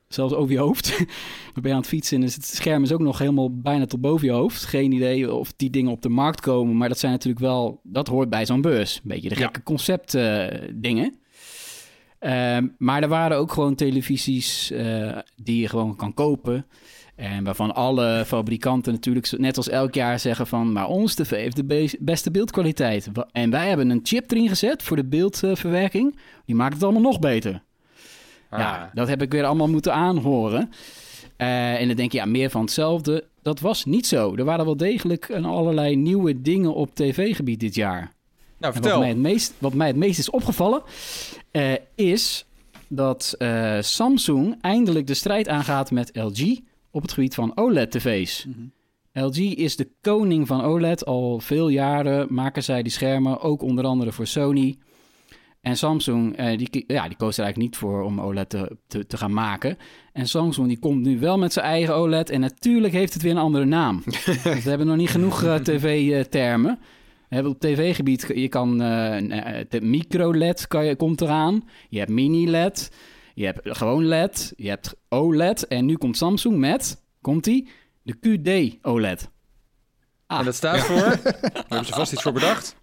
Zelfs 0.07 0.33
over 0.33 0.51
je 0.51 0.59
hoofd. 0.59 0.97
Dan 1.53 1.61
ben 1.61 1.63
je 1.63 1.71
aan 1.71 1.77
het 1.77 1.87
fietsen 1.87 2.17
en 2.17 2.23
is 2.23 2.35
het 2.35 2.45
scherm 2.45 2.83
is 2.83 2.91
ook 2.91 2.99
nog 2.99 3.17
helemaal 3.17 3.59
bijna 3.59 3.85
tot 3.85 4.01
boven 4.01 4.27
je 4.27 4.33
hoofd. 4.33 4.65
Geen 4.65 4.91
idee 4.91 5.33
of 5.33 5.53
die 5.55 5.69
dingen 5.69 5.91
op 5.91 6.01
de 6.01 6.09
markt 6.09 6.41
komen. 6.41 6.77
Maar 6.77 6.87
dat 6.87 6.99
zijn 6.99 7.11
natuurlijk 7.11 7.45
wel, 7.45 7.79
dat 7.83 8.07
hoort 8.07 8.29
bij 8.29 8.45
zo'n 8.45 8.61
beurs. 8.61 8.95
Een 8.95 9.01
beetje 9.03 9.29
de 9.29 9.35
gekke 9.35 9.63
concept 9.63 10.13
eh, 10.13 10.47
dingen. 10.73 11.15
Ehm, 12.19 12.67
maar 12.77 13.01
er 13.01 13.07
waren 13.07 13.37
ook 13.37 13.51
gewoon 13.51 13.75
televisies 13.75 14.71
eh, 14.71 15.17
die 15.43 15.61
je 15.61 15.67
gewoon 15.67 15.95
kan 15.95 16.13
kopen. 16.13 16.65
En 17.15 17.43
waarvan 17.43 17.75
alle 17.75 18.23
fabrikanten 18.25 18.93
natuurlijk 18.93 19.31
net 19.37 19.57
als 19.57 19.69
elk 19.69 19.93
jaar 19.93 20.19
zeggen 20.19 20.47
van... 20.47 20.71
maar 20.71 20.87
ons 20.87 21.13
tv 21.13 21.29
heeft 21.29 21.55
de 21.55 21.63
be- 21.63 21.97
beste 21.99 22.31
beeldkwaliteit. 22.31 23.09
Wa- 23.13 23.27
En 23.31 23.49
wij 23.49 23.67
hebben 23.67 23.89
een 23.89 23.99
chip 24.03 24.31
erin 24.31 24.47
gezet 24.49 24.83
voor 24.83 24.95
de 24.97 25.05
beeldverwerking. 25.05 26.17
Die 26.45 26.55
maakt 26.55 26.73
het 26.73 26.83
allemaal 26.83 27.01
nog 27.01 27.19
beter. 27.19 27.61
Ja, 28.51 28.91
dat 28.93 29.07
heb 29.07 29.21
ik 29.21 29.31
weer 29.31 29.43
allemaal 29.43 29.67
moeten 29.67 29.93
aanhoren. 29.93 30.69
Eh, 31.37 31.81
en 31.81 31.87
dan 31.87 31.95
denk 31.95 32.11
je, 32.11 32.17
ja, 32.17 32.25
meer 32.25 32.49
van 32.49 32.61
hetzelfde. 32.61 33.23
Dat 33.41 33.59
was 33.59 33.85
niet 33.85 34.07
zo. 34.07 34.35
Er 34.35 34.43
waren 34.45 34.65
wel 34.65 34.77
degelijk 34.77 35.29
een 35.29 35.45
allerlei 35.45 35.95
nieuwe 35.95 36.41
dingen 36.41 36.73
op 36.73 36.95
tv-gebied 36.95 37.59
dit 37.59 37.75
jaar. 37.75 37.99
Nou, 37.99 38.09
En 38.59 38.59
wat 38.59 38.73
vertel. 38.73 38.99
mij 38.99 39.07
het 39.09 39.17
meest, 39.17 39.53
wat 39.57 39.73
mij 39.73 39.87
het 39.87 39.95
meest 39.95 40.19
is 40.19 40.29
opgevallen, 40.29 40.81
eh, 41.51 41.73
is 41.95 42.45
dat 42.87 43.35
eh, 43.37 43.77
Samsung 43.81 44.57
eindelijk 44.61 45.07
de 45.07 45.13
strijd 45.13 45.47
aangaat 45.47 45.91
met 45.91 46.09
LG 46.13 46.59
op 46.95 47.01
het 47.01 47.13
gebied 47.13 47.35
van 47.35 47.57
OLED-tv's. 47.57 48.47
LG 49.13 49.37
is 49.37 49.75
de 49.75 49.89
koning 50.01 50.47
van 50.47 50.61
OLED. 50.61 51.05
Al 51.05 51.39
veel 51.39 51.69
jaren 51.69 52.27
maken 52.29 52.63
zij 52.63 52.83
die 52.83 52.91
schermen, 52.91 53.41
ook 53.41 53.61
onder 53.61 53.85
andere 53.85 54.11
voor 54.11 54.27
Sony. 54.27 54.77
En 55.61 55.77
Samsung, 55.77 56.35
eh, 56.35 56.57
die, 56.57 56.83
ja, 56.87 57.07
die 57.07 57.17
koos 57.17 57.37
er 57.37 57.43
eigenlijk 57.43 57.57
niet 57.57 57.77
voor 57.81 58.03
om 58.03 58.21
OLED 58.21 58.49
te, 58.49 58.77
te, 58.87 59.05
te 59.05 59.17
gaan 59.17 59.33
maken. 59.33 59.77
En 60.13 60.27
Samsung 60.27 60.67
die 60.67 60.79
komt 60.79 61.01
nu 61.01 61.19
wel 61.19 61.37
met 61.37 61.53
zijn 61.53 61.65
eigen 61.65 61.95
OLED. 61.95 62.29
En 62.29 62.39
natuurlijk 62.39 62.93
heeft 62.93 63.13
het 63.13 63.21
weer 63.21 63.31
een 63.31 63.37
andere 63.37 63.65
naam. 63.65 64.01
We 64.43 64.61
hebben 64.63 64.87
nog 64.87 64.97
niet 64.97 65.09
genoeg 65.09 65.43
eh, 65.43 65.55
tv-termen. 65.55 66.79
Hebben 67.27 67.51
op 67.51 67.59
tv-gebied, 67.59 68.31
je 68.35 68.47
kan 68.47 68.81
eh, 68.81 69.65
de 69.69 69.81
micro-LED 69.81 70.67
kan 70.67 70.85
je, 70.85 70.95
komt 70.95 71.21
eraan. 71.21 71.63
Je 71.89 71.99
hebt 71.99 72.11
mini-LED. 72.11 72.91
Je 73.35 73.45
hebt 73.45 73.77
gewoon 73.77 74.05
LED. 74.05 74.53
Je 74.55 74.69
hebt 74.69 74.95
OLED. 75.09 75.67
En 75.67 75.85
nu 75.85 75.95
komt 75.97 76.17
Samsung 76.17 76.57
met, 76.57 77.01
komt-ie, 77.21 77.67
de 78.01 78.13
QD-OLED. 78.15 79.29
Ah, 80.27 80.39
En 80.39 80.45
dat 80.45 80.55
staat 80.55 80.79
voor... 80.79 80.95
Daar 81.23 81.65
hebben 81.67 81.85
ze 81.85 81.93
vast 81.93 82.13
iets 82.13 82.21
voor 82.21 82.31
bedacht. 82.33 82.75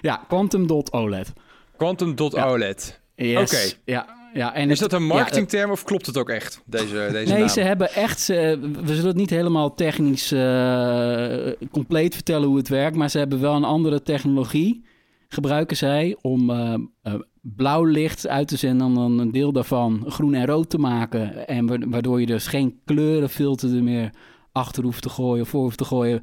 ja, 0.00 0.24
Quantum 0.28 0.66
Dot 0.66 0.92
OLED. 0.92 1.32
Quantum 1.76 2.14
dot 2.14 2.32
Ja. 2.32 2.46
OLED. 2.50 3.00
Yes. 3.14 3.52
Oké. 3.52 3.72
Ja, 3.84 4.06
ja, 4.34 4.54
en 4.54 4.70
Is 4.70 4.80
het- 4.80 4.90
dat 4.90 5.00
een 5.00 5.06
ja, 5.06 5.14
marketingterm 5.14 5.70
of 5.70 5.84
klopt 5.84 6.06
het 6.06 6.16
ook 6.18 6.30
echt, 6.30 6.62
deze, 6.66 7.08
deze 7.12 7.32
Nee, 7.32 7.38
naam? 7.40 7.48
ze 7.48 7.60
hebben 7.60 7.92
echt. 7.94 8.20
ze- 8.20 8.58
we 8.82 8.86
zullen 8.94 9.06
het 9.06 9.16
niet 9.16 9.30
helemaal 9.30 9.74
technisch 9.74 10.32
eh, 10.32 11.52
compleet 11.70 12.14
vertellen 12.14 12.48
hoe 12.48 12.56
het 12.56 12.68
werkt, 12.68 12.96
maar 12.96 13.10
ze 13.10 13.18
hebben 13.18 13.40
wel 13.40 13.54
een 13.54 13.64
andere 13.64 14.02
technologie. 14.02 14.84
Gebruiken 15.28 15.76
zij 15.76 16.16
om 16.20 16.50
eh, 16.50 16.74
eh, 17.02 17.14
blauw 17.42 17.84
licht 17.84 18.26
uit 18.28 18.48
te 18.48 18.56
zenden 18.56 18.86
en 18.86 18.94
dan 18.94 19.18
een 19.18 19.32
deel 19.32 19.52
daarvan 19.52 20.04
groen 20.06 20.34
en 20.34 20.46
rood 20.46 20.70
te 20.70 20.78
maken. 20.78 21.46
En 21.48 21.66
wa- 21.66 21.88
waardoor 21.88 22.20
je 22.20 22.26
dus 22.26 22.46
geen 22.46 22.80
kleurenfilter 22.84 23.76
er 23.76 23.82
meer 23.82 24.10
achter 24.52 24.82
hoeft 24.82 25.02
te 25.02 25.08
gooien 25.08 25.42
of 25.42 25.48
voor 25.48 25.62
hoeft 25.62 25.78
te 25.78 25.84
gooien. 25.84 26.20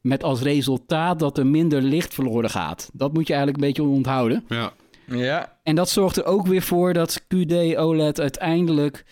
Met 0.00 0.22
als 0.22 0.40
resultaat 0.40 1.18
dat 1.18 1.38
er 1.38 1.46
minder 1.46 1.82
licht 1.82 2.14
verloren 2.14 2.50
gaat. 2.50 2.90
Dat 2.92 3.12
moet 3.12 3.26
je 3.26 3.32
eigenlijk 3.34 3.62
een 3.62 3.68
beetje 3.68 3.90
onthouden. 3.96 4.44
Ja. 4.48 4.72
Ja, 5.06 5.56
En 5.62 5.74
dat 5.74 5.88
zorgt 5.90 6.16
er 6.16 6.24
ook 6.24 6.46
weer 6.46 6.62
voor 6.62 6.92
dat 6.92 7.22
QD 7.28 7.76
OLED 7.76 8.20
uiteindelijk 8.20 9.04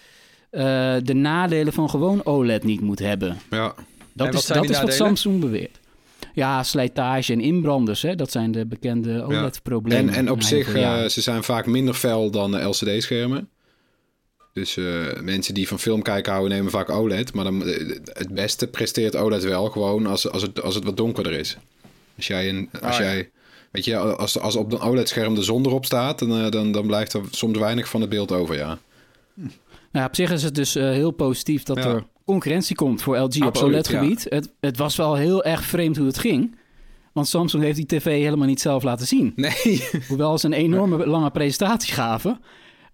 eh, 0.50 0.62
de 1.02 1.14
nadelen 1.14 1.72
van 1.72 1.90
gewoon 1.90 2.24
OLED 2.24 2.64
niet 2.64 2.80
moet 2.80 2.98
hebben. 2.98 3.36
ja. 3.50 3.74
Dat 4.12 4.26
En 4.26 4.32
wat 4.32 4.40
is, 4.42 4.46
zijn 4.46 4.58
dat 4.58 4.68
die 4.68 4.76
is 4.76 4.82
wat? 4.82 4.92
Samsung 4.92 5.40
beweert. 5.40 5.79
Ja, 6.40 6.62
slijtage 6.62 7.32
en 7.32 7.40
inbranders, 7.40 8.02
hè? 8.02 8.14
dat 8.14 8.30
zijn 8.30 8.52
de 8.52 8.66
bekende 8.66 9.24
OLED-problemen. 9.24 10.14
En, 10.14 10.18
en 10.18 10.30
op 10.30 10.42
zich, 10.42 10.74
eh, 10.74 10.80
jaren. 10.80 11.10
ze 11.10 11.20
zijn 11.20 11.42
vaak 11.42 11.66
minder 11.66 11.94
fel 11.94 12.30
dan 12.30 12.50
de 12.50 12.62
LCD-schermen. 12.62 13.48
Dus 14.52 14.76
eh, 14.76 15.20
mensen 15.22 15.54
die 15.54 15.68
van 15.68 15.78
film 15.78 16.02
kijken 16.02 16.32
houden, 16.32 16.56
nemen 16.56 16.70
vaak 16.70 16.90
OLED. 16.90 17.34
Maar 17.34 17.44
dan, 17.44 17.66
eh, 17.66 17.88
het 18.04 18.34
beste 18.34 18.66
presteert 18.66 19.16
OLED 19.16 19.44
wel 19.44 19.68
gewoon 19.68 20.06
als, 20.06 20.30
als, 20.30 20.42
het, 20.42 20.62
als 20.62 20.74
het 20.74 20.84
wat 20.84 20.96
donkerder 20.96 21.32
is. 21.32 21.56
Als 22.16 22.26
jij, 22.26 22.48
een, 22.48 22.68
als 22.72 22.82
Ah, 22.82 22.98
ja. 22.98 23.04
jij 23.04 23.30
weet 23.70 23.84
je, 23.84 23.96
als, 23.96 24.38
als 24.38 24.56
op 24.56 24.72
een 24.72 24.80
OLED-scherm 24.80 25.34
de 25.34 25.42
zon 25.42 25.66
erop 25.66 25.84
staat, 25.84 26.18
dan, 26.18 26.44
eh, 26.44 26.50
dan, 26.50 26.72
dan 26.72 26.86
blijft 26.86 27.12
er 27.12 27.22
soms 27.30 27.58
weinig 27.58 27.88
van 27.88 28.00
het 28.00 28.10
beeld 28.10 28.32
over, 28.32 28.56
ja. 28.56 28.78
Nou, 29.92 30.06
op 30.06 30.14
zich 30.14 30.30
is 30.30 30.42
het 30.42 30.54
dus 30.54 30.74
eh, 30.76 30.84
heel 30.84 31.10
positief 31.10 31.62
dat 31.62 31.76
Ja. 31.76 31.84
er 31.84 32.04
concurrentie 32.24 32.76
komt 32.76 33.02
voor 33.02 33.16
LG 33.18 33.42
op 33.46 33.56
OLED-gebied. 33.56 34.26
Het, 34.28 34.52
het 34.60 34.76
was 34.76 34.96
wel 34.96 35.14
heel 35.14 35.44
erg 35.44 35.62
vreemd 35.62 35.96
hoe 35.96 36.06
het 36.06 36.18
ging. 36.18 36.56
Want 37.12 37.28
Samsung 37.28 37.62
heeft 37.62 37.76
die 37.76 37.86
tv 37.86 38.22
helemaal 38.22 38.46
niet 38.46 38.60
zelf 38.60 38.82
laten 38.82 39.06
zien. 39.06 39.32
Nee. 39.36 39.88
Hoewel 40.08 40.38
ze 40.38 40.46
een 40.46 40.52
enorme 40.52 41.06
lange 41.06 41.30
presentatie 41.30 41.92
gaven, 41.94 42.40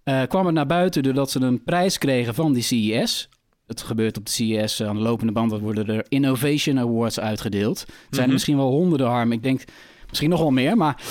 eh, 0.03 0.21
kwam 0.27 0.45
het 0.45 0.55
naar 0.55 0.65
buiten 0.65 1.03
doordat 1.03 1.31
ze 1.31 1.39
een 1.39 1.63
prijs 1.63 1.97
kregen 1.97 2.33
van 2.35 2.53
die 2.53 2.63
CES. 2.63 3.29
Het 3.67 3.81
gebeurt 3.81 4.17
op 4.17 4.25
de 4.25 4.31
CES 4.31 4.83
aan 4.83 4.95
de 4.95 5.01
lopende 5.01 5.31
band. 5.33 5.49
Dat 5.51 5.59
worden 5.59 5.87
er 5.87 6.05
Innovation 6.09 6.79
Awards 6.79 7.19
uitgedeeld. 7.19 7.79
Er 7.79 7.85
zijn 7.89 8.19
er 8.19 8.23
Mhm. 8.23 8.31
misschien 8.33 8.57
wel 8.57 8.69
honderden, 8.69 9.07
Harm. 9.07 9.31
Ik 9.31 9.43
denk 9.43 9.63
misschien 10.09 10.29
nog 10.29 10.39
wel 10.39 10.51
meer, 10.51 10.77
maar 10.77 11.01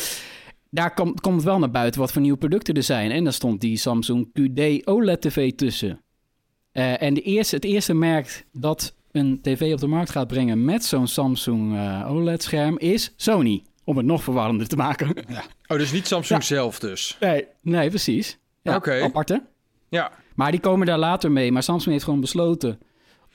daar 0.70 0.94
komt, 0.94 1.20
komt 1.20 1.42
wel 1.42 1.59
naar 1.59 1.70
buiten 1.70 2.00
wat 2.00 2.12
voor 2.12 2.22
nieuwe 2.22 2.38
producten 2.38 2.74
er 2.74 2.83
zijn. 2.83 3.11
En 3.11 3.24
daar 3.24 3.33
stond 3.33 3.61
die 3.61 3.76
Samsung 3.76 4.29
QD 4.33 4.87
OLED 4.87 5.20
TV 5.20 5.52
tussen. 5.52 6.00
Eh, 6.72 7.02
en 7.02 7.14
de 7.14 7.22
eerste, 7.22 7.55
het 7.55 7.64
eerste 7.64 7.94
merk 7.94 8.46
dat 8.52 8.94
een 9.12 9.38
tv 9.42 9.72
op 9.72 9.81
de 9.81 9.87
markt 9.87 10.11
gaat 10.11 10.26
brengen 10.29 10.64
met 10.64 10.85
zo'n 10.85 11.07
Samsung 11.07 11.74
eh, 11.76 12.11
OLED-scherm 12.11 12.79
is 12.79 13.12
Sony. 13.16 13.64
Om 13.85 13.96
het 13.96 14.07
nog 14.07 14.22
verwarrender 14.22 14.68
te 14.68 14.76
maken. 14.76 15.14
Oh, 15.68 15.79
dus 15.79 15.92
niet 15.92 16.07
Samsung 16.07 16.40
Ja. 16.40 16.46
zelf 16.46 16.79
dus. 16.79 17.16
Nee, 17.20 17.46
nee 17.62 17.88
precies. 17.88 18.38
Ja, 18.62 18.76
Oké. 18.76 19.02
Aparte. 19.02 19.42
Ja. 19.88 20.12
Maar 20.35 20.50
die 20.50 20.61
komen 20.61 20.87
daar 20.87 20.98
later 20.98 21.33
mee. 21.33 21.52
Maar 21.52 21.62
Samsung 21.62 21.92
heeft 21.92 22.05
gewoon 22.05 22.20
besloten 22.20 22.79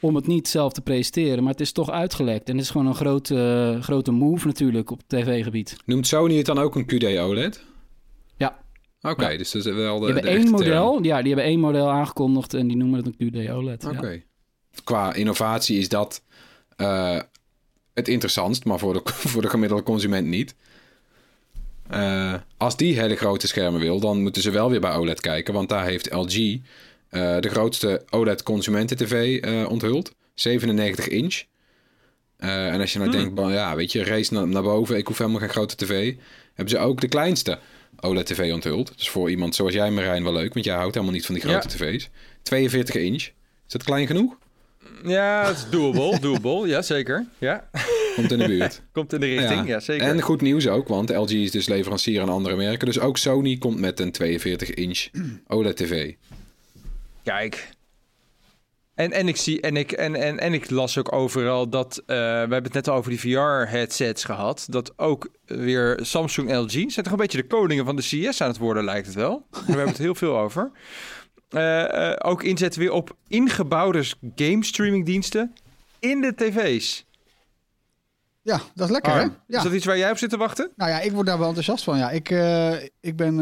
om 0.02 0.16
het 0.16 0.28
niet 0.28 0.48
zelf 0.48 0.74
te 0.74 0.82
presenteren. 0.82 1.44
Maar 1.44 1.52
het 1.52 1.62
is 1.62 1.72
toch 1.72 1.90
uitgelekt. 1.90 2.50
En 2.50 2.56
het 2.56 2.64
is 2.66 2.70
gewoon 2.72 2.88
een 2.88 2.96
grote, 2.96 3.78
grote 3.82 4.12
move 4.12 4.48
natuurlijk 4.48 4.92
op 4.92 5.02
tv-gebied. 5.08 5.78
Noemt 5.86 6.08
Sony 6.08 6.38
het 6.38 6.46
dan 6.46 6.60
ook 6.60 6.76
een 6.76 6.86
QD 6.86 7.20
OLED? 7.20 7.64
Ja. 8.38 8.60
Oké, 9.02 9.30
Ja. 9.30 9.38
dus 9.38 9.52
dat 9.52 9.66
is 9.66 9.74
wel 9.74 10.00
de, 10.00 10.06
Die 10.06 10.14
de 10.16 10.20
hebben 10.20 10.32
één 10.32 10.56
term. 10.56 10.70
model. 10.70 11.04
Ja, 11.04 11.18
die 11.20 11.28
hebben 11.28 11.46
één 11.46 11.60
model 11.60 11.90
aangekondigd 11.90 12.54
en 12.54 12.68
die 12.68 12.78
noemen 12.78 13.04
het 13.04 13.16
een 13.18 13.32
QD 13.32 13.50
OLED. 13.52 13.86
Oké. 13.86 14.10
Ja. 14.10 14.20
qua 14.84 15.14
innovatie 15.14 15.78
is 15.78 15.90
dat 15.90 16.24
eh, 16.76 17.20
het 17.94 18.08
interessantst, 18.08 18.66
maar 18.66 18.80
voor 18.80 18.94
de, 18.94 19.02
voor 19.32 19.42
de 19.42 19.50
gemiddelde 19.50 19.84
consument 19.84 20.28
niet. 20.28 20.56
Eh, 21.90 22.34
als 22.58 22.78
die 22.78 23.00
hele 23.00 23.16
grote 23.16 23.48
schermen 23.48 23.80
wil, 23.82 24.00
dan 24.00 24.22
moeten 24.22 24.42
ze 24.42 24.52
wel 24.52 24.70
weer 24.70 24.80
bij 24.82 24.96
OLED 24.96 25.22
kijken. 25.22 25.54
Want 25.54 25.70
daar 25.70 25.86
heeft 25.86 26.14
LG 26.14 26.58
eh, 27.12 27.40
de 27.40 27.50
grootste 27.50 28.04
OLED-consumenten-TV 28.10 29.40
eh, 29.40 29.70
onthuld. 29.70 30.14
97 30.34 31.08
inch. 31.08 31.44
Eh, 32.38 32.74
en 32.74 32.80
als 32.80 32.94
je 32.94 33.00
nou 33.00 33.12
denkt, 33.12 33.40
van, 33.40 33.52
ja, 33.52 33.76
weet 33.76 33.92
je, 33.92 34.04
race 34.04 34.34
naar, 34.34 34.48
naar 34.48 34.64
boven, 34.64 34.98
ik 34.98 35.08
hoef 35.08 35.18
helemaal 35.18 35.40
geen 35.40 35.50
grote 35.50 35.76
tv. 35.76 36.16
Hebben 36.54 36.70
ze 36.70 36.78
ook 36.80 37.02
de 37.02 37.08
kleinste 37.08 37.60
OLED-TV 38.00 38.52
onthuld. 38.54 38.92
Dus 38.96 39.10
voor 39.10 39.30
iemand 39.30 39.56
zoals 39.56 39.74
jij, 39.74 39.92
Marijn, 39.92 40.24
wel 40.24 40.34
leuk, 40.34 40.54
want 40.54 40.66
jij 40.66 40.76
houdt 40.76 40.94
helemaal 40.94 41.16
niet 41.16 41.26
van 41.26 41.36
die 41.36 41.44
grote 41.44 41.68
tv's. 41.68 42.10
42 42.42 42.96
inch. 42.96 43.22
Is 43.22 43.34
dat 43.68 43.84
klein 43.84 44.08
genoeg? 44.08 44.38
Ja, 45.04 45.48
het 45.48 45.58
is 45.58 45.70
doable, 45.70 46.20
doable. 46.28 46.68
Ja, 46.68 46.82
zeker. 46.82 47.26
Ja, 47.38 47.70
Komt 48.16 48.32
in 48.32 48.38
de 48.38 48.48
buurt. 48.48 48.82
komt 48.94 49.14
in 49.14 49.20
de 49.20 49.26
richting. 49.26 49.68
Ja, 49.68 49.80
zeker. 49.80 50.08
En 50.08 50.22
goed 50.22 50.42
nieuws 50.42 50.68
ook, 50.68 50.88
want 50.88 51.10
LG 51.10 51.30
is 51.30 51.52
dus 51.52 51.68
leverancier 51.68 52.22
aan 52.22 52.30
andere 52.30 52.56
merken. 52.56 52.86
Dus 52.86 53.00
ook 53.00 53.18
Sony 53.18 53.58
komt 53.58 53.80
met 53.80 54.00
een 54.00 54.12
42 54.12 54.74
inch 54.74 55.08
OLED-TV. 55.48 56.14
Kijk. 57.24 57.70
En, 58.96 59.12
en, 59.12 59.28
ik 59.28 59.38
zie, 59.38 59.62
en, 59.62 59.78
ik, 59.78 59.92
en, 59.92 60.16
en, 60.16 60.40
en 60.40 60.54
ik 60.54 60.70
las 60.70 60.98
ook 60.98 61.14
overal 61.14 61.70
dat. 61.70 61.98
eh, 61.98 62.06
we 62.16 62.16
hebben 62.24 62.64
het 62.64 62.74
net 62.74 62.88
al 62.88 62.96
over 62.96 63.10
die 63.10 63.20
VR-headsets 63.20 64.24
gehad. 64.24 64.66
Dat 64.70 64.94
ook 65.00 65.30
weer 65.46 66.00
Samsung 66.02 66.50
en 66.50 66.60
LG. 66.60 66.70
zijn 66.72 66.92
toch 66.92 67.12
een 67.12 67.18
beetje 67.18 67.42
de 67.42 67.48
koningen 67.48 67.86
van 67.86 67.96
de 67.96 68.02
CS 68.02 68.42
aan 68.42 68.48
het 68.48 68.58
worden, 68.58 68.84
lijkt 68.84 69.06
het 69.06 69.16
wel. 69.16 69.48
Daar 69.52 69.62
hebben 69.66 69.84
we 69.84 69.90
het 69.90 69.98
heel 69.98 70.16
veel 70.16 70.38
over. 70.38 70.72
Eh, 71.50 72.10
eh, 72.12 72.18
ook 72.20 72.44
inzetten 72.44 72.82
weer 72.82 72.92
op 72.92 73.16
ingebouwde 73.28 74.04
game 74.36 74.64
streamingdiensten 74.66 75.54
in 76.00 76.22
de 76.22 76.36
tv's. 76.36 77.06
Ja, 78.42 78.62
dat 78.76 78.86
is 78.88 78.94
lekker, 78.94 79.14
hè? 79.14 79.22
Ja. 79.22 79.58
Is 79.58 79.64
dat 79.64 79.74
iets 79.74 79.86
waar 79.86 79.98
jij 79.98 80.12
op 80.12 80.18
zit 80.18 80.30
te 80.30 80.38
wachten? 80.38 80.72
Nou 80.76 80.92
ja, 80.92 81.00
ik 81.00 81.12
word 81.12 81.26
daar 81.26 81.38
wel 81.38 81.48
enthousiast 81.48 81.84
van. 81.84 81.98
Ja, 81.98 82.10
ik, 82.10 82.30
ik 83.00 83.16
ben, 83.16 83.36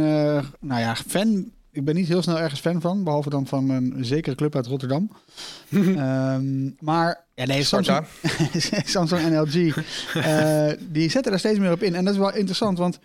nou 0.60 0.82
ja, 0.82 0.96
fan. 0.96 1.52
Ik 1.72 1.86
ben 1.86 1.96
niet 1.96 2.08
heel 2.08 2.22
snel 2.22 2.40
ergens 2.40 2.60
fan 2.60 2.82
van, 2.82 3.04
behalve 3.04 3.30
dan 3.30 3.48
van 3.48 3.70
een 3.70 4.06
zekere 4.06 4.36
club 4.36 4.56
uit 4.56 4.68
Rotterdam. 4.68 5.12
Ehm, 5.70 6.70
maar 6.80 7.26
ja, 7.36 7.46
nee. 7.46 7.64
Samsung, 7.64 8.06
Samsung 8.86 9.22
en 9.22 9.42
LG, 9.42 9.76
eh, 10.14 10.72
die 10.90 11.10
zetten 11.10 11.32
er 11.32 11.40
steeds 11.40 11.60
meer 11.60 11.72
op 11.72 11.84
in. 11.84 11.96
En 11.96 12.06
dat 12.06 12.14
is 12.14 12.20
wel 12.20 12.36
interessant, 12.36 12.78
want 12.78 13.00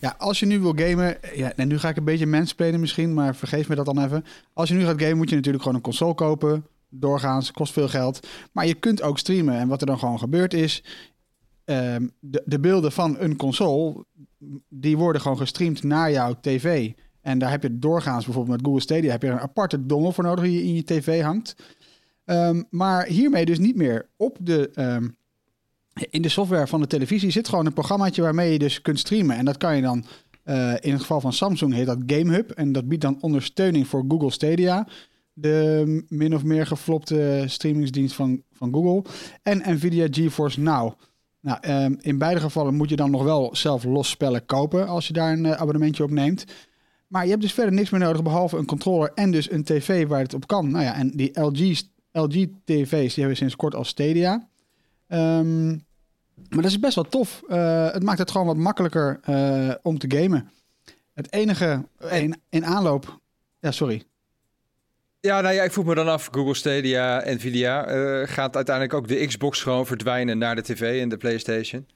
ja, 0.00 0.14
als 0.18 0.40
je 0.40 0.46
nu 0.46 0.60
wil 0.60 0.72
gamen, 0.76 1.16
ja, 1.34 1.52
en 1.56 1.68
nu 1.68 1.78
ga 1.78 1.88
ik 1.88 1.96
een 1.96 2.04
beetje 2.04 2.26
mansplainen 2.26 2.80
misschien, 2.80 3.14
maar 3.14 3.36
vergeef 3.36 3.68
me 3.68 3.74
dat 3.74 3.86
dan 3.86 4.04
even. 4.04 4.24
Als 4.52 4.68
je 4.68 4.74
nu 4.74 4.84
gaat 4.84 5.00
gamen, 5.00 5.16
moet 5.16 5.28
je 5.28 5.34
natuurlijk 5.34 5.62
gewoon 5.62 5.78
een 5.78 5.84
console 5.84 6.14
kopen. 6.14 6.66
Doorgaans, 6.88 7.52
kost 7.52 7.72
veel 7.72 7.88
geld. 7.88 8.26
Maar 8.52 8.66
je 8.66 8.74
kunt 8.74 9.02
ook 9.02 9.18
streamen. 9.18 9.54
En 9.54 9.68
wat 9.68 9.80
er 9.80 9.86
dan 9.86 9.98
gewoon 9.98 10.18
gebeurt 10.18 10.54
is, 10.54 10.82
ehm, 11.64 12.06
de, 12.20 12.42
de 12.44 12.60
beelden 12.60 12.92
van 12.92 13.16
een 13.18 13.36
console, 13.36 14.04
die 14.68 14.96
worden 14.96 15.22
gewoon 15.22 15.36
gestreamd 15.36 15.82
naar 15.82 16.10
jouw 16.10 16.34
tv. 16.40 16.92
En 17.22 17.38
daar 17.38 17.50
heb 17.50 17.62
je 17.62 17.78
doorgaans 17.78 18.24
bijvoorbeeld 18.24 18.56
met 18.56 18.66
Google 18.66 18.82
Stadia 18.82 19.10
heb 19.10 19.22
je 19.22 19.28
een 19.28 19.38
aparte 19.38 19.86
dongle 19.86 20.12
voor 20.12 20.24
nodig 20.24 20.44
die 20.44 20.54
je 20.54 20.64
in 20.64 20.74
je 20.74 20.84
tv 20.84 21.22
hangt. 21.22 21.56
Ehm, 22.24 22.62
maar 22.70 23.06
hiermee 23.06 23.44
dus 23.44 23.58
niet 23.58 23.76
meer 23.76 24.08
op 24.16 24.36
de, 24.40 24.70
ehm, 24.74 25.08
in 26.10 26.22
de 26.22 26.28
software 26.28 26.66
van 26.66 26.80
de 26.80 26.86
televisie 26.86 27.30
zit 27.30 27.48
gewoon 27.48 27.66
een 27.66 27.72
programmaatje 27.72 28.22
waarmee 28.22 28.52
je 28.52 28.58
dus 28.58 28.82
kunt 28.82 28.98
streamen. 28.98 29.36
En 29.36 29.44
dat 29.44 29.56
kan 29.56 29.76
je 29.76 29.82
dan, 29.82 30.04
eh, 30.42 30.74
in 30.80 30.92
het 30.92 31.00
geval 31.00 31.20
van 31.20 31.32
Samsung 31.32 31.74
heet 31.74 31.86
dat 31.86 31.98
GameHub. 32.06 32.50
En 32.50 32.72
dat 32.72 32.88
biedt 32.88 33.02
dan 33.02 33.18
ondersteuning 33.20 33.86
voor 33.86 34.04
Google 34.08 34.30
Stadia. 34.30 34.86
De 35.32 36.04
min 36.08 36.34
of 36.34 36.44
meer 36.44 36.66
geflopte 36.66 37.44
streamingsdienst 37.46 38.14
van, 38.14 38.42
van 38.52 38.72
Google. 38.72 39.10
En 39.42 39.62
Nvidia 39.74 40.06
GeForce 40.10 40.60
Now. 40.60 40.92
Nou, 41.40 41.58
ehm, 41.60 41.94
in 42.00 42.18
beide 42.18 42.40
gevallen 42.40 42.74
moet 42.74 42.88
je 42.88 42.96
dan 42.96 43.10
nog 43.10 43.22
wel 43.22 43.56
zelf 43.56 43.84
los 43.84 44.10
spellen 44.10 44.46
kopen 44.46 44.86
als 44.86 45.06
je 45.06 45.12
daar 45.12 45.32
een 45.32 45.46
eh, 45.46 45.52
abonnementje 45.52 46.02
op 46.02 46.10
neemt. 46.10 46.44
Maar 47.10 47.24
je 47.24 47.30
hebt 47.30 47.42
dus 47.42 47.52
verder 47.52 47.74
niks 47.74 47.90
meer 47.90 48.00
nodig 48.00 48.22
behalve 48.22 48.56
een 48.56 48.66
controller 48.66 49.12
en 49.14 49.30
dus 49.30 49.50
een 49.50 49.64
tv 49.64 50.06
waar 50.06 50.20
het 50.20 50.34
op 50.34 50.46
kan. 50.46 50.70
Nou 50.70 50.84
ja, 50.84 50.94
en 50.94 51.10
die 51.10 51.40
LG, 51.40 51.82
LG 52.12 52.46
tv's 52.64 52.90
die 52.90 53.08
hebben 53.14 53.28
we 53.28 53.34
sinds 53.34 53.56
kort 53.56 53.74
al 53.74 53.84
Stadia. 53.84 54.48
Ehm, 55.06 55.68
maar 56.48 56.62
dat 56.62 56.64
is 56.64 56.78
best 56.78 56.94
wel 56.94 57.04
tof. 57.04 57.42
Eh, 57.48 57.92
het 57.92 58.02
maakt 58.02 58.18
het 58.18 58.30
gewoon 58.30 58.46
wat 58.46 58.56
makkelijker 58.56 59.20
eh, 59.22 59.70
om 59.82 59.98
te 59.98 60.16
gamen. 60.16 60.50
Het 61.14 61.32
enige 61.32 61.84
in, 62.10 62.40
in 62.48 62.64
aanloop... 62.64 63.20
Ja, 63.60 63.70
sorry. 63.70 64.02
Ja, 65.20 65.40
nou 65.40 65.54
ja, 65.54 65.62
ik 65.62 65.72
vroeg 65.72 65.84
me 65.84 65.94
dan 65.94 66.08
af, 66.08 66.28
Google 66.32 66.54
Stadia, 66.54 67.22
Nvidia, 67.26 67.84
eh, 67.86 68.28
gaat 68.28 68.56
uiteindelijk 68.56 68.94
ook 68.94 69.08
de 69.08 69.26
Xbox 69.26 69.62
gewoon 69.62 69.86
verdwijnen 69.86 70.38
naar 70.38 70.54
de 70.54 70.62
tv 70.62 71.02
en 71.02 71.08
de 71.08 71.16
PlayStation? 71.16 71.86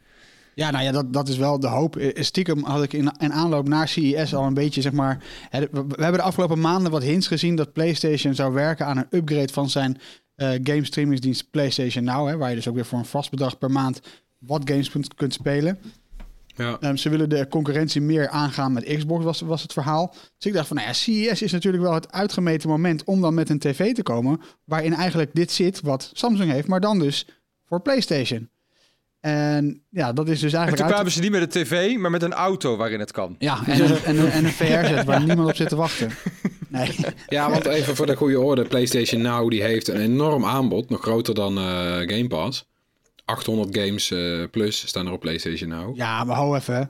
Ja, 0.55 0.71
nou 0.71 0.85
ja, 0.85 0.93
dat, 0.93 1.13
dat 1.13 1.29
is 1.29 1.37
wel 1.37 1.61
de 1.61 1.67
hoop. 1.67 1.97
Eh, 1.97 2.23
Stiekem 2.23 2.65
had 2.65 2.83
ik 2.83 2.93
in, 2.93 3.13
in 3.19 3.33
aanloop 3.33 3.69
naar 3.69 3.89
CES 3.89 4.35
al 4.35 4.47
een 4.47 4.55
beetje, 4.55 4.81
zeg 4.81 4.93
maar... 4.93 5.23
We, 5.51 5.85
hebben 5.87 6.13
de 6.13 6.23
afgelopen 6.23 6.61
maanden 6.61 6.93
wat 6.93 7.03
hints 7.03 7.27
gezien 7.27 7.57
dat 7.57 7.73
PlayStation 7.73 8.35
zou 8.35 8.53
werken 8.53 8.87
aan 8.87 8.97
een 8.97 9.07
upgrade 9.11 9.53
van 9.53 9.71
zijn 9.71 9.99
eh 10.35 10.51
game 10.63 10.85
streamingsdienst 10.85 11.51
PlayStation 11.51 12.05
Now. 12.05 12.29
Hè, 12.29 12.37
waar 12.37 12.49
je 12.49 12.55
dus 12.55 12.69
ook 12.69 12.75
weer 12.75 12.87
voor 12.87 12.99
een 12.99 13.05
vast 13.05 13.31
bedrag 13.31 13.59
per 13.59 13.71
maand 13.71 14.01
wat 14.39 14.63
games 14.65 14.91
kunt, 14.91 15.15
kunt 15.15 15.33
spelen. 15.33 15.79
Ja. 16.57 16.77
Ehm, 16.81 16.97
ze 16.97 17.09
willen 17.09 17.29
de 17.29 17.49
concurrentie 17.49 18.01
meer 18.01 18.29
aangaan 18.29 18.73
met 18.73 18.85
Xbox, 18.85 19.25
was, 19.25 19.41
was 19.41 19.63
het 19.63 19.73
verhaal. 19.73 20.15
Dus 20.39 20.47
ik 20.47 20.53
dacht 20.53 20.67
van, 20.67 20.77
nou 20.77 20.89
ja, 20.89 20.95
CES 20.95 21.43
is 21.43 21.53
natuurlijk 21.53 21.83
wel 21.83 21.95
het 21.95 22.13
uitgemeten 22.13 22.69
moment 22.69 23.05
om 23.05 23.21
dan 23.21 23.35
met 23.35 23.51
een 23.51 23.59
tv 23.59 23.95
te 23.95 24.03
komen... 24.03 24.41
waarin 24.65 24.95
eigenlijk 24.95 25.35
dit 25.35 25.53
zit 25.53 25.81
wat 25.81 26.11
Samsung 26.13 26.51
heeft, 26.51 26.69
maar 26.69 26.81
dan 26.81 26.99
dus 26.99 27.27
voor 27.65 27.81
PlayStation. 27.81 28.49
En 29.25 29.83
ja, 29.91 30.13
dat 30.13 30.29
is 30.29 30.41
dus 30.41 30.53
En 30.53 30.59
eigenlijk... 30.59 30.77
toen 30.77 30.85
uit- 30.85 30.95
kwamen 30.95 31.13
ze 31.13 31.21
niet 31.21 31.31
met 31.31 31.43
een 31.43 31.63
tv, 31.65 31.97
maar 31.97 32.11
met 32.11 32.23
een 32.23 32.33
auto 32.33 32.77
waarin 32.77 33.01
het 33.01 33.13
kan. 33.13 33.37
Ja, 33.39 33.67
en 33.67 33.81
een, 33.81 33.97
en 34.05 34.19
een, 34.19 34.31
en 34.31 34.45
een 34.45 34.51
VR-set 34.51 35.05
waar 35.05 35.25
niemand 35.25 35.49
op 35.49 35.57
zit 35.57 35.69
te 35.69 35.77
wachten. 35.77 36.11
Nee. 36.69 36.97
Ja, 37.29 37.51
want 37.51 37.65
even 37.67 37.97
voor 37.97 38.07
de 38.07 38.17
goede 38.17 38.41
orde. 38.41 38.65
PlayStation 38.65 39.23
Now 39.23 39.51
die 39.51 39.63
heeft 39.63 39.89
een 39.89 40.01
enorm 40.01 40.45
aanbod. 40.45 40.91
Nog 40.91 41.01
groter 41.01 41.35
dan 41.35 41.59
eh, 41.59 41.65
Game 41.97 42.27
Pass. 42.27 42.67
800 43.25 43.77
games 43.79 44.11
eh, 44.11 44.43
plus 44.51 44.87
staan 44.87 45.07
er 45.07 45.13
op 45.13 45.21
PlayStation 45.21 45.69
Now. 45.69 45.97
Ja, 45.97 46.25
maar 46.25 46.37
hou 46.37 46.57
even. 46.57 46.75
hè. 46.77 46.83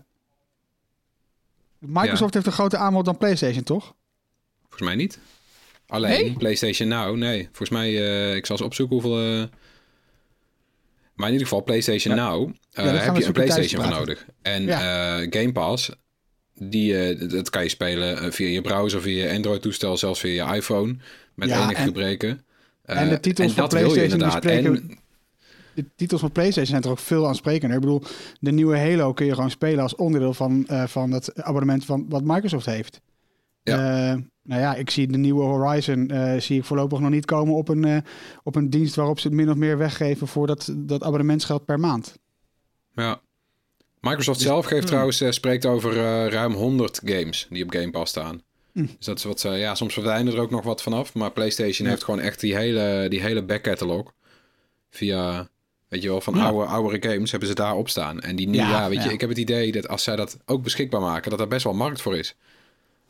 Microsoft 1.79 2.35
heeft 2.35 2.47
een 2.47 2.53
groter 2.53 2.79
aanbod 2.79 3.05
dan 3.05 3.17
PlayStation, 3.19 3.63
toch? 3.63 3.95
Volgens 4.61 4.83
mij 4.83 4.95
niet. 4.95 5.19
Alleen 5.87 6.11
Nee? 6.25 6.33
PlayStation 6.33 6.89
Now, 6.89 7.17
nee. 7.17 7.43
Volgens 7.45 7.71
mij, 7.71 7.89
eh, 7.89 8.35
ik 8.37 8.47
zal 8.47 8.57
eens 8.57 8.65
opzoeken 8.65 8.97
hoeveel... 9.01 9.49
Maar 11.15 11.27
in 11.27 11.33
ieder 11.33 11.49
geval, 11.49 11.63
PlayStation 11.65 12.17
Now, 12.17 12.51
eh, 12.73 12.85
heb 13.05 13.17
je 13.17 13.25
een 13.25 13.33
PlayStation 13.33 13.83
voor 13.85 13.93
nodig. 13.93 14.27
En 14.43 14.63
Ja. 14.65 15.19
eh, 15.21 15.27
Game 15.31 15.53
Pass, 15.53 15.91
die, 16.55 16.99
eh, 16.99 17.31
dat- 17.31 17.51
kan 17.51 17.63
je 17.63 17.69
spelen 17.69 18.33
via 18.33 18.49
je 18.49 18.61
browser, 18.61 19.03
via 19.03 19.25
je 19.29 19.35
Android-toestel, 19.37 19.97
zelfs 19.97 20.21
via 20.21 20.49
je 20.51 20.57
iPhone. 20.57 20.97
Met 21.35 21.51
enige 21.51 21.75
en- 21.75 21.85
gebreken. 21.85 22.45
En 22.85 23.09
de 23.09 23.21
titels 23.21 23.53
van 23.53 23.69
PlayStation 23.69 24.19
die 24.19 24.31
spreken- 24.31 24.77
En 24.77 24.99
De 25.75 25.85
titels 25.97 26.21
van 26.21 26.33
PlayStation 26.33 26.67
zijn 26.71 26.81
toch 26.83 26.91
ook 26.91 26.99
veel 26.99 27.29
aansprekender. 27.29 27.77
Ik 27.77 27.83
bedoel, 27.83 28.03
de 28.41 28.53
nieuwe 28.53 28.79
Halo 28.79 29.13
kun 29.13 29.27
je 29.27 29.35
gewoon 29.35 29.51
spelen 29.51 29.83
als 29.83 29.95
onderdeel 29.97 30.35
van, 30.35 30.67
van 30.87 31.11
het 31.11 31.43
abonnement 31.43 31.85
van 31.85 32.07
wat 32.09 32.23
Microsoft 32.25 32.67
heeft. 32.67 33.01
Ja. 33.65 34.11
Eh, 34.13 34.19
nou 34.43 34.61
ja, 34.61 34.75
ik 34.75 34.91
zie 34.91 35.07
de 35.07 35.19
nieuwe 35.19 35.43
Horizon 35.45 36.09
eh, 36.11 36.41
zie 36.41 36.59
ik 36.59 36.65
voorlopig 36.65 36.99
nog 36.99 37.11
niet 37.11 37.25
komen 37.25 37.55
op 37.55 37.69
een, 37.69 37.85
eh, 37.85 37.97
op 38.43 38.55
een 38.57 38.71
dienst 38.71 38.95
waarop 38.95 39.21
ze 39.21 39.27
het 39.27 39.37
min 39.37 39.51
of 39.51 39.57
meer 39.57 39.79
weggeven 39.79 40.27
voor 40.27 40.47
dat, 40.47 40.73
dat 40.77 41.03
abonnementsgeld 41.03 41.65
per 41.65 41.81
maand. 41.81 42.19
Ja. 42.95 43.21
Microsoft 44.01 44.39
Dus- 44.39 44.47
zelf 44.47 44.65
geeft 44.65 44.79
Hmm. 44.81 44.89
trouwens, 44.89 45.25
spreekt 45.29 45.67
over 45.67 45.95
ruim 46.31 46.53
100 46.53 47.01
games 47.05 47.47
die 47.51 47.65
op 47.65 47.71
Game 47.71 47.91
Pass 47.91 48.11
staan. 48.11 48.43
Hmm. 48.73 48.87
Dus 48.97 49.07
dat 49.07 49.19
is 49.19 49.25
wat 49.25 49.41
ze, 49.41 49.49
ja, 49.49 49.75
soms 49.75 49.93
verdwijnen 49.93 50.33
er 50.35 50.41
ook 50.41 50.51
nog 50.51 50.65
wat 50.65 50.83
vanaf. 50.83 51.15
Maar 51.15 51.33
PlayStation 51.33 51.87
Ja. 51.87 51.93
heeft 51.93 52.05
gewoon 52.05 52.21
echt 52.21 52.41
die 52.41 52.57
hele, 52.57 53.07
die 53.09 53.21
hele 53.21 53.45
backcatalog. 53.45 54.13
Via, 54.91 55.49
weet 55.89 56.03
je 56.03 56.09
wel, 56.09 56.21
van 56.21 56.35
Ja. 56.35 56.45
oude, 56.47 56.67
oudere 56.67 57.11
games 57.13 57.31
hebben 57.31 57.49
ze 57.49 57.55
daar 57.55 57.75
op 57.75 57.89
staan. 57.89 58.21
En 58.21 58.37
die 58.37 58.49
nieuwe, 58.49 58.67
Ja, 58.67 58.89
weet 58.89 59.03
je, 59.05 59.13
ik 59.13 59.21
heb 59.21 59.29
het 59.29 59.39
idee 59.39 59.73
dat 59.73 59.89
als 59.89 60.03
zij 60.03 60.17
dat 60.17 60.39
ook 60.45 60.63
beschikbaar 60.63 61.01
maken, 61.01 61.31
dat 61.31 61.41
er 61.41 61.49
best 61.49 61.65
wel 61.65 61.75
markt 61.75 62.01
voor 62.03 62.17
is. 62.17 62.37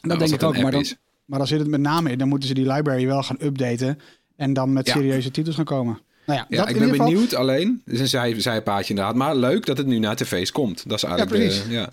Dat 0.08 0.18
Nou, 0.18 0.18
denk 0.30 0.40
ik 0.42 0.48
ook, 0.48 0.62
maar 0.62 0.70
dan, 0.72 0.80
is. 0.80 0.96
maar 1.24 1.38
dan 1.38 1.48
zit 1.48 1.58
het 1.58 1.68
met 1.68 1.80
name 1.80 2.10
in. 2.10 2.18
Dan 2.18 2.28
moeten 2.28 2.48
ze 2.48 2.54
die 2.54 2.72
library 2.72 3.06
wel 3.06 3.22
gaan 3.22 3.36
updaten 3.40 3.98
en 4.36 4.52
dan 4.52 4.72
met 4.72 4.88
serieuze 4.88 5.30
titels 5.30 5.56
gaan 5.56 5.64
komen. 5.64 5.98
Nou 6.26 6.38
ja, 6.38 6.46
Ja, 6.48 6.56
dat 6.56 6.68
ik 6.68 6.74
in 6.74 6.80
ben 6.80 6.88
ieder 6.90 6.90
geval- 7.06 7.06
benieuwd 7.12 7.34
alleen. 7.34 7.82
Het 7.84 7.94
is 7.94 8.00
een 8.00 8.08
zij, 8.08 8.40
zijpaadje 8.40 8.88
inderdaad. 8.88 9.14
Maar 9.14 9.36
leuk 9.36 9.66
dat 9.66 9.78
het 9.78 9.86
nu 9.86 9.98
naar 9.98 10.16
tv's 10.16 10.52
komt. 10.52 10.88
Dat 10.88 10.96
is 10.96 11.02
eigenlijk 11.04 11.36
precies. 11.42 11.66
ja. 11.68 11.88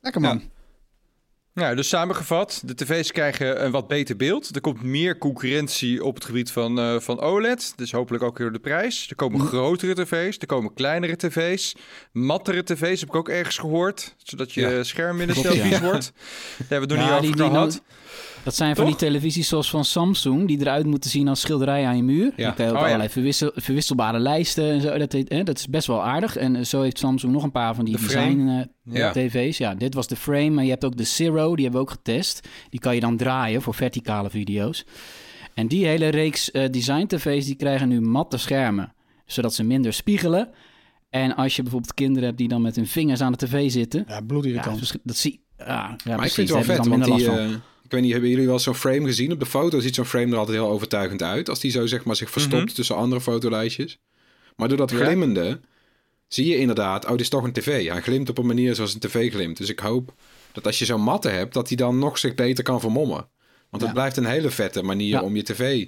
Lekker 0.00 0.20
man. 0.20 0.38
Ja. 0.38 0.44
Nou, 1.54 1.76
dus 1.76 1.88
samengevat, 1.88 2.62
de 2.64 2.74
tv's 2.74 3.12
krijgen 3.12 3.64
een 3.64 3.70
wat 3.70 3.88
beter 3.88 4.16
beeld. 4.16 4.54
Er 4.54 4.60
komt 4.60 4.82
meer 4.82 5.18
concurrentie 5.18 6.04
op 6.04 6.14
het 6.14 6.24
gebied 6.24 6.50
van, 6.50 6.78
eh, 6.78 7.00
van 7.00 7.20
OLED. 7.20 7.72
Dus 7.76 7.92
hopelijk 7.92 8.22
ook 8.24 8.38
door 8.38 8.52
de 8.52 8.58
prijs. 8.58 9.06
Er 9.10 9.16
komen 9.16 9.40
grotere 9.46 9.94
tv's, 10.04 10.38
er 10.38 10.46
komen 10.46 10.74
kleinere 10.74 11.16
tv's. 11.16 11.74
Mattere 12.12 12.62
tv's 12.64 13.00
heb 13.00 13.08
ik 13.08 13.14
ook 13.14 13.28
ergens 13.28 13.58
gehoord. 13.58 14.14
Zodat 14.16 14.52
je 14.52 14.60
Ja. 14.60 14.82
scherm 14.82 15.16
minder 15.16 15.36
ja. 15.54 15.62
vies 15.62 15.80
wordt. 15.80 16.12
Daar 16.58 16.68
hebben 16.68 16.88
we 16.88 16.94
het 16.94 17.02
nog 17.04 17.12
Ja, 17.14 17.20
niet 17.20 17.36
die- 17.36 17.44
over 17.44 17.58
die 17.68 17.70
gehad. 17.70 17.82
Dat 18.44 18.54
zijn 18.54 18.76
van 18.76 18.86
die 18.86 18.96
televisies 18.96 19.48
zoals 19.48 19.70
van 19.70 19.84
Samsung, 19.84 20.46
die 20.48 20.60
eruit 20.60 20.86
moeten 20.86 21.10
zien 21.10 21.28
als 21.28 21.40
schilderij 21.40 21.86
aan 21.86 21.96
je 21.96 22.02
muur. 22.02 22.32
Ja. 22.36 22.44
Dan 22.44 22.54
kan 22.54 22.64
je 22.64 22.70
ook 22.70 22.76
Oh, 22.76 22.82
ja. 22.82 22.86
allerlei 22.86 23.08
verwissel- 23.12 23.52
verwisselbare 23.54 24.18
lijsten 24.18 24.70
en 24.70 24.80
zo. 24.80 24.98
Dat, 24.98 25.12
heet- 25.12 25.28
hè, 25.28 25.42
dat 25.42 25.58
is 25.58 25.68
best 25.68 25.86
wel 25.86 26.02
aardig. 26.02 26.36
En 26.36 26.56
eh, 26.56 26.64
zo 26.64 26.82
heeft 26.82 26.98
Samsung 26.98 27.32
nog 27.32 27.42
een 27.42 27.50
paar 27.52 27.74
van 27.74 27.84
die 27.84 27.96
De 27.96 28.02
frame. 28.02 28.26
design 28.34 28.48
eh, 28.90 28.94
Ja. 28.94 29.10
tv's. 29.12 29.58
Ja, 29.58 29.74
dit 29.74 29.94
was 29.94 30.06
de 30.06 30.16
frame, 30.16 30.50
maar 30.50 30.64
je 30.64 30.70
hebt 30.70 30.84
ook 30.84 30.96
de 30.96 31.04
Zero, 31.04 31.54
die 31.56 31.64
hebben 31.64 31.82
we 31.84 31.86
ook 31.88 31.92
getest. 31.96 32.48
Die 32.70 32.80
kan 32.80 32.94
je 32.94 33.00
dan 33.00 33.16
draaien 33.16 33.62
voor 33.62 33.74
verticale 33.74 34.30
video's. 34.30 34.84
En 35.54 35.66
die 35.66 35.86
hele 35.86 36.08
reeks 36.08 36.50
eh, 36.50 36.70
design 36.70 37.06
tv's, 37.06 37.44
die 37.46 37.54
krijgen 37.56 37.88
nu 37.88 38.00
matte 38.00 38.36
schermen. 38.36 38.92
Zodat 39.26 39.54
ze 39.54 39.62
minder 39.64 39.92
spiegelen. 39.92 40.48
En 41.10 41.36
als 41.36 41.56
je 41.56 41.62
bijvoorbeeld 41.62 41.94
kinderen 41.94 42.24
hebt 42.24 42.38
die 42.38 42.48
dan 42.48 42.62
met 42.62 42.76
hun 42.76 42.86
vingers 42.86 43.20
aan 43.20 43.32
de 43.32 43.38
tv 43.46 43.70
zitten. 43.70 44.04
Ja, 44.08 44.14
Ja, 44.14 44.20
bloedirritant. 44.20 44.78
vers- 44.78 44.96
dat 45.02 45.16
zie 45.16 45.40
ja, 45.58 45.64
ja, 45.66 45.76
maar 46.04 46.16
precies, 46.16 46.38
ik 46.38 46.46
vind 46.46 46.48
het 46.58 46.66
wel 46.66 46.76
vet, 46.76 46.86
want 46.86 47.04
die, 47.04 47.14
minder 47.14 47.32
last 47.34 47.38
van. 47.50 47.54
eh, 47.54 47.60
ik 47.90 47.96
weet 47.96 48.04
niet, 48.04 48.12
hebben 48.12 48.30
jullie 48.30 48.46
wel 48.46 48.58
zo'n 48.58 48.74
frame 48.74 49.04
gezien? 49.06 49.32
Op 49.32 49.38
de 49.40 49.46
foto 49.46 49.80
ziet 49.80 49.94
zo'n 49.94 50.04
frame 50.04 50.32
er 50.32 50.38
altijd 50.38 50.56
heel 50.56 50.68
overtuigend 50.68 51.22
uit. 51.22 51.48
Als 51.48 51.60
die 51.60 51.70
zo 51.70 51.86
zeg 51.86 52.04
maar 52.04 52.16
zich 52.16 52.30
verstopt 52.30 52.64
Mhm. 52.64 52.74
tussen 52.74 52.96
andere 52.96 53.20
fotolijstjes. 53.20 53.98
Maar 54.56 54.68
door 54.68 54.76
dat 54.76 54.90
Ja. 54.90 54.96
glimmende 54.96 55.60
zie 56.28 56.46
je 56.46 56.56
inderdaad, 56.58 57.04
oh, 57.04 57.10
dit 57.10 57.20
is 57.20 57.28
toch 57.28 57.42
een 57.44 57.52
tv. 57.52 57.88
Hij 57.88 58.00
glimt 58.02 58.28
op 58.28 58.38
een 58.38 58.46
manier 58.46 58.74
zoals 58.74 58.94
een 58.94 59.00
tv 59.00 59.30
glimt. 59.32 59.56
Dus 59.56 59.68
ik 59.68 59.78
hoop 59.78 60.14
dat 60.52 60.66
als 60.66 60.78
je 60.78 60.84
zo'n 60.84 61.00
matte 61.02 61.28
hebt, 61.28 61.54
dat 61.54 61.68
hij 61.68 61.76
dan 61.76 61.98
nog 61.98 62.18
zich 62.18 62.34
beter 62.34 62.64
kan 62.64 62.80
vermommen. 62.80 63.28
Want 63.70 63.82
het 63.82 63.92
blijft 63.92 64.16
een 64.16 64.24
hele 64.24 64.50
vette 64.50 64.82
manier 64.82 65.08
Ja. 65.08 65.22
om 65.22 65.36
je 65.36 65.42
tv 65.42 65.86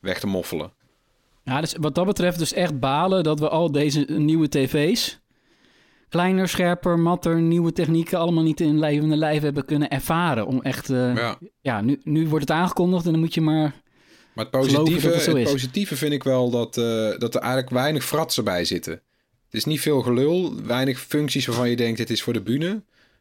weg 0.00 0.20
te 0.20 0.26
moffelen. 0.26 0.72
Ja, 1.44 1.60
dus 1.60 1.74
wat 1.80 1.94
dat 1.94 2.06
betreft 2.06 2.38
dus 2.38 2.52
echt 2.52 2.78
balen 2.80 3.22
dat 3.22 3.40
we 3.40 3.48
al 3.48 3.72
deze 3.72 4.00
nieuwe 4.08 4.48
tv's... 4.48 5.18
kleiner, 6.10 6.48
scherper, 6.48 6.98
matter, 6.98 7.40
nieuwe 7.40 7.72
technieken... 7.72 8.18
allemaal 8.18 8.42
niet 8.42 8.60
in 8.60 8.78
levende 8.78 9.16
lijf 9.16 9.42
hebben 9.42 9.64
kunnen 9.64 9.90
ervaren. 9.90 10.46
Om 10.46 10.62
echt... 10.62 10.90
eh, 10.90 11.16
ja, 11.16 11.38
Ja. 11.60 11.80
nu, 11.80 12.00
nu 12.04 12.28
wordt 12.28 12.48
het 12.48 12.56
aangekondigd 12.58 13.04
en 13.04 13.10
dan 13.10 13.20
moet 13.20 13.34
je 13.34 13.40
maar... 13.40 13.74
Maar 14.34 14.44
het 14.44 14.50
positieve, 14.50 15.06
dat 15.06 15.14
het 15.14 15.22
zo 15.24 15.30
het 15.30 15.46
is. 15.46 15.52
positieve 15.52 15.96
vind 15.96 16.12
ik 16.12 16.22
wel 16.22 16.50
dat, 16.50 16.76
eh, 16.76 17.18
dat 17.18 17.34
er 17.34 17.40
eigenlijk 17.40 17.70
weinig 17.70 18.04
fratsen 18.04 18.44
bij 18.44 18.64
zitten. 18.64 18.92
Het 19.44 19.54
is 19.54 19.64
niet 19.64 19.80
veel 19.80 20.00
gelul, 20.02 20.62
weinig 20.62 21.00
functies 21.00 21.46
waarvan 21.46 21.70
je 21.70 21.76
denkt 21.76 21.98
dit 21.98 22.10
is 22.10 22.22
voor 22.22 22.32
de 22.32 22.42
bühne. 22.42 22.68
Ze 22.68 22.78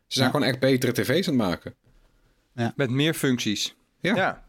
zijn 0.07 0.25
Ja. 0.25 0.31
gewoon 0.31 0.47
echt 0.47 0.59
betere 0.59 0.91
tv's 0.91 1.09
aan 1.27 1.37
het 1.39 1.47
maken. 1.47 1.73
Met 2.75 2.89
meer 2.89 3.13
functies. 3.13 3.75
Ja. 3.99 4.47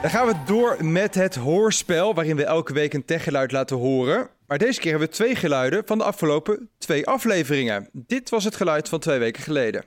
Dan 0.00 0.10
gaan 0.10 0.26
we 0.26 0.34
door 0.46 0.84
met 0.84 1.14
het 1.14 1.34
hoorspel, 1.34 2.14
waarin 2.14 2.36
we 2.36 2.44
elke 2.44 2.72
week 2.72 2.92
een 2.92 3.04
techgeluid 3.04 3.52
laten 3.52 3.76
horen. 3.76 4.30
Maar 4.46 4.58
deze 4.58 4.80
keer 4.80 4.90
hebben 4.90 5.08
we 5.08 5.14
twee 5.14 5.34
geluiden 5.34 5.82
van 5.86 5.98
de 5.98 6.04
afgelopen 6.04 6.68
twee 6.78 7.06
afleveringen. 7.06 7.88
Dit 7.92 8.30
was 8.30 8.44
het 8.44 8.56
geluid 8.56 8.88
van 8.88 9.00
twee 9.00 9.18
weken 9.18 9.42
geleden. 9.42 9.84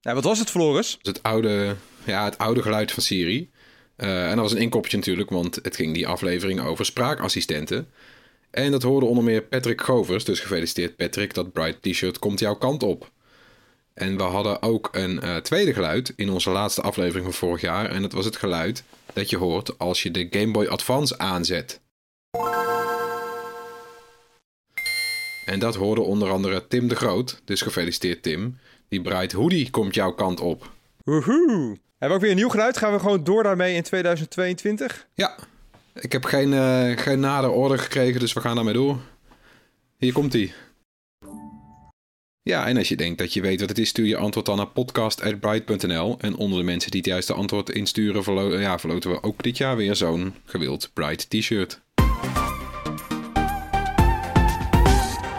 Nou, 0.00 0.14
wat 0.16 0.24
was 0.24 0.38
het, 0.38 0.50
Floris? 0.50 0.98
Het 1.02 1.22
oude, 1.22 1.76
ja, 2.04 2.24
het 2.24 2.38
oude 2.38 2.62
geluid 2.62 2.92
van 2.92 3.02
Siri. 3.02 3.50
Eh, 3.96 4.24
en 4.24 4.30
dat 4.30 4.38
was 4.38 4.52
een 4.52 4.58
inkopje 4.58 4.96
natuurlijk, 4.96 5.30
want 5.30 5.58
het 5.62 5.76
ging 5.76 5.94
die 5.94 6.06
aflevering 6.06 6.60
over 6.60 6.84
spraakassistenten. 6.84 7.88
En 8.50 8.70
dat 8.70 8.82
hoorde 8.82 9.06
onder 9.06 9.24
meer 9.24 9.42
Patrick 9.42 9.80
Govers. 9.80 10.24
Dus 10.24 10.40
gefeliciteerd 10.40 10.96
Patrick, 10.96 11.34
dat 11.34 11.52
Bright 11.52 11.82
T-shirt 11.82 12.18
komt 12.18 12.40
jouw 12.40 12.56
kant 12.56 12.82
op. 12.82 13.10
En 13.96 14.16
we 14.16 14.22
hadden 14.22 14.62
ook 14.62 14.88
een 14.92 15.20
eh, 15.20 15.36
tweede 15.36 15.72
geluid 15.72 16.12
in 16.16 16.30
onze 16.30 16.50
laatste 16.50 16.80
aflevering 16.80 17.24
van 17.24 17.34
vorig 17.34 17.60
jaar. 17.60 17.90
En 17.90 18.02
dat 18.02 18.12
was 18.12 18.24
het 18.24 18.36
geluid 18.36 18.84
dat 19.12 19.30
je 19.30 19.36
hoort 19.36 19.78
als 19.78 20.02
je 20.02 20.10
de 20.10 20.26
Game 20.30 20.50
Boy 20.50 20.66
Advance 20.66 21.18
aanzet. 21.18 21.80
En 25.44 25.58
dat 25.58 25.74
hoorde 25.74 26.00
onder 26.00 26.30
andere 26.30 26.66
Tim 26.66 26.88
de 26.88 26.96
Groot. 26.96 27.40
Dus 27.44 27.62
gefeliciteerd 27.62 28.22
Tim. 28.22 28.58
Die 28.88 29.02
Bright 29.02 29.32
Hoodie 29.32 29.70
komt 29.70 29.94
jouw 29.94 30.12
kant 30.12 30.40
op. 30.40 30.70
Woehoe. 31.04 31.78
Hebben 31.98 32.08
we 32.08 32.14
ook 32.14 32.20
weer 32.20 32.30
een 32.30 32.36
nieuw 32.36 32.48
geluid? 32.48 32.76
Gaan 32.76 32.92
we 32.92 32.98
gewoon 32.98 33.24
door 33.24 33.42
daarmee 33.42 33.74
in 33.74 33.82
2022? 33.82 35.06
Ja, 35.14 35.36
ik 35.94 36.12
heb 36.12 36.24
geen, 36.24 36.52
eh, 36.52 36.98
geen 36.98 37.20
nader 37.20 37.50
order 37.50 37.78
gekregen, 37.78 38.20
dus 38.20 38.32
we 38.32 38.40
gaan 38.40 38.54
daarmee 38.54 38.74
door. 38.74 38.98
Hier 39.98 40.12
komt 40.12 40.34
ie. 40.34 40.52
Ja, 42.46 42.66
en 42.66 42.76
als 42.76 42.88
je 42.88 42.96
denkt 42.96 43.18
dat 43.18 43.32
je 43.32 43.40
weet 43.40 43.60
wat 43.60 43.68
het 43.68 43.78
is, 43.78 43.88
stuur 43.88 44.06
je 44.06 44.16
antwoord 44.16 44.46
dan 44.46 44.56
naar 44.56 44.66
podcast.bright.nl. 44.66 46.16
En 46.20 46.36
onder 46.36 46.58
de 46.58 46.64
mensen 46.64 46.90
die 46.90 47.00
het 47.00 47.08
juiste 47.08 47.32
antwoord 47.32 47.70
insturen, 47.70 48.24
verlo 48.24 48.58
ja, 48.58 48.78
verloten 48.78 49.10
we 49.10 49.22
ook 49.22 49.42
dit 49.42 49.56
jaar 49.56 49.76
weer 49.76 49.96
zo'n 49.96 50.34
gewild 50.44 50.90
Bright 50.94 51.30
t-shirt. 51.30 51.80
We 51.94 52.02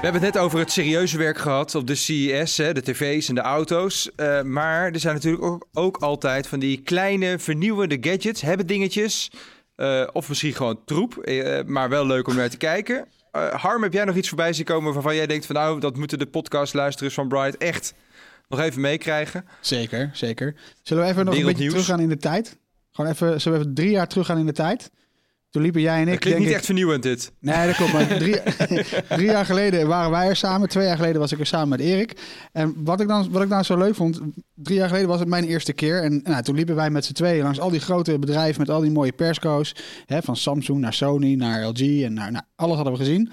hebben 0.02 0.22
het 0.22 0.34
net 0.34 0.38
over 0.38 0.60
het 0.60 0.72
serieuze 0.72 1.18
werk 1.18 1.38
gehad 1.38 1.76
op 1.76 1.88
de 1.88 1.96
CES, 1.96 2.58
hè, 2.58 2.74
de 2.74 2.82
tv's 2.82 3.30
en 3.30 3.36
de 3.36 3.42
auto's. 3.42 4.10
Eh, 4.16 4.42
maar 4.42 4.92
er 4.92 5.00
zijn 5.00 5.16
natuurlijk 5.16 5.44
ook, 5.44 5.68
ook 5.74 5.98
altijd 5.98 6.48
van 6.48 6.60
die 6.60 6.82
kleine 6.82 7.40
vernieuwende 7.40 7.98
gadgets, 8.02 8.42
hebben 8.42 8.68
dingetjes. 8.68 9.32
eh, 9.76 10.08
of 10.14 10.30
misschien 10.30 10.54
gewoon 10.54 10.80
troep, 10.86 11.18
eh, 11.18 11.64
maar 11.66 11.90
wel 11.90 12.06
leuk 12.06 12.28
om 12.28 12.36
naar 12.36 12.50
te 12.50 12.58
kijken. 12.58 13.08
Eh, 13.32 13.54
Harm, 13.54 13.84
heb 13.84 13.94
jij 13.94 14.06
nog 14.06 14.16
iets 14.16 14.28
voorbij 14.28 14.54
zien 14.54 14.66
komen 14.66 14.94
waarvan 14.94 15.16
jij 15.16 15.28
denkt 15.28 15.46
van 15.46 15.56
nou, 15.56 15.80
dat 15.80 15.98
moeten 15.98 16.20
de 16.20 16.26
podcastluisterers 16.26 17.14
van 17.14 17.28
Bright 17.28 17.58
echt 17.58 17.94
nog 18.48 18.60
even 18.60 18.82
meekrijgen? 18.82 19.46
Zeker, 19.62 20.10
zeker. 20.14 20.56
Zullen 20.84 21.04
we 21.04 21.10
even 21.10 21.26
nog 21.26 21.36
een 21.36 21.46
beetje 21.46 21.70
teruggaan 21.70 22.00
in 22.00 22.10
de 22.10 22.18
tijd? 22.18 22.58
Gewoon 22.92 23.12
even, 23.12 23.42
zullen 23.42 23.58
we 23.58 23.64
even 23.64 23.76
drie 23.76 23.92
jaar 23.92 24.08
teruggaan 24.08 24.38
in 24.38 24.46
de 24.46 24.52
tijd? 24.52 24.92
Toen 25.50 25.62
liepen 25.62 25.82
jij 25.82 25.96
en 25.96 26.02
ik, 26.02 26.08
Dat 26.08 26.20
klinkt 26.20 26.40
niet 26.40 26.50
ik... 26.50 26.56
echt 26.56 26.66
vernieuwend 26.66 27.04
dit. 27.04 27.32
Nee, 27.40 27.68
dat 27.68 27.76
klopt. 27.76 27.94
Maar 27.94 28.08
drie, 28.08 28.40
drie 29.18 29.26
jaar 29.26 29.46
geleden 29.46 29.88
waren 29.88 30.12
wij 30.12 30.28
er 30.28 30.36
samen. 30.36 30.70
Twee 30.70 30.86
jaar 30.86 30.96
geleden 30.96 31.20
was 31.20 31.32
ik 31.32 31.40
er 31.40 31.46
samen 31.46 31.70
met 31.70 31.80
Erik. 31.80 32.20
En 32.52 32.76
wat 32.84 33.02
ik 33.02 33.08
dan, 33.08 33.32
wat 33.32 33.42
ik 33.42 33.50
dan 33.50 33.66
zo 33.66 33.78
leuk 33.78 33.96
vond... 33.96 34.20
Drie 34.56 34.78
jaar 34.78 34.88
geleden 34.88 35.08
was 35.08 35.20
het 35.20 35.28
mijn 35.28 35.44
eerste 35.44 35.74
keer. 35.74 36.04
En 36.04 36.20
nou, 36.24 36.44
toen 36.44 36.56
liepen 36.56 36.76
wij 36.76 36.90
met 36.90 37.06
z'n 37.06 37.14
tweeën 37.14 37.44
langs 37.44 37.60
al 37.60 37.70
die 37.70 37.80
grote 37.80 38.20
bedrijven... 38.20 38.62
met 38.62 38.70
al 38.70 38.82
die 38.82 38.92
mooie 38.92 39.12
persco's. 39.12 39.76
Hè, 40.06 40.22
van 40.22 40.36
Samsung 40.36 40.80
naar 40.80 40.94
Sony, 40.94 41.36
naar 41.36 41.66
LG. 41.66 42.02
En 42.04 42.14
naar, 42.14 42.32
nou, 42.32 42.44
alles 42.56 42.76
hadden 42.76 42.94
we 42.94 43.00
gezien. 43.00 43.32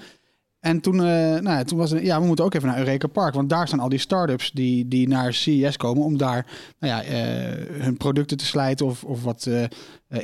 En 0.65 0.81
toen, 0.81 0.95
eh, 0.95 1.05
nou, 1.05 1.49
ja, 1.49 1.63
toen 1.63 1.77
was 1.77 1.91
het... 1.91 2.01
Ja, 2.01 2.19
we 2.19 2.27
moeten 2.27 2.45
ook 2.45 2.53
even 2.53 2.67
naar 2.67 2.77
Eureka 2.77 3.07
Park. 3.07 3.33
Want 3.33 3.49
daar 3.49 3.67
staan 3.67 3.79
al 3.79 3.89
die 3.89 3.99
start-ups 3.99 4.51
die, 4.51 4.87
die 4.87 5.07
naar 5.07 5.33
CES 5.33 5.77
komen... 5.77 6.03
om 6.03 6.17
daar 6.17 6.45
nou 6.79 6.93
ja, 6.93 7.03
eh, 7.03 7.81
hun 7.81 7.97
producten 7.97 8.37
te 8.37 8.45
slijten... 8.45 8.85
of, 8.85 9.03
of 9.03 9.23
wat 9.23 9.45
eh, 9.45 9.63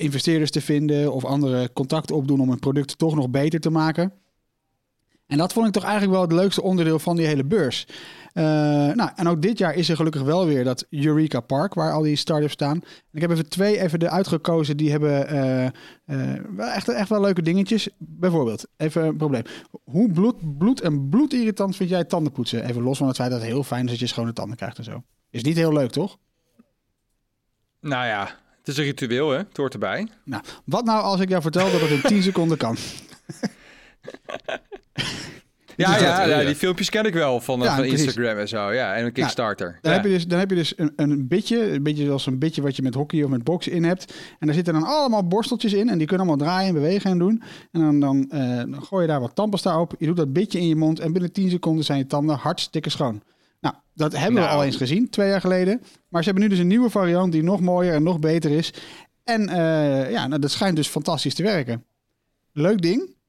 investeerders 0.02 0.52
te 0.52 0.62
vinden... 0.62 1.14
of 1.14 1.26
andere 1.26 1.74
contacten 1.74 2.16
opdoen 2.16 2.40
om 2.40 2.50
hun 2.50 2.60
producten 2.60 2.98
toch 2.98 3.16
nog 3.16 3.30
beter 3.30 3.60
te 3.60 3.70
maken. 3.70 4.14
En 5.32 5.38
dat 5.38 5.54
vond 5.54 5.68
ik 5.68 5.74
toch 5.74 5.84
eigenlijk 5.84 6.14
wel 6.14 6.22
het 6.22 6.32
leukste 6.32 6.62
onderdeel 6.62 7.00
van 7.00 7.16
die 7.16 7.26
hele 7.26 7.44
beurs. 7.44 7.88
Eh, 8.34 8.44
nou, 8.94 9.10
en 9.16 9.28
ook 9.28 9.42
dit 9.42 9.58
jaar 9.58 9.76
is 9.76 9.90
er 9.90 9.96
gelukkig 9.96 10.22
wel 10.22 10.46
weer 10.46 10.64
dat 10.64 10.86
Eureka 10.90 11.40
Park, 11.40 11.74
waar 11.74 11.94
al 11.94 12.02
die 12.02 12.16
start-ups 12.16 12.54
staan. 12.54 12.82
Ik 13.12 13.22
heb 13.22 13.32
even 13.32 13.50
twee 13.50 13.80
even 13.80 14.02
eruit 14.02 14.28
gekozen, 14.28 14.78
die 14.78 14.92
hebben 14.92 15.12
wel 16.56 16.68
echt, 16.68 16.90
echt 16.90 17.10
wel 17.10 17.22
leuke 17.22 17.42
dingetjes. 17.42 17.90
Bijvoorbeeld, 17.98 18.68
even 18.78 19.06
een 19.06 19.18
probleem. 19.18 19.44
Hoe 19.84 20.12
bloed, 20.12 20.58
bloed 20.58 20.82
en 20.82 21.10
bloedirritant 21.10 21.76
vind 21.76 21.90
jij 21.90 22.04
tandenpoetsen? 22.04 22.66
Even 22.66 22.82
los 22.82 22.98
van 22.98 23.08
het 23.08 23.16
feit 23.16 23.32
dat 23.32 23.40
het 23.40 23.50
heel 23.50 23.64
fijn 23.64 23.84
is 23.84 23.92
dat 23.92 24.00
je 24.00 24.08
schone 24.08 24.34
tanden 24.34 24.58
krijgt 24.58 24.78
en 24.78 24.84
zo. 24.84 25.04
Is 25.30 25.44
niet 25.44 25.58
heel 25.58 25.74
leuk, 25.74 25.92
toch? 25.92 26.18
Nou 27.80 28.06
ja, 28.06 28.22
het 28.58 28.68
is 28.68 28.78
een 28.78 28.84
ritueel 28.84 29.30
hè, 29.30 29.38
het 29.38 29.58
hoort 29.58 29.74
erbij. 29.74 30.08
Nou, 30.24 30.44
wat 30.66 30.86
nou 30.86 31.02
als 31.04 31.20
ik 31.20 31.30
jou 31.30 31.42
vertel 31.42 31.72
dat 31.72 31.82
het 31.82 31.90
in 31.90 32.02
10 32.02 32.24
seconden 32.32 32.58
kan? 32.58 32.78
Ja, 35.76 35.96
is 35.96 36.02
ja, 36.02 36.26
ja, 36.26 36.46
die 36.46 36.56
filmpjes 36.56 36.90
ken 36.90 37.06
ik 37.06 37.14
wel 37.14 37.40
van, 37.42 37.60
Ja, 37.60 37.66
van 37.76 37.76
precies. 37.86 38.04
Instagram 38.06 38.38
en 38.38 38.48
zo. 38.48 38.72
Ja, 38.72 38.96
en 38.96 39.06
een 39.06 39.12
Kickstarter. 39.12 39.78
Dan, 39.82 39.92
ja. 39.92 39.98
heb 39.98 40.08
je 40.08 40.14
dus, 40.14 40.28
dan 40.28 40.40
heb 40.40 40.50
je 40.50 40.56
dus 40.56 40.74
een, 40.78 40.94
een 40.96 41.28
bitje, 41.28 41.72
een 41.72 41.84
beetje 41.84 42.06
zoals 42.06 42.26
een 42.26 42.40
bitje 42.40 42.62
wat 42.62 42.76
je 42.76 42.82
met 42.82 42.94
hockey 42.94 43.24
of 43.24 43.30
met 43.30 43.44
boksen 43.44 43.72
in 43.72 43.84
hebt. 43.84 44.14
En 44.40 44.46
daar 44.46 44.56
zitten 44.56 44.74
dan 44.74 44.84
allemaal 44.84 45.28
borsteltjes 45.28 45.74
in 45.74 45.90
en 45.90 45.98
die 45.98 46.08
kunnen 46.08 46.28
allemaal 46.28 46.48
draaien 46.48 46.68
en 46.68 46.74
bewegen 46.74 47.12
en 47.12 47.18
doen. 47.18 47.44
En 47.72 47.82
dan, 47.82 48.00
dan, 48.00 48.30
eh, 48.30 48.58
dan 48.58 48.84
gooi 48.84 49.02
je 49.02 49.08
daar 49.08 49.20
wat 49.20 49.36
tandpasta 49.36 49.82
op, 49.82 49.94
je 49.98 50.06
doet 50.06 50.18
dat 50.18 50.34
bitje 50.34 50.60
in 50.60 50.68
je 50.68 50.76
mond 50.76 51.00
en 51.00 51.12
binnen 51.14 51.32
10 51.32 51.50
seconden 51.50 51.86
zijn 51.86 51.98
je 51.98 52.06
tanden 52.06 52.36
hartstikke 52.36 52.90
schoon. 52.90 53.22
Nou, 53.60 53.76
dat 53.94 54.12
hebben 54.12 54.34
we 54.34 54.40
Nou. 54.40 54.56
al 54.56 54.64
eens 54.64 54.76
gezien, 54.76 55.10
twee 55.10 55.30
jaar 55.30 55.42
geleden. 55.42 55.82
Maar 56.08 56.24
ze 56.24 56.30
hebben 56.30 56.44
nu 56.44 56.50
dus 56.50 56.60
een 56.60 56.68
nieuwe 56.68 56.90
variant 56.90 57.32
die 57.32 57.44
nog 57.44 57.62
mooier 57.62 57.94
en 57.94 58.04
nog 58.04 58.20
beter 58.20 58.52
is. 58.52 58.74
En 59.24 59.50
eh, 59.50 60.12
ja, 60.12 60.28
nou, 60.28 60.42
dat 60.42 60.52
schijnt 60.52 60.76
dus 60.76 60.88
fantastisch 60.88 61.34
te 61.34 61.44
werken. 61.44 61.86
Leuk 62.54 62.82
ding. 62.82 63.20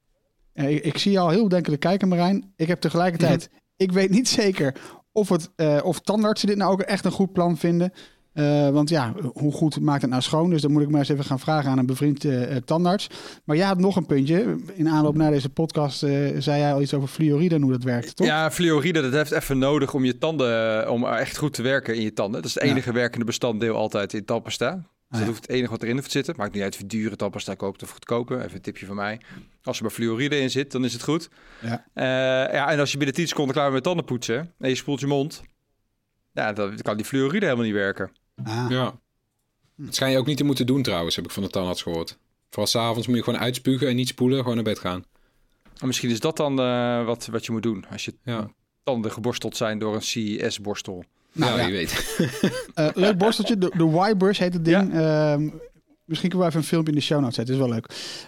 Eh, 0.53 0.69
ik, 0.69 0.83
ik 0.83 0.97
zie 0.97 1.11
je 1.11 1.19
al 1.19 1.29
heel 1.29 1.47
denkelijk 1.49 1.81
kijken, 1.81 2.07
Marijn. 2.07 2.53
Ik 2.55 2.67
heb 2.67 2.81
tegelijkertijd, 2.81 3.49
ik 3.77 3.91
weet 3.91 4.09
niet 4.09 4.29
zeker 4.29 4.75
of, 5.11 5.29
het, 5.29 5.51
eh, 5.55 5.79
of 5.83 5.99
tandartsen 5.99 6.47
dit 6.47 6.57
nou 6.57 6.71
ook 6.71 6.81
echt 6.81 7.05
een 7.05 7.11
goed 7.11 7.33
plan 7.33 7.57
vinden. 7.57 7.93
Eh, 8.33 8.69
want 8.69 8.89
ja, 8.89 9.13
hoe 9.33 9.51
goed 9.51 9.79
maakt 9.79 10.01
het 10.01 10.09
nou 10.09 10.21
schoon? 10.23 10.49
Dus 10.49 10.61
dan 10.61 10.71
moet 10.71 10.81
ik 10.81 10.89
maar 10.89 10.99
eens 10.99 11.09
even 11.09 11.23
gaan 11.25 11.39
vragen 11.39 11.71
aan 11.71 11.77
een 11.77 11.85
bevriend 11.85 12.25
tandarts. 12.65 13.09
Maar 13.45 13.55
jij 13.55 13.65
had 13.65 13.77
nog 13.77 13.95
een 13.95 14.05
puntje. 14.05 14.55
In 14.73 14.89
aanloop 14.89 15.15
naar 15.15 15.31
deze 15.31 15.49
podcast 15.49 16.03
eh, 16.03 16.11
zei 16.37 16.59
jij 16.59 16.73
al 16.73 16.81
iets 16.81 16.93
over 16.93 17.07
fluoride 17.07 17.55
en 17.55 17.61
hoe 17.61 17.71
dat 17.71 17.83
werkt, 17.83 18.15
toch? 18.15 18.27
Ja, 18.27 18.51
fluoride, 18.51 19.01
dat 19.01 19.13
heeft 19.13 19.31
even 19.31 19.57
nodig 19.57 19.93
om 19.93 20.05
je 20.05 20.17
tanden, 20.17 20.89
om 20.91 21.05
echt 21.05 21.37
goed 21.37 21.53
te 21.53 21.61
werken 21.61 21.95
in 21.95 22.01
je 22.01 22.13
tanden. 22.13 22.41
Dat 22.41 22.49
is 22.49 22.53
het 22.55 22.63
Ja. 22.63 22.69
enige 22.69 22.91
werkende 22.91 23.25
bestanddeel 23.25 23.75
altijd 23.75 24.13
in 24.13 24.25
tandpasta. 24.25 24.83
Dus 25.13 25.21
dat 25.21 25.31
hoeft 25.31 25.47
het 25.47 25.55
enige 25.55 25.71
wat 25.71 25.83
erin 25.83 25.95
hoeft 25.95 26.05
te 26.05 26.11
zitten. 26.11 26.33
Maakt 26.37 26.53
niet 26.53 26.63
uit 26.63 26.73
of 26.73 26.79
je 26.79 26.85
dure 26.85 27.15
tandpasta 27.15 27.55
koopt 27.55 27.83
of 27.83 27.89
goedkope. 27.89 28.37
Even 28.37 28.53
een 28.55 28.61
tipje 28.61 28.85
van 28.85 28.95
mij. 28.95 29.21
Als 29.63 29.77
er 29.77 29.83
maar 29.83 29.91
fluoride 29.91 30.39
in 30.39 30.49
zit, 30.49 30.71
dan 30.71 30.85
is 30.85 30.93
het 30.93 31.03
goed. 31.03 31.29
Ja. 31.61 31.85
Eh, 31.93 32.53
ja, 32.53 32.71
en 32.71 32.79
als 32.79 32.91
je 32.91 32.97
binnen 32.97 33.15
10 33.15 33.27
seconden 33.27 33.53
klaar 33.53 33.65
bent 33.65 33.75
met 33.75 33.83
tanden 33.83 34.05
poetsen 34.05 34.53
en 34.59 34.69
je 34.69 34.75
spoelt 34.75 34.99
je 34.99 35.07
mond, 35.07 35.41
Ja, 36.31 36.53
dan 36.53 36.77
kan 36.81 36.97
die 36.97 37.05
fluoride 37.05 37.45
helemaal 37.45 37.65
niet 37.65 37.73
werken. 37.73 38.11
Ah. 38.43 38.65
Ja. 38.69 38.99
Dat 39.75 39.95
schijn 39.95 40.11
je 40.11 40.17
ook 40.17 40.25
niet 40.25 40.37
te 40.37 40.43
moeten 40.43 40.65
doen 40.65 40.81
trouwens, 40.81 41.15
heb 41.15 41.25
ik 41.25 41.31
van 41.31 41.43
de 41.43 41.49
tandarts 41.49 41.81
gehoord. 41.81 42.17
Vooral 42.49 42.67
s'avonds 42.67 43.07
moet 43.07 43.17
je 43.17 43.23
gewoon 43.23 43.39
uitspugen 43.39 43.87
en 43.87 43.95
niet 43.95 44.07
spoelen, 44.07 44.39
gewoon 44.39 44.55
naar 44.55 44.63
bed 44.63 44.79
gaan. 44.79 45.05
En 45.77 45.87
misschien 45.87 46.09
is 46.09 46.19
dat 46.19 46.37
dan 46.37 46.59
eh, 46.59 47.05
wat, 47.05 47.25
wat 47.25 47.45
je 47.45 47.51
moet 47.51 47.63
doen 47.63 47.85
als 47.91 48.05
je 48.05 48.13
Ja, 48.23 48.49
tanden 48.83 49.11
geborsteld 49.11 49.57
zijn 49.57 49.79
door 49.79 49.95
een 49.95 50.01
CES-borstel. 50.01 51.03
Nou, 51.33 51.57
nou, 51.57 51.59
ja. 51.61 51.65
je 51.67 51.71
weet. 51.71 51.91
Eh, 52.73 52.89
leuk 52.93 53.17
borsteltje, 53.17 53.57
de, 53.57 53.71
de 53.77 54.09
Y-brush 54.11 54.39
heet 54.39 54.53
het 54.53 54.65
ding. 54.65 54.93
Ehm, 54.93 55.49
misschien 56.05 56.29
kunnen 56.29 56.39
we 56.39 56.45
even 56.45 56.59
een 56.59 56.63
filmpje 56.67 56.91
in 56.93 56.97
de 56.97 57.03
show 57.05 57.19
notes 57.19 57.35
zetten, 57.35 57.53
is 57.53 57.59
wel 57.59 57.69
leuk. 57.69 57.85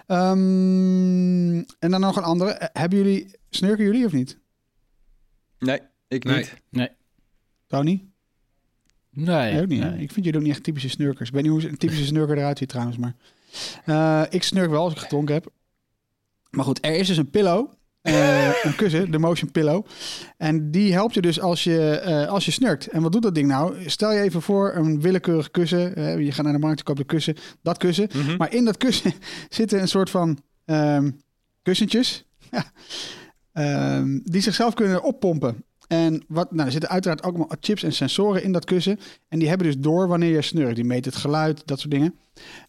Ehm, 0.07 1.57
en 1.79 1.91
dan 1.91 1.99
nog 1.99 2.15
een 2.17 2.23
andere. 2.23 2.51
Eh, 2.51 2.67
hebben 2.81 2.97
jullie, 2.97 3.31
snurken 3.49 3.85
jullie 3.85 4.05
of 4.05 4.11
niet? 4.11 4.37
Nee, 5.59 5.79
ik 6.07 6.23
Nee. 6.23 6.37
niet. 6.69 6.91
Tony? 7.67 8.05
Nee. 9.09 9.51
Nee, 9.51 9.61
ook 9.61 9.67
niet. 9.67 9.79
nee. 9.79 10.01
Ik 10.01 10.11
vind 10.11 10.25
jullie 10.25 10.35
ook 10.39 10.45
niet 10.45 10.55
echt 10.55 10.63
typische 10.63 10.89
snurkers. 10.89 11.27
Ik 11.29 11.33
weet 11.35 11.43
niet 11.43 11.51
hoe 11.51 11.69
een 11.69 11.77
typische 11.77 12.05
snurker 12.05 12.37
eruit 12.37 12.57
ziet 12.57 12.69
trouwens, 12.69 12.97
maar... 12.97 13.15
eh, 13.85 14.23
ik 14.29 14.43
snurk 14.43 14.69
wel 14.69 14.83
als 14.83 14.93
ik 14.93 14.99
gedronken 14.99 15.33
heb. 15.33 15.51
Maar 16.49 16.65
goed, 16.65 16.85
er 16.85 16.95
is 16.95 17.07
dus 17.07 17.17
een 17.17 17.29
pillow. 17.29 17.71
Eh, 18.05 18.63
een 18.63 18.75
kussen, 18.75 19.11
de 19.11 19.19
Motion 19.19 19.51
Pillow. 19.51 19.85
En 20.37 20.71
die 20.71 20.93
helpt 20.93 21.13
je 21.13 21.21
dus 21.21 21.39
als 21.39 21.63
je, 21.63 21.89
eh, 21.89 22.27
als 22.27 22.45
je 22.45 22.51
snurkt. 22.51 22.87
En 22.87 23.01
wat 23.01 23.11
doet 23.11 23.21
dat 23.21 23.35
ding 23.35 23.47
nou? 23.47 23.89
Stel 23.89 24.11
je 24.11 24.21
even 24.21 24.41
voor 24.41 24.75
een 24.75 25.01
willekeurig 25.01 25.51
kussen. 25.51 26.23
je 26.23 26.31
gaat 26.31 26.43
naar 26.43 26.53
de 26.53 26.59
markt, 26.59 26.77
je 26.77 26.83
koopt 26.83 26.99
een 26.99 27.05
kussen. 27.05 27.35
Dat 27.61 27.77
kussen. 27.77 28.09
Mhm. 28.13 28.37
Maar 28.37 28.53
in 28.53 28.65
dat 28.65 28.77
kussen 28.77 29.13
zitten 29.49 29.81
een 29.81 29.87
soort 29.87 30.09
van 30.09 30.37
ehm, 30.65 31.11
kussentjes. 31.61 32.25
Ja. 32.51 32.71
Ehm, 33.53 34.19
die 34.23 34.41
zichzelf 34.41 34.73
kunnen 34.73 35.03
oppompen. 35.03 35.63
En 35.87 36.23
wat, 36.27 36.51
nou, 36.51 36.65
er 36.65 36.71
zitten 36.71 36.89
uiteraard 36.89 37.23
ook 37.23 37.35
allemaal 37.35 37.57
chips 37.59 37.83
en 37.83 37.93
sensoren 37.93 38.43
in 38.43 38.51
dat 38.51 38.65
kussen. 38.65 38.99
En 39.27 39.39
die 39.39 39.47
hebben 39.47 39.67
dus 39.67 39.77
door 39.77 40.07
wanneer 40.07 40.31
je 40.31 40.41
snurkt. 40.41 40.75
Die 40.75 40.85
meten 40.85 41.11
het 41.11 41.21
geluid, 41.21 41.61
dat 41.67 41.79
soort 41.79 41.91
dingen. 41.91 42.15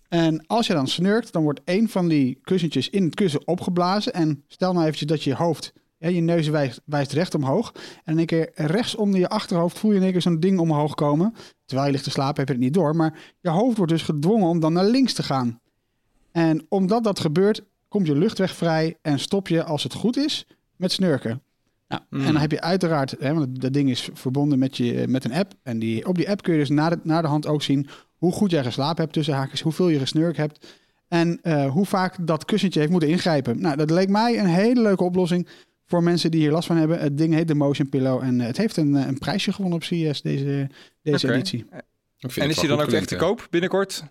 En 0.08 0.46
als 0.46 0.66
je 0.66 0.72
dan 0.72 0.86
snurkt, 0.86 1.32
dan 1.32 1.42
wordt 1.42 1.60
één 1.64 1.88
van 1.88 2.08
die 2.08 2.38
kussentjes 2.42 2.90
in 2.90 3.04
het 3.04 3.14
kussen 3.14 3.46
opgeblazen. 3.46 4.12
En 4.12 4.44
stel 4.48 4.72
nou 4.72 4.84
eventjes 4.84 5.08
dat 5.08 5.22
je 5.22 5.34
hoofd, 5.34 5.72
ja, 5.98 6.08
je 6.08 6.20
neus 6.20 6.48
wijst, 6.48 6.80
wijst 6.84 7.12
recht 7.12 7.34
omhoog. 7.34 7.72
En 8.04 8.12
in 8.12 8.18
één 8.18 8.26
keer 8.26 8.50
rechts 8.54 8.94
onder 8.94 9.20
je 9.20 9.28
achterhoofd 9.28 9.78
voel 9.78 9.90
je 9.90 9.96
in 9.96 10.02
één 10.02 10.12
keer 10.12 10.22
zo'n 10.22 10.40
ding 10.40 10.58
omhoog 10.58 10.94
komen. 10.94 11.34
Terwijl 11.64 11.86
je 11.86 11.92
ligt 11.92 12.04
te 12.04 12.10
slapen 12.10 12.38
heb 12.38 12.48
je 12.48 12.54
het 12.54 12.62
niet 12.62 12.74
door. 12.74 12.96
Maar 12.96 13.18
je 13.40 13.50
hoofd 13.50 13.76
wordt 13.76 13.92
dus 13.92 14.02
gedwongen 14.02 14.48
om 14.48 14.60
dan 14.60 14.72
naar 14.72 14.86
links 14.86 15.12
te 15.12 15.22
gaan. 15.22 15.60
En 16.32 16.66
omdat 16.68 17.04
dat 17.04 17.20
gebeurt, 17.20 17.62
komt 17.88 18.06
je 18.06 18.16
luchtweg 18.16 18.54
vrij 18.54 18.98
en 19.02 19.18
stop 19.18 19.48
je, 19.48 19.64
als 19.64 19.82
het 19.82 19.94
goed 19.94 20.16
is, 20.16 20.46
met 20.76 20.92
snurken. 20.92 21.42
Nou, 21.88 22.02
Mm. 22.10 22.20
En 22.20 22.32
dan 22.32 22.40
heb 22.40 22.50
je 22.50 22.60
uiteraard, 22.60 23.14
hè, 23.18 23.34
want 23.34 23.60
dat 23.60 23.72
ding 23.72 23.90
is 23.90 24.08
verbonden 24.12 24.58
met, 24.58 24.76
je, 24.76 25.04
met 25.08 25.24
een 25.24 25.32
app. 25.32 25.52
En 25.62 25.78
die, 25.78 26.06
op 26.06 26.14
die 26.14 26.30
app 26.30 26.42
kun 26.42 26.52
je 26.52 26.58
dus 26.58 26.68
naar 26.68 26.90
de, 26.90 26.98
naar 27.02 27.22
de 27.22 27.28
hand 27.28 27.46
ook 27.46 27.62
zien 27.62 27.88
hoe 28.16 28.32
goed 28.32 28.50
jij 28.50 28.64
geslapen 28.64 29.02
hebt 29.02 29.12
tussen 29.12 29.34
haakjes, 29.34 29.60
hoeveel 29.60 29.88
je 29.88 29.98
gesnurkt 29.98 30.36
hebt. 30.36 30.66
En 31.08 31.38
eh, 31.42 31.70
hoe 31.70 31.86
vaak 31.86 32.26
dat 32.26 32.44
kussentje 32.44 32.78
heeft 32.78 32.92
moeten 32.92 33.08
ingrijpen. 33.08 33.60
Nou, 33.60 33.76
dat 33.76 33.90
leek 33.90 34.08
mij 34.08 34.38
een 34.38 34.46
hele 34.46 34.80
leuke 34.80 35.04
oplossing 35.04 35.48
voor 35.86 36.02
mensen 36.02 36.30
die 36.30 36.40
hier 36.40 36.50
last 36.50 36.66
van 36.66 36.76
hebben. 36.76 37.00
Het 37.00 37.18
ding 37.18 37.34
heet 37.34 37.48
de 37.48 37.54
Motion 37.54 37.88
Pillow 37.88 38.22
en 38.22 38.40
eh, 38.40 38.46
het 38.46 38.56
heeft 38.56 38.76
een, 38.76 38.96
eh, 38.96 39.06
een 39.06 39.18
prijsje 39.18 39.52
gewonnen 39.52 39.78
op 39.78 39.84
CES, 39.84 40.22
deze, 40.22 40.68
deze 41.02 41.26
Oké. 41.26 41.34
editie. 41.34 41.66
En 42.34 42.48
is 42.48 42.58
die 42.58 42.68
dan 42.68 42.80
ook 42.80 42.92
echt 42.92 43.08
te 43.08 43.16
koop 43.16 43.46
binnenkort? 43.50 44.04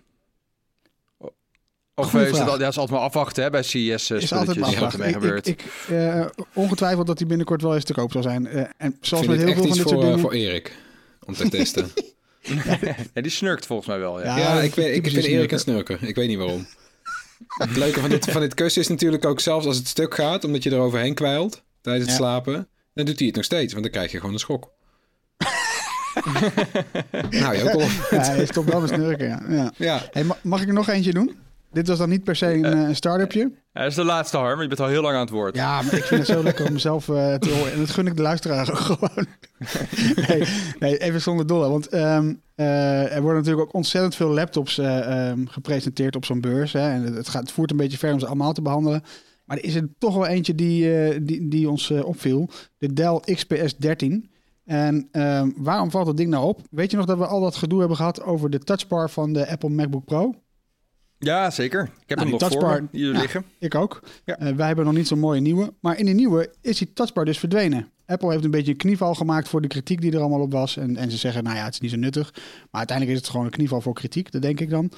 Of 1.98 2.10
Goeie 2.10 2.26
is 2.26 2.38
het, 2.38 2.48
al, 2.48 2.60
ja, 2.60 2.68
is 2.68 2.78
altijd 2.78 2.98
maar 2.98 3.08
afwachten 3.08 3.42
hè, 3.42 3.50
bij 3.50 3.62
CES 3.62 3.78
uh, 3.80 3.88
is 3.90 4.08
altijd 4.08 4.22
spulletjes 4.22 4.56
maar 4.56 4.70
wat 4.70 4.74
afwachten. 4.74 5.08
Ik, 5.08 5.14
gebeurt. 5.14 5.46
ik, 5.46 5.62
ik, 5.62 5.88
eh, 5.88 6.26
ongetwijfeld 6.54 7.06
dat 7.06 7.18
die 7.18 7.26
binnenkort 7.26 7.62
wel 7.62 7.74
eens 7.74 7.84
te 7.84 7.92
koop 7.92 8.12
zal 8.12 8.22
zijn. 8.22 8.46
Eh, 8.46 8.64
en 8.76 8.96
zoals 9.00 9.26
met 9.26 9.36
heel 9.36 9.46
veel 9.46 9.56
van 9.56 9.66
dit 9.66 9.80
voor, 9.80 9.90
soort 9.90 10.00
eh, 10.00 10.06
dingen. 10.06 10.20
voor 10.20 10.32
Erik. 10.32 10.76
Om 11.24 11.34
te 11.34 11.48
testen. 11.48 11.88
ja, 13.14 13.20
die 13.22 13.30
snurkt 13.30 13.66
volgens 13.66 13.88
mij 13.88 13.98
wel. 13.98 14.22
Ja. 14.22 14.38
Ja, 14.38 14.60
ik, 14.60 14.74
weet, 14.74 14.96
ik 14.96 15.10
vind 15.12 15.24
Erik 15.24 15.52
een 15.52 15.58
snurker. 15.58 15.86
snurker. 15.96 16.08
Ik 16.08 16.14
weet 16.14 16.28
niet 16.28 16.38
waarom. 16.38 16.66
Het 17.48 17.76
leuke 17.76 18.00
van 18.00 18.10
dit, 18.10 18.24
van 18.30 18.40
dit 18.40 18.54
kussen 18.54 18.82
is 18.82 18.88
natuurlijk 18.88 19.24
ook 19.24 19.40
zelfs 19.40 19.66
als 19.66 19.76
het 19.76 19.88
stuk 19.88 20.14
gaat, 20.14 20.44
omdat 20.44 20.62
je 20.62 20.70
er 20.70 20.78
overheen 20.78 21.14
kwijlt 21.14 21.62
tijdens 21.80 22.06
het 22.06 22.14
slapen, 22.16 22.68
dan 22.94 23.04
doet 23.04 23.18
hij 23.18 23.26
het 23.26 23.36
nog 23.36 23.44
steeds, 23.44 23.72
want 23.72 23.84
dan 23.84 23.92
krijg 23.92 24.10
je 24.12 24.18
gewoon 24.18 24.32
een 24.32 24.38
schok. 24.40 24.70
nou, 27.30 27.56
je 27.56 27.62
ook 27.62 27.74
al. 27.74 27.80
Ja, 28.10 28.24
hij 28.24 28.46
stopt 28.46 28.70
wel 28.70 28.80
met 28.80 28.90
snurken, 28.90 29.26
ja. 29.28 29.42
ja. 29.48 29.72
Ja, 29.76 30.08
Hey, 30.12 30.24
ma- 30.24 30.38
mag 30.42 30.62
ik 30.62 30.68
er 30.68 30.74
nog 30.74 30.88
eentje 30.88 31.12
doen? 31.12 31.36
Dit 31.76 31.88
was 31.88 31.98
dan 31.98 32.08
niet 32.08 32.24
per 32.24 32.36
se 32.36 32.52
een, 32.52 32.64
eh, 32.64 32.70
een 32.70 32.96
start-upje. 32.96 33.52
Ja, 33.72 33.80
dat 33.80 33.90
is 33.90 33.94
de 33.94 34.04
laatste 34.04 34.36
Harm. 34.36 34.62
Je 34.62 34.68
bent 34.68 34.80
al 34.80 34.86
heel 34.86 35.02
lang 35.02 35.14
aan 35.14 35.20
het 35.20 35.30
woord. 35.30 35.56
Ja, 35.56 35.82
maar 35.82 35.94
ik 35.94 36.04
vind 36.04 36.26
het 36.26 36.36
zo 36.36 36.42
lekker 36.42 36.66
om 36.66 36.72
mezelf 36.80 37.08
eh, 37.08 37.34
te 37.34 37.50
horen. 37.50 37.72
En 37.72 37.78
dat 37.78 37.90
gun 37.90 38.06
ik 38.06 38.16
de 38.16 38.22
luisteraar 38.22 38.70
ook 38.70 38.76
gewoon. 38.76 39.26
nee, 40.28 40.42
nee, 40.78 40.98
even 40.98 41.20
zonder 41.20 41.46
dolle. 41.46 41.68
Want 41.68 41.88
ehm, 41.88 42.34
eh, 42.54 43.14
er 43.14 43.22
worden 43.22 43.42
natuurlijk 43.42 43.68
ook 43.68 43.74
ontzettend 43.74 44.14
veel 44.14 44.30
laptops 44.30 44.78
eh, 44.78 45.28
ehm, 45.28 45.46
gepresenteerd 45.46 46.16
op 46.16 46.24
zo'n 46.24 46.40
beurs. 46.40 46.72
Hè. 46.72 46.90
En 46.90 47.02
het, 47.02 47.28
gaat, 47.28 47.42
het 47.42 47.52
voert 47.52 47.70
een 47.70 47.76
beetje 47.76 47.98
ver 47.98 48.12
om 48.12 48.20
ze 48.20 48.26
allemaal 48.26 48.52
te 48.52 48.62
behandelen. 48.62 49.02
Maar 49.46 49.56
er 49.56 49.64
is 49.64 49.74
er 49.74 49.88
toch 49.98 50.14
wel 50.14 50.26
eentje 50.26 50.54
die, 50.54 50.98
eh, 50.98 51.20
die, 51.22 51.48
die 51.48 51.70
ons 51.70 51.90
eh, 51.90 52.04
opviel. 52.04 52.48
De 52.78 52.92
Dell 52.92 53.20
XPS 53.20 53.76
13. 53.76 54.30
En 54.64 55.08
ehm, 55.10 55.50
waarom 55.56 55.90
valt 55.90 56.06
dat 56.06 56.16
ding 56.16 56.30
nou 56.30 56.46
op? 56.46 56.60
Weet 56.70 56.90
je 56.90 56.96
nog 56.96 57.06
dat 57.06 57.18
we 57.18 57.26
al 57.26 57.40
dat 57.40 57.56
gedoe 57.56 57.78
hebben 57.78 57.96
gehad 57.96 58.22
over 58.22 58.50
de 58.50 58.58
touchbar 58.58 59.10
van 59.10 59.32
de 59.32 59.48
Apple 59.48 59.68
MacBook 59.68 60.04
Pro? 60.04 60.34
Ja, 61.18 61.50
zeker. 61.50 61.82
Ik 61.82 62.08
heb 62.08 62.18
Nou, 62.18 62.30
hem 62.30 62.38
nog 62.38 62.40
voor 62.50 62.60
touchbar- 62.60 62.88
hier 62.92 63.12
ja. 63.12 63.20
liggen. 63.20 63.44
Ik 63.58 63.74
ook. 63.74 64.02
Ja. 64.24 64.38
Eh, 64.38 64.54
wij 64.54 64.66
hebben 64.66 64.84
nog 64.84 64.94
niet 64.94 65.06
zo'n 65.08 65.18
mooie 65.18 65.40
nieuwe. 65.40 65.72
Maar 65.80 65.98
in 65.98 66.04
die 66.04 66.14
nieuwe 66.14 66.54
is 66.60 66.78
die 66.78 66.92
touchbar 66.92 67.24
dus 67.24 67.38
verdwenen. 67.38 67.90
Apple 68.06 68.30
heeft 68.32 68.44
een 68.44 68.50
beetje 68.50 68.70
een 68.70 68.76
knieval 68.78 69.14
gemaakt 69.14 69.48
voor 69.48 69.60
de 69.62 69.68
kritiek 69.68 70.00
die 70.00 70.12
er 70.12 70.20
allemaal 70.20 70.40
op 70.40 70.52
was. 70.52 70.76
En, 70.76 70.96
en 70.96 71.10
ze 71.10 71.16
zeggen, 71.16 71.44
nou 71.44 71.56
ja, 71.56 71.64
het 71.64 71.72
is 71.74 71.80
niet 71.80 71.90
zo 71.90 71.96
nuttig. 71.96 72.30
Maar 72.34 72.68
uiteindelijk 72.70 73.16
is 73.16 73.22
het 73.22 73.30
gewoon 73.32 73.46
een 73.46 73.52
knieval 73.52 73.80
voor 73.80 73.94
kritiek. 73.94 74.30
Dat 74.32 74.42
denk 74.42 74.60
ik 74.60 74.70
dan. 74.70 74.90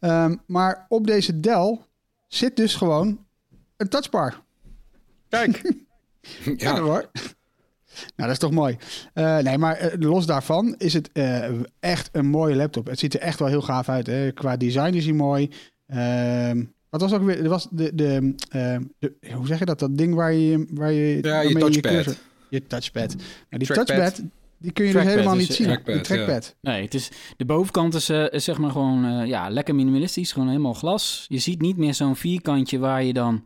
Ehm, 0.00 0.36
maar 0.46 0.86
op 0.88 1.06
deze 1.06 1.40
Dell 1.40 1.78
zit 2.28 2.56
dus 2.56 2.74
gewoon 2.74 3.24
een 3.76 3.88
touchbar. 3.88 4.42
Kijk, 5.28 5.62
Ja, 6.44 6.54
ja. 6.56 6.80
hoor. 6.80 7.10
Nou, 8.00 8.12
dat 8.16 8.30
is 8.30 8.38
toch 8.38 8.50
mooi. 8.50 8.76
Eh, 9.14 9.38
nee, 9.38 9.58
maar 9.58 9.76
eh, 9.76 9.98
los 9.98 10.26
daarvan 10.26 10.74
is 10.78 10.92
het 10.92 11.10
eh, 11.12 11.44
echt 11.80 12.08
een 12.12 12.26
mooie 12.26 12.54
laptop. 12.56 12.86
Het 12.86 12.98
ziet 12.98 13.14
er 13.14 13.20
echt 13.20 13.38
wel 13.38 13.48
heel 13.48 13.62
gaaf 13.62 13.88
uit. 13.88 14.06
Hè? 14.06 14.32
Qua 14.32 14.56
design 14.56 14.94
is 14.94 15.04
hij 15.04 15.14
mooi. 15.14 15.50
Ehm, 15.86 16.64
wat 16.90 17.00
was 17.00 17.12
ook 17.12 17.22
weer? 17.22 17.42
Er 17.42 17.48
was 17.48 17.68
de, 17.70 17.94
de, 17.94 18.34
de- 18.98 19.12
hoe 19.34 19.46
zeg 19.46 19.58
je 19.58 19.64
dat? 19.64 19.78
Dat 19.78 19.98
ding 19.98 20.14
waar 20.14 20.32
je, 20.32 20.66
waar 20.70 20.92
je, 20.92 21.18
Ja, 21.22 21.40
je 21.40 21.54
touchpad. 21.54 21.92
cursor- 21.92 22.14
je 22.50 22.66
touchpad. 22.66 23.14
Nou, 23.16 23.24
die 23.50 23.66
Trackpad. 23.66 23.86
touchpad, 23.96 24.22
die 24.58 24.72
kun 24.72 24.84
je 24.84 24.90
Trackpad 24.90 25.12
dus 25.14 25.22
helemaal 25.22 25.40
niet 25.40 25.52
zien. 25.52 25.66
Trackpad, 25.66 25.94
Een 25.94 26.02
trackpad. 26.02 26.54
Nee, 26.60 26.82
het 26.82 26.94
is, 26.94 27.10
de 27.36 27.44
bovenkant 27.44 27.94
is, 27.94 28.10
is 28.10 28.44
zeg 28.44 28.58
maar 28.58 28.70
gewoon 28.70 29.04
eh, 29.04 29.26
ja, 29.26 29.48
lekker 29.48 29.74
minimalistisch. 29.74 30.32
Gewoon 30.32 30.48
helemaal 30.48 30.74
glas. 30.74 31.24
Je 31.28 31.38
ziet 31.38 31.60
niet 31.60 31.76
meer 31.76 31.94
zo'n 31.94 32.16
vierkantje 32.16 32.78
waar 32.78 33.02
je 33.04 33.12
dan 33.12 33.44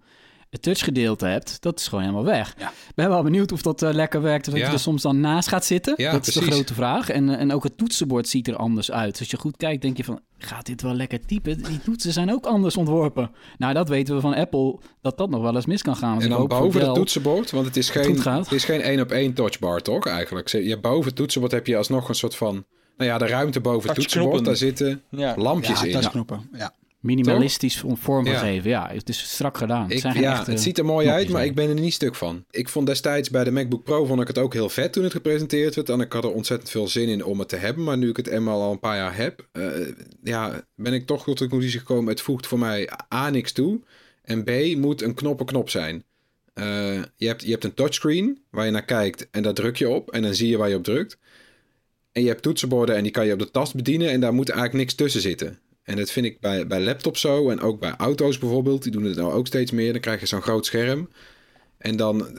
het 0.51 0.63
touchgedeelte 0.63 1.27
hebt. 1.27 1.57
Dat 1.63 1.79
is 1.79 1.89
gewoon 1.89 2.05
helemaal 2.05 2.25
weg. 2.25 2.55
Ja. 2.59 2.69
Ik 2.69 2.95
ben 2.95 3.09
wel 3.09 3.23
benieuwd 3.23 3.53
of 3.53 3.63
dat 3.63 3.83
eh, 3.83 3.93
lekker 3.93 4.23
werkt. 4.23 4.47
Of 4.47 4.53
dat 4.53 4.63
Ja. 4.63 4.69
je 4.69 4.73
er 4.75 4.79
soms 4.81 5.03
dan 5.03 5.21
naast 5.21 5.49
gaat 5.49 5.65
zitten. 5.65 5.95
Ja, 5.97 6.13
dat 6.13 6.27
is 6.27 6.35
de 6.35 6.43
grote 6.43 6.75
vraag. 6.75 7.09
En, 7.09 7.29
eh, 7.29 7.41
en 7.41 7.53
ook 7.53 7.63
het 7.65 7.77
toetsenbord 7.77 8.29
ziet 8.29 8.49
er 8.49 8.57
anders 8.57 8.91
uit. 8.91 9.11
Dus 9.11 9.21
als 9.21 9.31
je 9.31 9.37
goed 9.39 9.57
kijkt, 9.57 9.83
denk 9.83 9.97
je 9.97 10.05
van... 10.05 10.21
Gaat 10.39 10.67
dit 10.67 10.83
wel 10.83 10.95
lekker 10.95 11.27
typen? 11.27 11.63
Die 11.63 11.81
toetsen 11.85 12.13
zijn 12.13 12.33
ook 12.33 12.47
anders 12.47 12.77
ontworpen. 12.77 13.31
Nou, 13.59 13.75
dat 13.75 13.89
weten 13.89 14.15
we 14.15 14.21
van 14.21 14.35
Apple. 14.35 14.79
Dat 15.01 15.19
dat 15.19 15.31
nog 15.31 15.43
wel 15.43 15.55
eens 15.55 15.67
mis 15.67 15.83
kan 15.83 15.97
gaan. 15.97 16.15
Dus 16.15 16.25
En 16.25 16.31
dan 16.31 16.47
boven 16.47 16.81
het 16.87 16.95
toetsenbord, 16.95 17.51
want 17.51 17.67
het 17.67 17.77
is 17.77 17.91
goed 17.91 18.05
geen, 18.05 18.21
gaat. 18.21 18.45
het 18.45 18.53
is 18.53 18.65
geen 18.65 18.81
één 18.81 19.01
op 19.01 19.11
één 19.11 19.33
touchbar, 19.35 19.81
toch? 19.83 20.07
Eigenlijk. 20.07 20.49
Je 20.49 20.69
hebt 20.69 20.81
boven 20.83 21.05
het 21.07 21.17
toetsenbord 21.17 21.53
heb 21.53 21.67
je 21.67 21.77
alsnog 21.77 22.09
een 22.09 22.15
soort 22.15 22.37
van, 22.37 22.65
nou 22.97 23.11
ja, 23.11 23.19
de 23.19 23.27
ruimte 23.27 23.61
boven 23.61 23.89
het 23.91 23.99
toetsenbord. 23.99 24.45
Daar 24.45 24.57
zitten 24.57 25.03
ja. 25.11 25.35
lampjes 25.37 25.81
Ja, 25.81 25.87
in. 25.87 25.93
touchknoppen. 25.93 26.49
Ja. 26.53 26.75
Minimalistisch 27.01 27.85
vormgegeven. 27.87 28.71
Ja. 28.71 28.89
Ja. 28.89 28.95
het 28.95 29.09
is 29.09 29.31
strak 29.31 29.57
gedaan. 29.57 29.83
Het 29.83 30.05
Ik, 30.05 30.13
ja, 30.13 30.39
echte 30.39 30.51
het 30.51 30.61
ziet 30.61 30.79
er 30.79 30.85
mooi 30.85 31.09
uit, 31.09 31.29
maar 31.29 31.45
ik 31.45 31.55
ben 31.55 31.69
er 31.69 31.75
niet 31.75 31.93
stuk 31.93 32.15
van. 32.15 32.45
Ik 32.51 32.69
vond 32.69 32.87
destijds 32.87 33.31
bij 33.31 33.45
de 33.45 33.51
MacBook 33.51 33.85
Pro 33.85 34.05
vond 34.05 34.21
ik 34.21 34.27
het 34.27 34.39
ook 34.39 34.53
heel 34.53 34.69
vet 34.69 34.93
toen 34.93 35.05
het 35.05 35.13
gepresenteerd 35.13 35.75
werd. 35.75 35.89
En 35.89 36.01
ik 36.01 36.13
had 36.13 36.25
er 36.25 36.33
ontzettend 36.33 36.71
veel 36.71 36.89
zin 36.89 37.09
in 37.09 37.25
om 37.25 37.39
het 37.39 37.49
te 37.49 37.57
hebben. 37.57 37.85
Maar 37.85 37.99
nu 37.99 38.09
ik 38.09 38.17
het 38.17 38.27
eenmaal 38.27 38.63
al 38.63 38.73
een 38.73 38.79
paar 38.79 38.97
jaar 38.97 39.17
heb, 39.17 39.49
eh, 39.53 39.65
ja, 40.23 40.65
ben 40.75 40.93
ik 40.93 41.07
toch 41.07 41.25
tot 41.25 41.39
de 41.39 41.49
conclusie 41.49 41.79
gekomen. 41.79 42.09
Het 42.09 42.21
voegt 42.21 42.47
voor 42.47 42.59
mij 42.59 42.91
A 43.15 43.31
niks 43.31 43.53
toe. 43.53 43.81
En 44.23 44.45
B 44.45 44.51
moet 44.77 45.03
een 45.03 45.15
knop 45.15 45.41
een 45.41 45.47
knop 45.47 45.71
zijn. 45.71 46.05
Eh, 46.55 47.03
je, 47.17 47.27
hebt, 47.27 47.43
je 47.43 47.51
hebt 47.51 47.65
een 47.65 47.75
touchscreen 47.75 48.39
waar 48.51 48.65
je 48.65 48.71
naar 48.71 48.85
kijkt 48.85 49.29
en 49.31 49.43
daar 49.43 49.55
druk 49.55 49.77
je 49.77 49.89
op. 49.89 50.11
En 50.11 50.23
dan 50.23 50.35
zie 50.35 50.49
je 50.49 50.57
waar 50.57 50.69
je 50.69 50.77
op 50.77 50.85
drukt. 50.85 51.19
En 52.13 52.23
je 52.23 52.29
hebt 52.29 52.43
toetsenborden 52.43 52.97
en 52.97 53.03
die 53.03 53.13
kan 53.13 53.27
je 53.27 53.33
op 53.33 53.39
de 53.39 53.51
tast 53.51 53.75
bedienen. 53.75 54.11
En 54.11 54.21
daar 54.21 54.35
moet 54.35 54.49
eigenlijk 54.49 54.79
niks 54.79 54.95
tussen 54.95 55.21
zitten. 55.21 55.59
En 55.91 55.97
dat 55.97 56.11
vind 56.11 56.27
ik 56.27 56.41
bij, 56.41 56.67
bij 56.67 56.81
laptops 56.81 57.21
zo. 57.21 57.51
En 57.51 57.61
ook 57.61 57.81
bij 57.81 57.95
auto's 57.97 58.39
bijvoorbeeld. 58.39 58.83
Die 58.83 58.93
doen 58.93 59.05
het 59.05 59.17
nou 59.17 59.33
ook 59.33 59.47
steeds 59.47 59.71
meer. 59.71 59.93
Dan 59.93 60.01
krijg 60.01 60.21
je 60.21 60.27
zo'n 60.27 60.43
groot 60.43 60.67
scherm. 60.67 61.11
En 61.79 61.97
dan, 61.97 62.39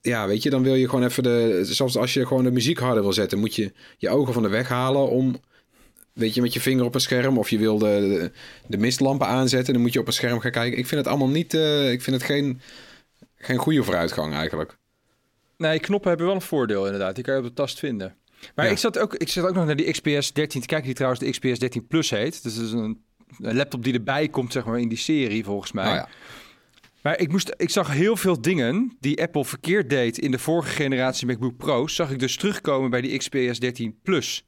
ja, 0.00 0.26
weet 0.26 0.42
je, 0.42 0.50
dan 0.50 0.62
wil 0.62 0.74
je 0.74 0.88
gewoon 0.88 1.04
even 1.04 1.22
de. 1.22 1.60
Zelfs 1.62 1.96
als 1.96 2.14
je 2.14 2.26
gewoon 2.26 2.44
de 2.44 2.50
muziek 2.50 2.78
harder 2.78 3.02
wil 3.02 3.12
zetten, 3.12 3.38
moet 3.38 3.54
je 3.54 3.72
je 3.98 4.08
ogen 4.08 4.32
van 4.32 4.42
de 4.42 4.48
weg 4.48 4.68
halen 4.68 5.08
om. 5.08 5.40
Weet 6.12 6.34
je, 6.34 6.40
met 6.40 6.52
je 6.52 6.60
vinger 6.60 6.84
op 6.84 6.94
een 6.94 7.00
scherm. 7.00 7.38
Of 7.38 7.50
je 7.50 7.58
wil 7.58 7.78
de, 7.78 7.86
de, 7.86 8.30
de 8.66 8.78
mistlampen 8.78 9.26
aanzetten. 9.26 9.72
Dan 9.72 9.82
moet 9.82 9.92
je 9.92 10.00
op 10.00 10.06
een 10.06 10.12
scherm 10.12 10.40
gaan 10.40 10.50
kijken. 10.50 10.78
Ik 10.78 10.86
vind 10.86 11.00
het 11.00 11.10
allemaal 11.10 11.28
niet. 11.28 11.54
eh, 11.54 11.92
ik 11.92 12.02
vind 12.02 12.16
het 12.16 12.24
geen, 12.24 12.60
geen 13.36 13.58
goede 13.58 13.82
vooruitgang 13.82 14.34
eigenlijk. 14.34 14.76
Nee, 15.56 15.78
knoppen 15.78 16.08
hebben 16.08 16.26
wel 16.26 16.36
een 16.36 16.42
voordeel 16.42 16.84
inderdaad. 16.84 17.14
Die 17.14 17.24
kan 17.24 17.34
je 17.34 17.40
op 17.40 17.46
de 17.46 17.52
tast 17.54 17.78
vinden. 17.78 18.16
Maar 18.54 18.64
Ja. 18.64 18.70
ik, 18.70 18.78
zat 18.78 18.98
ook, 18.98 19.14
ik 19.14 19.28
zat 19.28 19.46
ook 19.46 19.54
nog 19.54 19.66
naar 19.66 19.76
die 19.76 19.90
XPS 19.90 20.32
13 20.32 20.60
te 20.60 20.66
kijken, 20.66 20.86
die 20.86 20.94
trouwens 20.94 21.22
de 21.22 21.30
XPS 21.30 21.58
13 21.58 21.86
Plus 21.86 22.10
heet. 22.10 22.42
Dus 22.42 22.54
dat 22.54 22.64
is 22.64 22.72
een, 22.72 23.00
een 23.38 23.56
laptop 23.56 23.84
die 23.84 23.92
erbij 23.94 24.28
komt, 24.28 24.52
zeg 24.52 24.64
maar, 24.64 24.80
in 24.80 24.88
die 24.88 24.98
serie, 24.98 25.44
volgens 25.44 25.72
mij. 25.72 25.84
Nou 25.84 25.96
ja. 25.96 26.08
Maar 27.02 27.18
ik, 27.18 27.28
moest, 27.30 27.54
ik 27.56 27.70
zag 27.70 27.92
heel 27.92 28.16
veel 28.16 28.40
dingen 28.40 28.96
die 29.00 29.22
Apple 29.22 29.44
verkeerd 29.44 29.90
deed 29.90 30.18
in 30.18 30.30
de 30.30 30.38
vorige 30.38 30.70
generatie 30.70 31.26
MacBook 31.26 31.56
Pro's, 31.56 31.94
zag 31.94 32.10
ik 32.10 32.18
dus 32.18 32.36
terugkomen 32.36 32.90
bij 32.90 33.00
die 33.00 33.18
XPS 33.18 33.58
13 33.58 33.98
Plus. 34.02 34.44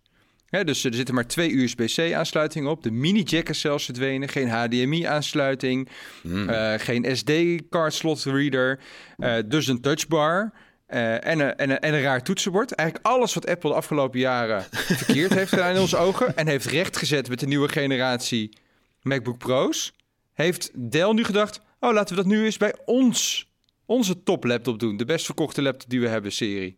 Dus 0.65 0.85
er 0.85 0.95
zitten 0.95 1.15
maar 1.15 1.27
twee 1.27 1.57
USB-C 1.57 2.13
aansluitingen 2.13 2.71
op. 2.71 2.83
De 2.83 2.91
mini-jack 2.91 3.49
is 3.49 3.61
zelfs 3.61 3.85
verdwenen. 3.85 4.29
Geen 4.29 4.49
HDMI-aansluiting. 4.49 5.89
Hmm. 6.23 6.49
eh, 6.49 6.75
geen 6.79 7.17
SD-card 7.17 7.95
slot 7.95 8.25
reader. 8.25 8.79
eh, 9.17 9.35
dus 9.47 9.67
een 9.67 9.81
touchbar. 9.81 10.53
Eh, 10.87 11.27
en, 11.27 11.41
een, 11.41 11.57
en, 11.57 11.71
een, 11.71 11.81
en 11.81 11.95
een 11.95 12.03
raar 12.03 12.23
toetsenbord. 12.23 12.73
Eigenlijk 12.73 13.09
alles 13.09 13.35
wat 13.35 13.47
Apple 13.47 13.71
de 13.71 13.77
afgelopen 13.77 14.19
jaren 14.19 14.63
verkeerd 15.03 15.35
heeft 15.35 15.49
gedaan 15.49 15.75
in 15.75 15.81
onze 15.81 15.97
ogen. 15.97 16.37
En 16.37 16.47
heeft 16.47 16.67
rechtgezet 16.67 17.29
met 17.29 17.41
de 17.41 17.47
nieuwe 17.47 17.69
generatie 17.69 18.59
MacBook 19.03 19.39
Pro's. 19.39 19.93
Heeft 20.33 20.71
Dell 20.93 21.13
nu 21.13 21.25
gedacht... 21.25 21.61
Oh, 21.81 21.93
laten 21.93 22.17
we 22.17 22.23
dat 22.23 22.31
nu 22.31 22.45
eens 22.45 22.57
bij 22.57 22.75
ons, 22.85 23.51
onze 23.87 24.23
top 24.23 24.45
laptop 24.45 24.79
doen. 24.79 24.97
De 24.97 25.05
best 25.05 25.25
verkochte 25.25 25.63
laptop 25.63 25.91
die 25.91 26.01
we 26.01 26.09
hebben, 26.09 26.33
serie. 26.33 26.75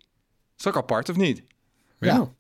Is 0.57 0.63
dat 0.63 0.75
ook 0.75 0.83
apart 0.83 1.09
of 1.09 1.17
niet? 1.17 1.43
Ja. 1.99 2.33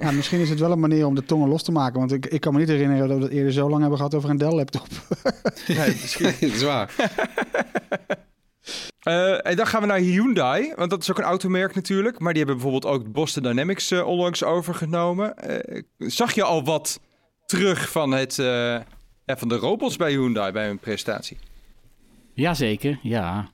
Ja, 0.00 0.10
misschien 0.10 0.40
is 0.40 0.48
het 0.48 0.58
wel 0.58 0.72
een 0.72 0.80
manier 0.80 1.06
om 1.06 1.14
de 1.14 1.24
tongen 1.24 1.48
los 1.48 1.62
te 1.62 1.72
maken. 1.72 1.98
Want 1.98 2.12
ik, 2.12 2.26
ik 2.26 2.40
kan 2.40 2.52
me 2.52 2.58
niet 2.58 2.68
herinneren 2.68 3.08
dat 3.08 3.18
we 3.18 3.24
het 3.24 3.32
eerder 3.32 3.52
zo 3.52 3.68
lang 3.68 3.80
hebben 3.80 3.98
gehad 3.98 4.14
over 4.14 4.30
een 4.30 4.38
Dell-laptop. 4.38 4.86
Nee, 5.66 5.88
misschien. 5.88 6.24
dat 8.06 8.18
Eh, 9.02 9.46
en 9.46 9.56
dan 9.56 9.66
gaan 9.66 9.80
we 9.80 9.86
naar 9.86 9.98
Hyundai, 9.98 10.72
want 10.76 10.90
dat 10.90 11.02
is 11.02 11.10
ook 11.10 11.18
een 11.18 11.24
automerk 11.24 11.74
natuurlijk. 11.74 12.18
Maar 12.18 12.32
die 12.32 12.44
hebben 12.44 12.62
bijvoorbeeld 12.62 12.94
ook 12.94 13.12
Boston 13.12 13.42
Dynamics 13.42 13.90
eh, 13.90 14.06
onlangs 14.06 14.44
overgenomen. 14.44 15.36
Eh, 15.38 15.82
zag 15.98 16.34
je 16.34 16.42
al 16.42 16.64
wat 16.64 17.00
terug 17.46 17.90
van, 17.90 18.12
het, 18.12 18.34
van 19.26 19.48
de 19.48 19.56
robots 19.56 19.96
bij 19.96 20.10
Hyundai 20.10 20.52
bij 20.52 20.66
hun 20.66 20.78
presentatie? 20.78 21.38
Jazeker, 22.32 22.98
ja. 23.02 23.50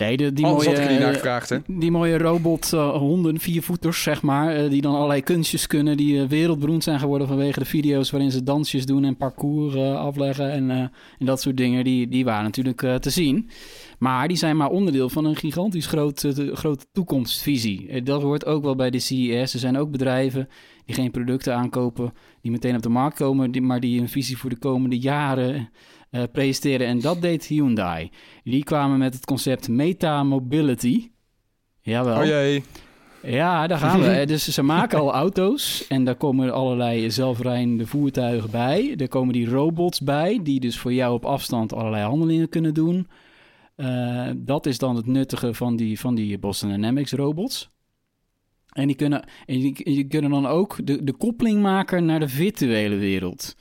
Nee, 0.00 0.16
de, 0.16 0.32
die 0.32 0.44
Anders 0.44 0.64
mooie, 0.66 0.76
had 0.76 0.84
ik 0.86 0.90
niet 0.90 1.00
naar 1.00 1.08
eh, 1.08 1.14
gevraagd, 1.14 1.48
hè? 1.48 1.56
Die 1.66 1.90
mooie 1.90 2.18
robothonden, 2.18 3.38
viervoeters 3.40 4.02
zeg 4.02 4.22
maar, 4.22 4.54
eh, 4.56 4.70
die 4.70 4.80
dan 4.80 4.94
allerlei 4.94 5.22
kunstjes 5.22 5.66
kunnen, 5.66 5.96
die 5.96 6.20
eh, 6.22 6.28
wereldberoemd 6.28 6.82
zijn 6.84 6.98
geworden 6.98 7.26
vanwege 7.28 7.58
de 7.58 7.64
video's 7.64 8.10
waarin 8.10 8.30
ze 8.30 8.42
dansjes 8.42 8.86
doen 8.86 9.04
en 9.04 9.16
parcours 9.16 9.74
eh, 9.74 9.96
afleggen 9.96 10.50
en, 10.52 10.70
eh, 10.70 10.76
en 11.18 11.26
dat 11.26 11.40
soort 11.40 11.56
dingen, 11.56 11.84
die, 11.84 12.08
die 12.08 12.24
waren 12.24 12.44
natuurlijk 12.44 12.82
eh, 12.82 12.94
te 12.94 13.10
zien. 13.10 13.48
Maar 13.98 14.28
die 14.28 14.36
zijn 14.36 14.56
maar 14.56 14.70
onderdeel 14.70 15.08
van 15.08 15.24
een 15.24 15.36
gigantisch 15.36 15.86
groot, 15.86 16.24
eh, 16.24 16.34
de- 16.34 16.56
grote 16.56 16.84
toekomstvisie. 16.92 17.88
Eh, 17.88 18.04
Dat 18.04 18.22
hoort 18.22 18.46
ook 18.46 18.62
wel 18.62 18.74
bij 18.76 18.90
de 18.90 18.98
CES. 18.98 19.52
Er 19.54 19.58
zijn 19.60 19.78
ook 19.78 19.90
bedrijven 19.90 20.48
die 20.84 20.94
geen 20.94 21.10
producten 21.10 21.54
aankopen 21.56 22.12
die 22.42 22.50
meteen 22.50 22.76
op 22.76 22.82
de 22.82 22.88
markt 22.88 23.16
komen, 23.16 23.50
die, 23.50 23.62
maar 23.62 23.80
die 23.80 24.00
een 24.00 24.08
visie 24.08 24.36
voor 24.38 24.50
de 24.50 24.58
komende 24.58 24.98
jaren 24.98 25.68
eh, 26.10 26.22
presenteren. 26.32 26.86
En 26.86 27.00
dat 27.00 27.22
deed 27.22 27.44
Hyundai. 27.46 28.10
Die 28.44 28.64
kwamen 28.64 28.98
met 28.98 29.14
het 29.14 29.24
concept 29.24 29.68
Meta 29.68 30.22
Mobility. 30.22 31.10
Jawel. 31.80 32.18
Oh 32.18 32.24
jee. 32.24 32.62
Ja, 33.22 33.66
daar 33.66 33.78
gaan 33.78 34.00
we. 34.00 34.06
Eh, 34.20 34.26
Dus 34.26 34.48
ze 34.48 34.62
maken 34.62 34.98
al 34.98 35.12
auto's 35.12 35.86
en 35.88 36.04
daar 36.04 36.16
komen 36.16 36.52
allerlei 36.52 37.10
zelfrijdende 37.10 37.86
voertuigen 37.86 38.50
bij. 38.50 38.94
Er 38.96 39.08
komen 39.08 39.32
die 39.32 39.48
robots 39.48 40.00
bij, 40.00 40.40
die 40.42 40.60
dus 40.60 40.78
voor 40.78 40.92
jou 40.92 41.14
op 41.14 41.24
afstand 41.24 41.72
allerlei 41.72 42.04
handelingen 42.04 42.48
kunnen 42.48 42.74
doen. 42.74 43.08
Eh, 43.76 44.28
dat 44.36 44.66
is 44.66 44.78
dan 44.78 44.96
het 44.96 45.06
nuttige 45.06 45.54
van 45.54 45.76
die, 45.76 46.00
van 46.00 46.14
die 46.14 46.38
Boston 46.38 46.68
Dynamics 46.70 47.12
robots. 47.12 47.70
En 48.70 48.86
die 48.86 48.96
kunnen, 48.96 49.24
en 49.46 49.60
die, 49.60 49.84
die 49.84 50.06
kunnen 50.06 50.30
dan 50.30 50.46
ook 50.46 50.86
de, 50.86 51.04
de 51.04 51.12
koppeling 51.12 51.62
maken 51.62 52.04
naar 52.04 52.20
de 52.20 52.28
virtuele 52.28 52.96
wereld. 52.96 53.56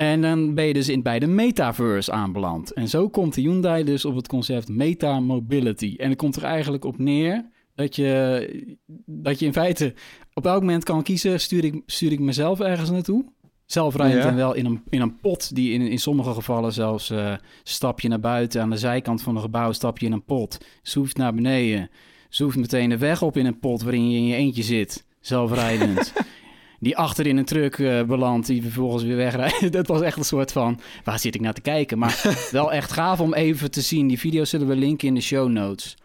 En 0.00 0.20
dan 0.20 0.54
ben 0.54 0.64
je 0.64 0.72
dus 0.72 0.88
in, 0.88 1.02
bij 1.02 1.18
de 1.18 1.26
metaverse 1.26 2.12
aanbeland. 2.12 2.72
En 2.72 2.88
zo 2.88 3.08
komt 3.08 3.34
de 3.34 3.40
Hyundai 3.40 3.84
dus 3.84 4.04
op 4.04 4.16
het 4.16 4.28
concept 4.28 4.68
meta 4.68 5.20
mobility. 5.20 5.94
En 5.98 6.08
het 6.08 6.18
komt 6.18 6.36
er 6.36 6.44
eigenlijk 6.44 6.84
op 6.84 6.98
neer 6.98 7.48
dat 7.74 7.96
je, 7.96 8.76
dat 9.06 9.38
je 9.38 9.46
in 9.46 9.52
feite 9.52 9.94
op 10.34 10.46
elk 10.46 10.60
moment 10.60 10.84
kan 10.84 11.02
kiezen... 11.02 11.40
stuur 11.40 11.64
ik, 11.64 11.82
stuur 11.86 12.12
ik 12.12 12.20
mezelf 12.20 12.60
ergens 12.60 12.90
naartoe? 12.90 13.24
Zelfrijdend 13.66 14.22
Ja. 14.22 14.28
en 14.28 14.36
wel 14.36 14.54
in 14.54 14.66
een, 14.66 14.82
in 14.88 15.00
een 15.00 15.20
pot 15.20 15.54
die 15.54 15.72
in, 15.72 15.80
in 15.80 15.98
sommige 15.98 16.32
gevallen 16.34 16.72
zelfs... 16.72 17.10
eh 17.10 17.34
stap 17.62 18.00
je 18.00 18.08
naar 18.08 18.20
buiten 18.20 18.62
aan 18.62 18.70
de 18.70 18.76
zijkant 18.76 19.22
van 19.22 19.36
een 19.36 19.42
gebouw, 19.42 19.72
stap 19.72 19.98
je 19.98 20.06
in 20.06 20.12
een 20.12 20.24
pot. 20.24 20.58
Zoeft 20.82 21.16
naar 21.16 21.34
beneden, 21.34 21.90
zoeft 22.28 22.56
meteen 22.56 22.88
de 22.88 22.98
weg 22.98 23.22
op 23.22 23.36
in 23.36 23.46
een 23.46 23.58
pot 23.58 23.82
waarin 23.82 24.10
je 24.10 24.16
in 24.16 24.26
je 24.26 24.34
eentje 24.34 24.62
zit. 24.62 25.06
Zelfrijdend. 25.20 26.12
die 26.80 26.96
achter 26.96 27.26
in 27.26 27.36
een 27.36 27.44
truck 27.44 27.78
eh, 27.78 28.02
belandt, 28.02 28.46
die 28.46 28.62
vervolgens 28.62 29.02
weer 29.02 29.16
wegrijdt. 29.16 29.72
Dat 29.78 29.86
was 29.86 30.00
echt 30.00 30.16
een 30.16 30.24
soort 30.24 30.52
van, 30.52 30.80
waar 31.04 31.18
zit 31.18 31.34
ik 31.34 31.40
naar 31.40 31.52
te 31.54 31.60
kijken? 31.60 31.98
Maar 31.98 32.22
wel 32.50 32.72
echt 32.72 32.92
gaaf 32.92 33.20
om 33.20 33.34
even 33.34 33.70
te 33.70 33.80
zien. 33.80 34.06
Die 34.08 34.18
video's 34.18 34.50
zullen 34.50 34.66
we 34.66 34.76
linken 34.76 35.08
in 35.08 35.14
de 35.14 35.20
show 35.20 35.48
notes. 35.48 35.96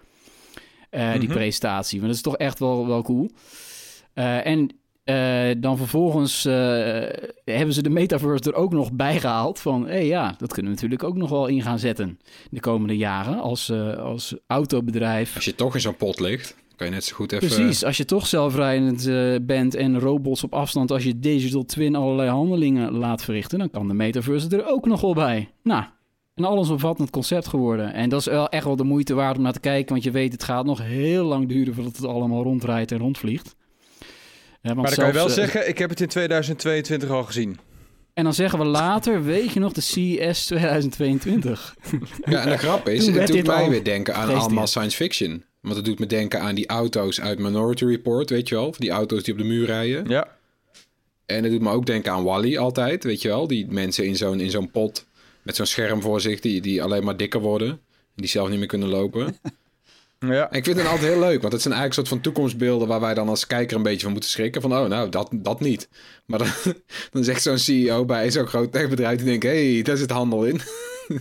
Eh, 0.89 1.11
Die 1.13 1.23
Mhm. 1.23 1.31
presentatie. 1.37 1.97
Want 1.99 2.07
dat 2.07 2.15
is 2.17 2.23
toch 2.31 2.37
echt 2.37 2.59
wel, 2.59 2.87
wel 2.87 3.01
cool. 3.01 3.29
Eh, 4.13 4.45
en 4.45 4.69
dan 5.61 5.77
vervolgens 5.77 6.43
hebben 7.45 7.73
ze 7.73 7.81
de 7.81 7.89
metaverse 7.89 8.49
er 8.51 8.55
ook 8.57 8.71
nog 8.73 8.91
bij 8.91 9.19
gehaald. 9.19 9.59
Van, 9.59 9.85
hé 9.85 9.91
hey, 9.91 10.05
ja, 10.05 10.35
dat 10.37 10.53
kunnen 10.53 10.71
we 10.71 10.77
natuurlijk 10.77 11.03
ook 11.03 11.15
nog 11.15 11.29
wel 11.29 11.47
in 11.47 11.61
gaan 11.61 11.79
zetten 11.79 12.19
de 12.51 12.59
komende 12.59 12.97
jaren. 12.97 13.39
Als, 13.39 13.71
als 13.99 14.35
autobedrijf. 14.47 15.35
Als 15.35 15.45
je 15.45 15.55
toch 15.55 15.73
in 15.75 15.81
zo'n 15.81 15.95
pot 15.95 16.19
ligt, 16.19 16.55
kan 16.75 16.87
je 16.87 16.93
net 16.93 17.03
zo 17.03 17.15
goed 17.15 17.31
even... 17.31 17.47
Precies, 17.47 17.83
als 17.83 17.97
je 17.97 18.05
toch 18.05 18.27
zelfrijdend 18.27 19.07
eh, 19.07 19.35
bent 19.41 19.75
en 19.75 19.99
robots 19.99 20.43
op 20.43 20.53
afstand, 20.53 20.91
als 20.91 21.03
je 21.03 21.19
digital 21.19 21.65
twin 21.65 21.95
allerlei 21.95 22.29
handelingen 22.29 22.91
laat 22.91 23.23
verrichten, 23.23 23.59
dan 23.59 23.69
kan 23.69 23.87
de 23.87 23.93
metaverse 23.93 24.47
er 24.49 24.67
ook 24.67 24.85
nog 24.85 25.01
wel 25.01 25.13
bij. 25.13 25.51
Nou, 25.63 25.83
een 26.35 26.45
allesomvattend 26.45 27.09
concept 27.09 27.47
geworden. 27.47 27.93
En 27.93 28.09
dat 28.09 28.19
is 28.19 28.25
wel 28.25 28.49
echt 28.49 28.65
wel 28.65 28.75
de 28.75 28.83
moeite 28.83 29.13
waard 29.13 29.37
om 29.37 29.43
naar 29.43 29.53
te 29.53 29.59
kijken, 29.59 29.91
want 29.91 30.03
je 30.03 30.11
weet, 30.11 30.31
het 30.31 30.43
gaat 30.43 30.65
nog 30.65 30.81
heel 30.81 31.23
lang 31.23 31.47
duren 31.47 31.73
voordat 31.73 31.95
het 31.95 32.05
allemaal 32.05 32.43
rondrijdt 32.43 32.91
en 32.91 32.97
rondvliegt. 32.97 33.55
Want 34.61 34.75
Maar 34.75 34.85
dan 34.85 34.95
kan 34.95 35.07
je 35.07 35.13
wel 35.13 35.27
eh, 35.27 35.33
zeggen, 35.33 35.67
ik 35.67 35.77
heb 35.77 35.89
het 35.89 36.01
in 36.01 36.07
2022 36.07 37.09
al 37.09 37.23
gezien. 37.23 37.59
En 38.13 38.23
dan 38.23 38.33
zeggen 38.33 38.59
we 38.59 38.65
later, 38.65 39.23
weet 39.23 39.51
je 39.51 39.59
nog, 39.59 39.73
de 39.73 39.81
CES 39.81 40.45
2022. 40.45 41.75
Ja, 42.25 42.43
en 42.43 42.49
de 42.49 42.57
grap 42.57 42.87
is, 42.87 43.07
het 43.07 43.27
doet 43.27 43.45
mij 43.45 43.55
al 43.55 43.69
weer 43.69 43.83
denken 43.83 44.15
aan 44.15 44.35
allemaal 44.35 44.67
science 44.67 44.95
fiction. 44.97 45.43
Want 45.65 45.77
het 45.77 45.85
doet 45.85 45.99
me 45.99 46.05
denken 46.05 46.41
aan 46.41 46.55
die 46.55 46.67
auto's 46.67 47.21
uit 47.21 47.39
Minority 47.39 47.85
Report, 47.85 48.29
weet 48.29 48.49
je 48.49 48.55
wel? 48.55 48.73
Die 48.77 48.89
auto's 48.89 49.23
die 49.23 49.33
op 49.33 49.39
de 49.39 49.45
muur 49.45 49.65
rijden. 49.65 50.07
Ja. 50.07 50.27
En 51.25 51.43
het 51.43 51.51
doet 51.51 51.61
me 51.61 51.69
ook 51.69 51.85
denken 51.85 52.11
aan 52.11 52.23
Wally 52.23 52.57
altijd, 52.57 53.03
weet 53.03 53.21
je 53.21 53.27
wel? 53.27 53.47
Die 53.47 53.65
mensen 53.69 54.05
in 54.05 54.15
zo'n, 54.15 54.39
in 54.39 54.49
zo'n 54.49 54.71
pot 54.71 55.05
met 55.41 55.55
zo'n 55.55 55.65
scherm 55.65 56.01
voor 56.01 56.21
zich, 56.21 56.39
die, 56.39 56.61
die 56.61 56.83
alleen 56.83 57.03
maar 57.03 57.17
dikker 57.17 57.39
worden. 57.39 57.69
En 57.69 57.79
die 58.15 58.27
zelf 58.27 58.49
niet 58.49 58.57
meer 58.57 58.67
kunnen 58.67 58.87
lopen. 58.87 59.37
ja. 60.19 60.51
En 60.51 60.57
ik 60.57 60.63
vind 60.63 60.77
het 60.77 60.87
altijd 60.87 61.11
heel 61.11 61.19
leuk, 61.19 61.41
want 61.41 61.53
het 61.53 61.61
zijn 61.61 61.73
eigenlijk 61.73 61.93
soort 61.93 62.07
van 62.07 62.21
toekomstbeelden 62.21 62.87
waar 62.87 62.99
wij 62.99 63.13
dan 63.13 63.29
als 63.29 63.47
kijker 63.47 63.77
een 63.77 63.83
beetje 63.83 64.03
van 64.03 64.11
moeten 64.11 64.29
schrikken. 64.29 64.61
Van, 64.61 64.73
oh, 64.73 64.87
nou, 64.87 65.09
dat, 65.09 65.29
dat 65.31 65.59
niet. 65.59 65.89
Maar 66.25 66.39
dan, 66.39 66.47
dan 67.11 67.23
zegt 67.23 67.41
zo'n 67.41 67.57
CEO 67.57 68.05
bij 68.05 68.31
zo'n 68.31 68.47
groot 68.47 68.71
techbedrijf, 68.71 69.17
die 69.17 69.25
denkt, 69.25 69.43
hé, 69.43 69.73
hey, 69.73 69.81
daar 69.81 69.97
zit 69.97 70.11
handel 70.11 70.45
in. 70.45 70.61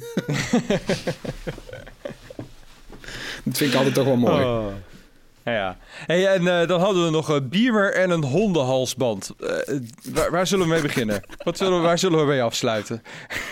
dat 3.44 3.56
vind 3.56 3.70
ik 3.70 3.76
altijd 3.76 3.94
toch 3.94 4.04
wel 4.04 4.16
mooi. 4.16 4.44
Oh. 4.44 4.66
Ja. 5.44 5.78
Hey, 6.06 6.26
en 6.26 6.60
eh, 6.60 6.68
dan 6.68 6.80
hadden 6.80 7.04
we 7.04 7.10
nog 7.10 7.28
een 7.28 7.48
Beamer 7.48 7.92
en 7.94 8.10
een 8.10 8.24
hondenhalsband. 8.24 9.30
Eh, 9.40 9.48
waar, 10.12 10.30
waar 10.30 10.46
zullen 10.46 10.66
we 10.66 10.72
mee 10.72 10.82
beginnen? 10.82 11.22
Wat 11.44 11.56
zullen 11.58 11.76
we, 11.76 11.82
waar 11.86 11.98
zullen 11.98 12.18
we 12.18 12.24
mee 12.26 12.42
afsluiten? 12.42 13.02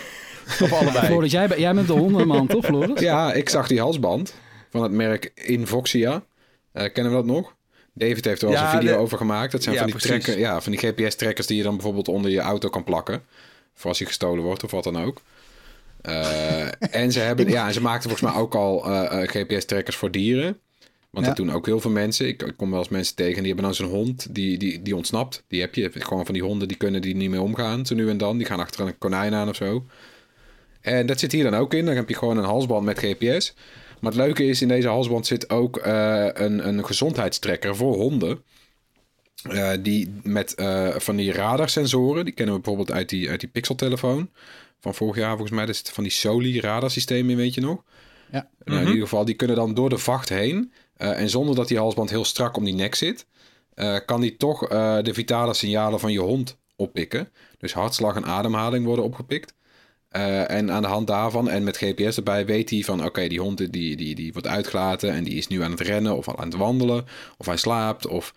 of 0.61 0.71
allebei? 0.73 1.05
Floris, 1.05 1.31
jij, 1.31 1.47
bent- 1.47 1.59
jij 1.59 1.73
bent 1.73 1.87
de 1.87 1.93
hondenman, 1.93 2.47
toch 2.47 2.65
Floris? 2.65 2.99
Ja, 2.99 3.33
ik 3.33 3.49
zag 3.49 3.67
die 3.67 3.79
halsband 3.79 4.33
van 4.71 4.83
het 4.83 4.91
merk 4.91 5.31
Invoxia. 5.35 6.23
Eh, 6.71 6.93
kennen 6.93 7.11
we 7.11 7.17
dat 7.17 7.27
nog? 7.27 7.53
David 7.93 8.25
heeft 8.25 8.41
er 8.41 8.47
wel 8.47 8.57
eens 8.57 8.65
Ja, 8.65 8.73
een 8.73 8.79
video 8.79 8.95
de- 8.95 9.01
over 9.01 9.17
gemaakt. 9.17 9.51
Dat 9.51 9.63
zijn 9.63 9.75
Ja, 9.75 9.81
van 9.81 9.91
die, 9.91 9.99
trekken, 9.99 10.39
ja, 10.39 10.61
van 10.61 10.71
die 10.71 10.81
GPS-trekkers 10.87 11.47
die 11.47 11.57
je 11.57 11.63
dan 11.63 11.73
bijvoorbeeld 11.73 12.07
onder 12.07 12.31
je 12.31 12.39
auto 12.39 12.69
kan 12.69 12.83
plakken. 12.83 13.23
Voor 13.73 13.89
als 13.89 13.97
die 13.97 14.07
gestolen 14.07 14.43
wordt 14.43 14.63
of 14.63 14.71
wat 14.71 14.83
dan 14.83 15.03
ook. 15.03 15.21
Eh, 16.03 16.95
en 16.95 17.11
ze, 17.11 17.19
hebben, 17.19 17.49
ja, 17.49 17.71
ze 17.71 17.81
maakten 17.81 18.09
volgens 18.09 18.31
mij 18.31 18.41
ook 18.41 18.55
al 18.55 18.85
eh, 18.85 19.21
eh, 19.21 19.29
GPS-trekkers 19.29 19.95
voor 19.95 20.11
dieren. 20.11 20.59
Want 21.09 21.25
Ja. 21.25 21.33
dat 21.33 21.45
doen 21.45 21.55
ook 21.55 21.65
heel 21.65 21.79
veel 21.79 21.91
mensen. 21.91 22.27
Ik, 22.27 22.43
ik 22.43 22.53
kom 22.57 22.69
wel 22.69 22.79
eens 22.79 22.89
mensen 22.89 23.15
tegen 23.15 23.37
die 23.37 23.45
hebben 23.45 23.63
dan 23.63 23.75
zo'n 23.75 23.89
hond 23.89 24.35
die, 24.35 24.57
die, 24.57 24.81
die 24.81 24.95
ontsnapt. 24.95 25.43
Die 25.47 25.61
heb 25.61 25.75
je. 25.75 25.91
Gewoon 25.93 26.25
van 26.25 26.33
die 26.33 26.43
honden 26.43 26.67
die 26.67 26.77
kunnen 26.77 27.01
die 27.01 27.15
niet 27.15 27.29
meer 27.29 27.41
omgaan. 27.41 27.85
Zo 27.85 27.95
nu 27.95 28.09
en 28.09 28.17
dan. 28.17 28.37
Die 28.37 28.45
gaan 28.47 28.59
achter 28.59 28.87
een 28.87 28.97
konijn 28.97 29.33
aan 29.33 29.49
of 29.49 29.55
zo. 29.55 29.85
En 30.81 31.05
dat 31.05 31.19
zit 31.19 31.31
hier 31.31 31.43
dan 31.43 31.55
ook 31.55 31.73
in. 31.73 31.85
Dan 31.85 31.95
heb 31.95 32.09
je 32.09 32.15
gewoon 32.15 32.37
een 32.37 32.43
halsband 32.43 32.85
met 32.85 32.99
GPS. 32.99 33.53
Maar 33.99 34.11
het 34.11 34.21
leuke 34.21 34.45
is, 34.45 34.61
in 34.61 34.67
deze 34.67 34.87
halsband 34.87 35.27
zit 35.27 35.49
ook 35.49 35.79
een, 35.83 36.67
een 36.67 36.85
gezondheidstrekker 36.85 37.75
voor 37.75 37.95
honden. 37.95 38.43
Die 39.81 40.13
met 40.23 40.53
van 40.97 41.15
die 41.15 41.31
radarsensoren, 41.31 42.25
die 42.25 42.33
kennen 42.33 42.55
we 42.55 42.61
bijvoorbeeld 42.61 42.97
uit 42.97 43.09
die, 43.09 43.29
uit 43.29 43.39
die 43.39 43.49
Pixel-telefoon. 43.49 44.29
Van 44.83 44.95
vorig 44.95 45.15
jaar 45.15 45.29
volgens 45.29 45.51
mij, 45.51 45.65
dat 45.65 45.75
is 45.75 45.81
van 45.91 46.03
die 46.03 46.11
Soli 46.11 46.59
radarsysteem 46.59 47.29
in, 47.29 47.37
weet 47.37 47.53
je 47.53 47.61
nog? 47.61 47.83
Ja. 48.31 48.49
Nou, 48.63 48.79
In 48.79 48.87
ieder 48.87 49.01
geval, 49.01 49.25
die 49.25 49.35
kunnen 49.35 49.55
dan 49.55 49.73
door 49.73 49.89
de 49.89 49.97
vacht 49.97 50.29
heen 50.29 50.71
Eh, 50.93 51.19
en 51.19 51.29
zonder 51.29 51.55
dat 51.55 51.67
die 51.67 51.77
halsband 51.77 52.09
heel 52.09 52.25
strak 52.25 52.57
om 52.57 52.63
die 52.63 52.73
nek 52.73 52.95
zit, 52.95 53.25
eh, 53.73 53.97
kan 54.05 54.21
die 54.21 54.37
toch 54.37 54.67
eh, 54.67 54.97
de 55.01 55.13
vitale 55.13 55.53
signalen 55.53 55.99
van 55.99 56.11
je 56.11 56.19
hond 56.19 56.57
oppikken. 56.75 57.29
Dus 57.57 57.73
hartslag 57.73 58.15
en 58.15 58.25
ademhaling 58.25 58.85
worden 58.85 59.05
opgepikt. 59.05 59.53
Eh, 60.09 60.51
en 60.51 60.71
aan 60.71 60.81
de 60.81 60.87
hand 60.87 61.07
daarvan 61.07 61.49
en 61.49 61.63
met 61.63 61.77
GPS 61.77 62.17
erbij 62.17 62.45
weet 62.45 62.69
hij 62.69 62.81
van 62.81 63.05
oké, 63.05 63.27
die 63.27 63.39
hond 63.39 63.57
die, 63.57 63.95
die, 63.95 64.15
die 64.15 64.31
wordt 64.33 64.47
uitgelaten 64.47 65.11
en 65.11 65.23
die 65.23 65.33
is 65.33 65.47
nu 65.47 65.63
aan 65.63 65.71
het 65.71 65.79
rennen 65.79 66.17
of 66.17 66.27
al 66.27 66.37
aan 66.39 66.47
het 66.47 66.57
wandelen 66.57 67.05
of 67.37 67.45
hij 67.45 67.57
slaapt 67.57 68.07
of 68.07 68.33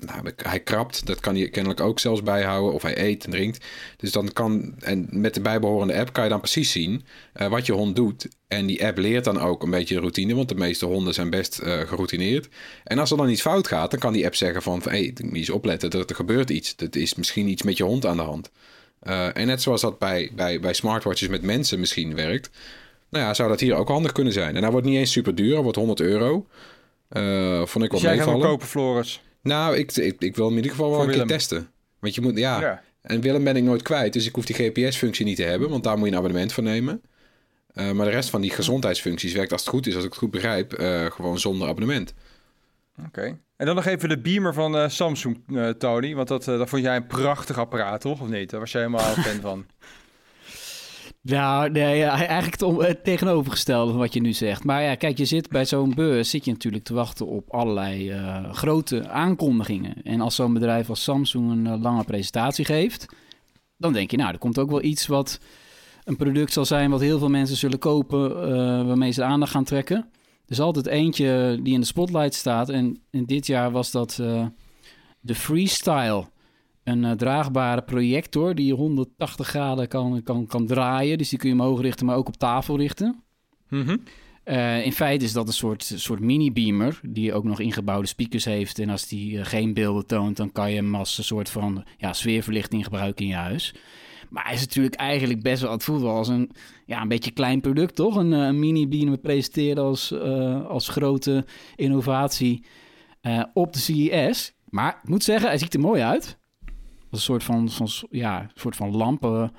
nou, 0.00 0.32
hij 0.36 0.60
krabt. 0.60 1.06
Dat 1.06 1.20
kan 1.20 1.34
hij 1.34 1.48
kennelijk 1.48 1.80
ook 1.80 2.00
zelfs 2.00 2.22
bijhouden 2.22 2.72
of 2.72 2.82
hij 2.82 2.98
eet 2.98 3.24
en 3.24 3.30
drinkt. 3.30 3.64
Dus 3.96 4.12
dan 4.12 4.32
kan, 4.32 4.74
en 4.80 5.08
met 5.10 5.34
de 5.34 5.40
bijbehorende 5.40 5.94
app 5.98 6.12
kan 6.12 6.24
je 6.24 6.30
dan 6.30 6.40
precies 6.40 6.72
zien 6.72 7.04
eh, 7.32 7.48
wat 7.48 7.66
je 7.66 7.72
hond 7.72 7.96
doet. 7.96 8.28
En 8.48 8.66
die 8.66 8.86
app 8.86 8.98
leert 8.98 9.24
dan 9.24 9.40
ook 9.40 9.62
een 9.62 9.70
beetje 9.70 9.98
routine, 9.98 10.34
want 10.34 10.48
de 10.48 10.54
meeste 10.54 10.86
honden 10.86 11.14
zijn 11.14 11.30
best 11.30 11.58
eh, 11.58 11.80
geroutineerd. 11.80 12.48
En 12.84 12.98
als 12.98 13.10
er 13.10 13.16
dan 13.16 13.28
iets 13.28 13.40
fout 13.40 13.68
gaat, 13.68 13.90
dan 13.90 14.00
kan 14.00 14.12
die 14.12 14.24
app 14.24 14.34
zeggen 14.34 14.62
van, 14.62 14.80
hé, 14.82 14.90
hey, 14.90 15.14
moet 15.22 15.32
je 15.32 15.38
eens 15.38 15.50
opletten, 15.50 15.90
er, 15.90 16.04
er 16.06 16.14
gebeurt 16.14 16.50
iets. 16.50 16.76
Dat 16.76 16.96
is 16.96 17.14
misschien 17.14 17.48
iets 17.48 17.62
met 17.62 17.76
je 17.76 17.84
hond 17.84 18.06
aan 18.06 18.16
de 18.16 18.22
hand. 18.22 18.50
Uh, 19.02 19.36
en 19.36 19.46
net 19.46 19.62
zoals 19.62 19.80
dat 19.80 19.98
bij, 19.98 20.30
bij, 20.34 20.60
bij 20.60 20.72
smartwatches 20.72 21.28
met 21.28 21.42
mensen 21.42 21.80
misschien 21.80 22.14
werkt, 22.14 22.50
nou 23.08 23.24
ja, 23.24 23.34
zou 23.34 23.48
dat 23.48 23.60
hier 23.60 23.74
ook 23.74 23.88
handig 23.88 24.12
kunnen 24.12 24.32
zijn. 24.32 24.56
En 24.56 24.62
hij 24.62 24.70
wordt 24.70 24.86
niet 24.86 24.96
eens 24.96 25.12
super 25.12 25.34
duur, 25.34 25.52
hij 25.52 25.62
wordt 25.62 25.78
100 25.78 26.00
euro. 26.00 26.46
Vond 27.64 27.84
ik 27.84 27.90
wel 27.90 28.00
dus 28.00 28.00
jij 28.00 28.16
meevallen. 28.16 28.40
gaat 28.40 28.50
kopen, 28.50 28.66
Floris? 28.66 29.22
Nou, 29.44 29.76
ik, 29.76 29.96
ik, 29.96 30.20
ik 30.20 30.36
wil 30.36 30.44
hem 30.44 30.56
in 30.56 30.62
ieder 30.62 30.76
geval 30.76 30.90
wel 30.90 30.98
Voor 30.98 31.06
een 31.06 31.12
Willem. 31.12 31.26
keer 31.26 31.36
testen. 31.36 31.70
Want 31.98 32.14
je 32.14 32.20
moet, 32.20 32.38
ja. 32.38 32.60
Ja. 32.60 32.82
En 33.00 33.20
Willem 33.20 33.44
ben 33.44 33.56
ik 33.56 33.62
nooit 33.62 33.82
kwijt, 33.82 34.12
dus 34.12 34.26
ik 34.26 34.34
hoef 34.34 34.44
die 34.44 34.56
GPS-functie 34.56 35.24
niet 35.24 35.36
te 35.36 35.42
hebben, 35.42 35.68
want 35.70 35.84
daar 35.84 35.96
moet 35.96 36.06
je 36.06 36.12
een 36.12 36.18
abonnement 36.18 36.52
voor 36.52 36.62
nemen. 36.62 37.02
Uh, 37.74 37.90
maar 37.90 38.06
de 38.06 38.12
rest 38.12 38.30
van 38.30 38.40
die 38.40 38.50
gezondheidsfuncties 38.50 39.32
werkt 39.32 39.52
als 39.52 39.60
het 39.60 39.70
goed 39.70 39.86
is, 39.86 39.94
als 39.94 40.04
ik 40.04 40.10
het 40.10 40.18
goed 40.18 40.30
begrijp, 40.30 40.80
uh, 40.80 41.10
gewoon 41.10 41.38
zonder 41.38 41.68
abonnement. 41.68 42.14
Oké. 42.98 43.06
Okay. 43.06 43.38
En 43.56 43.66
dan 43.66 43.74
nog 43.74 43.84
even 43.84 44.08
de 44.08 44.20
beamer 44.20 44.54
van 44.54 44.76
uh, 44.76 44.88
Samsung, 44.88 45.40
Tony. 45.78 46.14
Want 46.14 46.28
dat, 46.28 46.44
dat 46.44 46.68
vond 46.68 46.82
jij 46.82 46.96
een 46.96 47.06
prachtig 47.06 47.58
apparaat, 47.58 48.00
toch? 48.00 48.20
Of 48.20 48.28
niet? 48.28 48.50
Daar 48.50 48.60
was 48.60 48.72
jij 48.72 48.82
helemaal 48.82 49.12
fan 49.12 49.40
van. 49.40 49.66
Nou, 51.26 51.70
nee, 51.70 52.02
eigenlijk 52.02 52.80
het, 52.82 53.04
tegenovergestelde 53.04 53.90
van 53.90 54.00
wat 54.00 54.12
je 54.12 54.20
nu 54.20 54.32
zegt. 54.32 54.64
Maar 54.64 54.82
ja, 54.82 54.94
kijk, 54.94 55.18
je 55.18 55.24
zit 55.24 55.48
bij 55.48 55.64
zo'n 55.64 55.94
beurs, 55.94 56.30
zit 56.30 56.44
je 56.44 56.50
natuurlijk 56.50 56.84
te 56.84 56.94
wachten 56.94 57.26
op 57.26 57.50
allerlei 57.50 58.12
uh, 58.12 58.52
grote 58.52 59.08
aankondigingen. 59.08 60.02
En 60.02 60.20
als 60.20 60.34
zo'n 60.34 60.52
bedrijf 60.52 60.88
als 60.88 61.02
Samsung 61.02 61.50
een 61.50 61.66
uh, 61.66 61.82
lange 61.82 62.04
presentatie 62.04 62.64
geeft, 62.64 63.06
dan 63.76 63.92
denk 63.92 64.10
je, 64.10 64.16
nou, 64.16 64.32
er 64.32 64.38
komt 64.38 64.58
ook 64.58 64.70
wel 64.70 64.82
iets 64.82 65.06
wat 65.06 65.40
een 66.04 66.16
product 66.16 66.52
zal 66.52 66.64
zijn 66.64 66.90
wat 66.90 67.00
heel 67.00 67.18
veel 67.18 67.30
mensen 67.30 67.56
zullen 67.56 67.78
kopen, 67.78 68.30
uh, 68.30 68.86
waarmee 68.86 69.10
ze 69.10 69.20
de 69.20 69.26
aandacht 69.26 69.52
gaan 69.52 69.64
trekken. 69.64 69.96
Er 70.44 70.52
is 70.52 70.60
altijd 70.60 70.86
eentje 70.86 71.58
die 71.62 71.74
in 71.74 71.80
de 71.80 71.86
spotlight 71.86 72.34
staat. 72.34 72.68
En, 72.68 72.98
en 73.10 73.24
dit 73.24 73.46
jaar 73.46 73.70
was 73.70 73.90
dat 73.90 74.20
de 75.20 75.34
Freestyle. 75.34 76.24
Een 76.84 77.02
uh, 77.02 77.10
draagbare 77.10 77.82
projector 77.82 78.54
die 78.54 78.74
180 78.74 79.48
graden 79.48 79.88
kan, 79.88 80.22
kan, 80.22 80.46
kan 80.46 80.66
draaien. 80.66 81.18
Dus 81.18 81.28
die 81.28 81.38
kun 81.38 81.48
je 81.48 81.54
omhoog 81.54 81.80
richten, 81.80 82.06
maar 82.06 82.16
ook 82.16 82.28
op 82.28 82.36
tafel 82.36 82.76
richten. 82.76 83.22
Mm 83.68 83.82
-hmm. 83.82 84.00
uh, 84.44 84.84
in 84.84 84.92
feite 84.92 85.24
is 85.24 85.32
dat 85.32 85.46
een 85.46 85.52
soort, 85.52 85.92
soort 85.96 86.20
mini-beamer 86.20 87.00
die 87.02 87.32
ook 87.32 87.44
nog 87.44 87.60
ingebouwde 87.60 88.06
speakers 88.06 88.44
heeft. 88.44 88.78
En 88.78 88.90
als 88.90 89.08
die 89.08 89.32
uh, 89.32 89.44
geen 89.44 89.74
beelden 89.74 90.06
toont, 90.06 90.36
dan 90.36 90.52
kan 90.52 90.70
je 90.70 90.76
hem 90.76 90.94
als 90.94 91.18
een 91.18 91.24
soort 91.24 91.50
van 91.50 91.84
ja, 91.98 92.12
sfeerverlichting 92.12 92.84
gebruiken 92.84 93.24
in 93.24 93.30
je 93.30 93.36
huis. 93.36 93.74
Maar 94.30 94.44
hij 94.44 94.54
is 94.54 94.60
natuurlijk 94.60 94.94
eigenlijk 94.94 95.42
best 95.42 95.62
wel, 95.62 95.72
het 95.72 95.84
voelt 95.84 96.02
wel 96.02 96.16
als 96.16 96.28
een, 96.28 96.50
ja, 96.86 97.00
een 97.00 97.08
beetje 97.08 97.30
klein 97.30 97.60
product, 97.60 97.94
toch? 97.94 98.16
Een, 98.16 98.32
een 98.32 98.58
mini-beamer 98.58 99.18
presenteren 99.18 99.84
als, 99.84 100.12
als 100.68 100.88
grote 100.88 101.44
innovatie 101.76 102.64
op 103.52 103.72
de 103.72 103.78
CES. 103.78 104.54
Maar 104.68 105.00
ik 105.02 105.08
moet 105.08 105.24
zeggen, 105.24 105.48
hij 105.48 105.58
ziet 105.58 105.74
er 105.74 105.80
mooi 105.80 106.02
uit. 106.02 106.38
Een 107.14 107.20
soort 107.20 107.44
van, 107.44 107.70
van, 107.70 107.88
ja, 108.10 108.50
soort 108.54 108.76
van 108.76 108.96
lampen. 108.96 109.52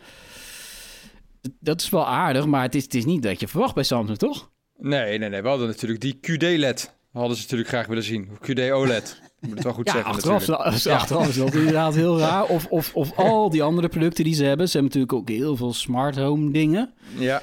Dat 1.59 1.81
is 1.81 1.89
wel 1.89 2.07
aardig, 2.07 2.45
maar 2.45 2.61
het 2.61 2.75
is, 2.75 2.83
het 2.83 2.93
is 2.93 3.05
niet 3.05 3.23
dat 3.23 3.39
je 3.39 3.47
verwacht 3.47 3.73
bij 3.73 3.83
Samsung, 3.83 4.17
toch? 4.17 4.51
Nee, 4.77 5.17
nee, 5.17 5.29
nee. 5.29 5.41
We 5.41 5.47
hadden 5.47 5.67
natuurlijk 5.67 6.01
die 6.01 6.19
QD-LED. 6.21 6.93
Hadden 7.11 7.35
ze 7.35 7.41
natuurlijk 7.41 7.69
graag 7.69 7.87
willen 7.87 8.03
zien. 8.03 8.29
QD 8.41 8.71
OLED. 8.71 9.21
Ik 9.39 9.47
moet 9.47 9.53
het 9.53 9.63
wel 9.63 9.73
goed 9.73 9.85
ja, 9.85 9.91
zeggen 9.91 10.11
achteraf, 10.11 10.47
natuurlijk. 10.47 10.83
Ja, 10.83 10.93
achteraf 10.93 11.27
is 11.27 11.35
dat 11.35 11.53
inderdaad 11.53 11.95
heel 11.95 12.19
raar. 12.19 12.43
Of, 12.43 12.65
of, 12.65 12.95
of 12.95 13.17
al 13.17 13.49
die 13.49 13.63
andere 13.63 13.87
producten 13.87 14.23
die 14.23 14.33
ze 14.33 14.43
hebben. 14.43 14.69
Ze 14.69 14.77
hebben 14.77 14.99
natuurlijk 14.99 15.29
ook 15.29 15.37
heel 15.37 15.55
veel 15.55 15.73
smart 15.73 16.15
home 16.15 16.51
dingen. 16.51 16.93
Ja. 17.17 17.41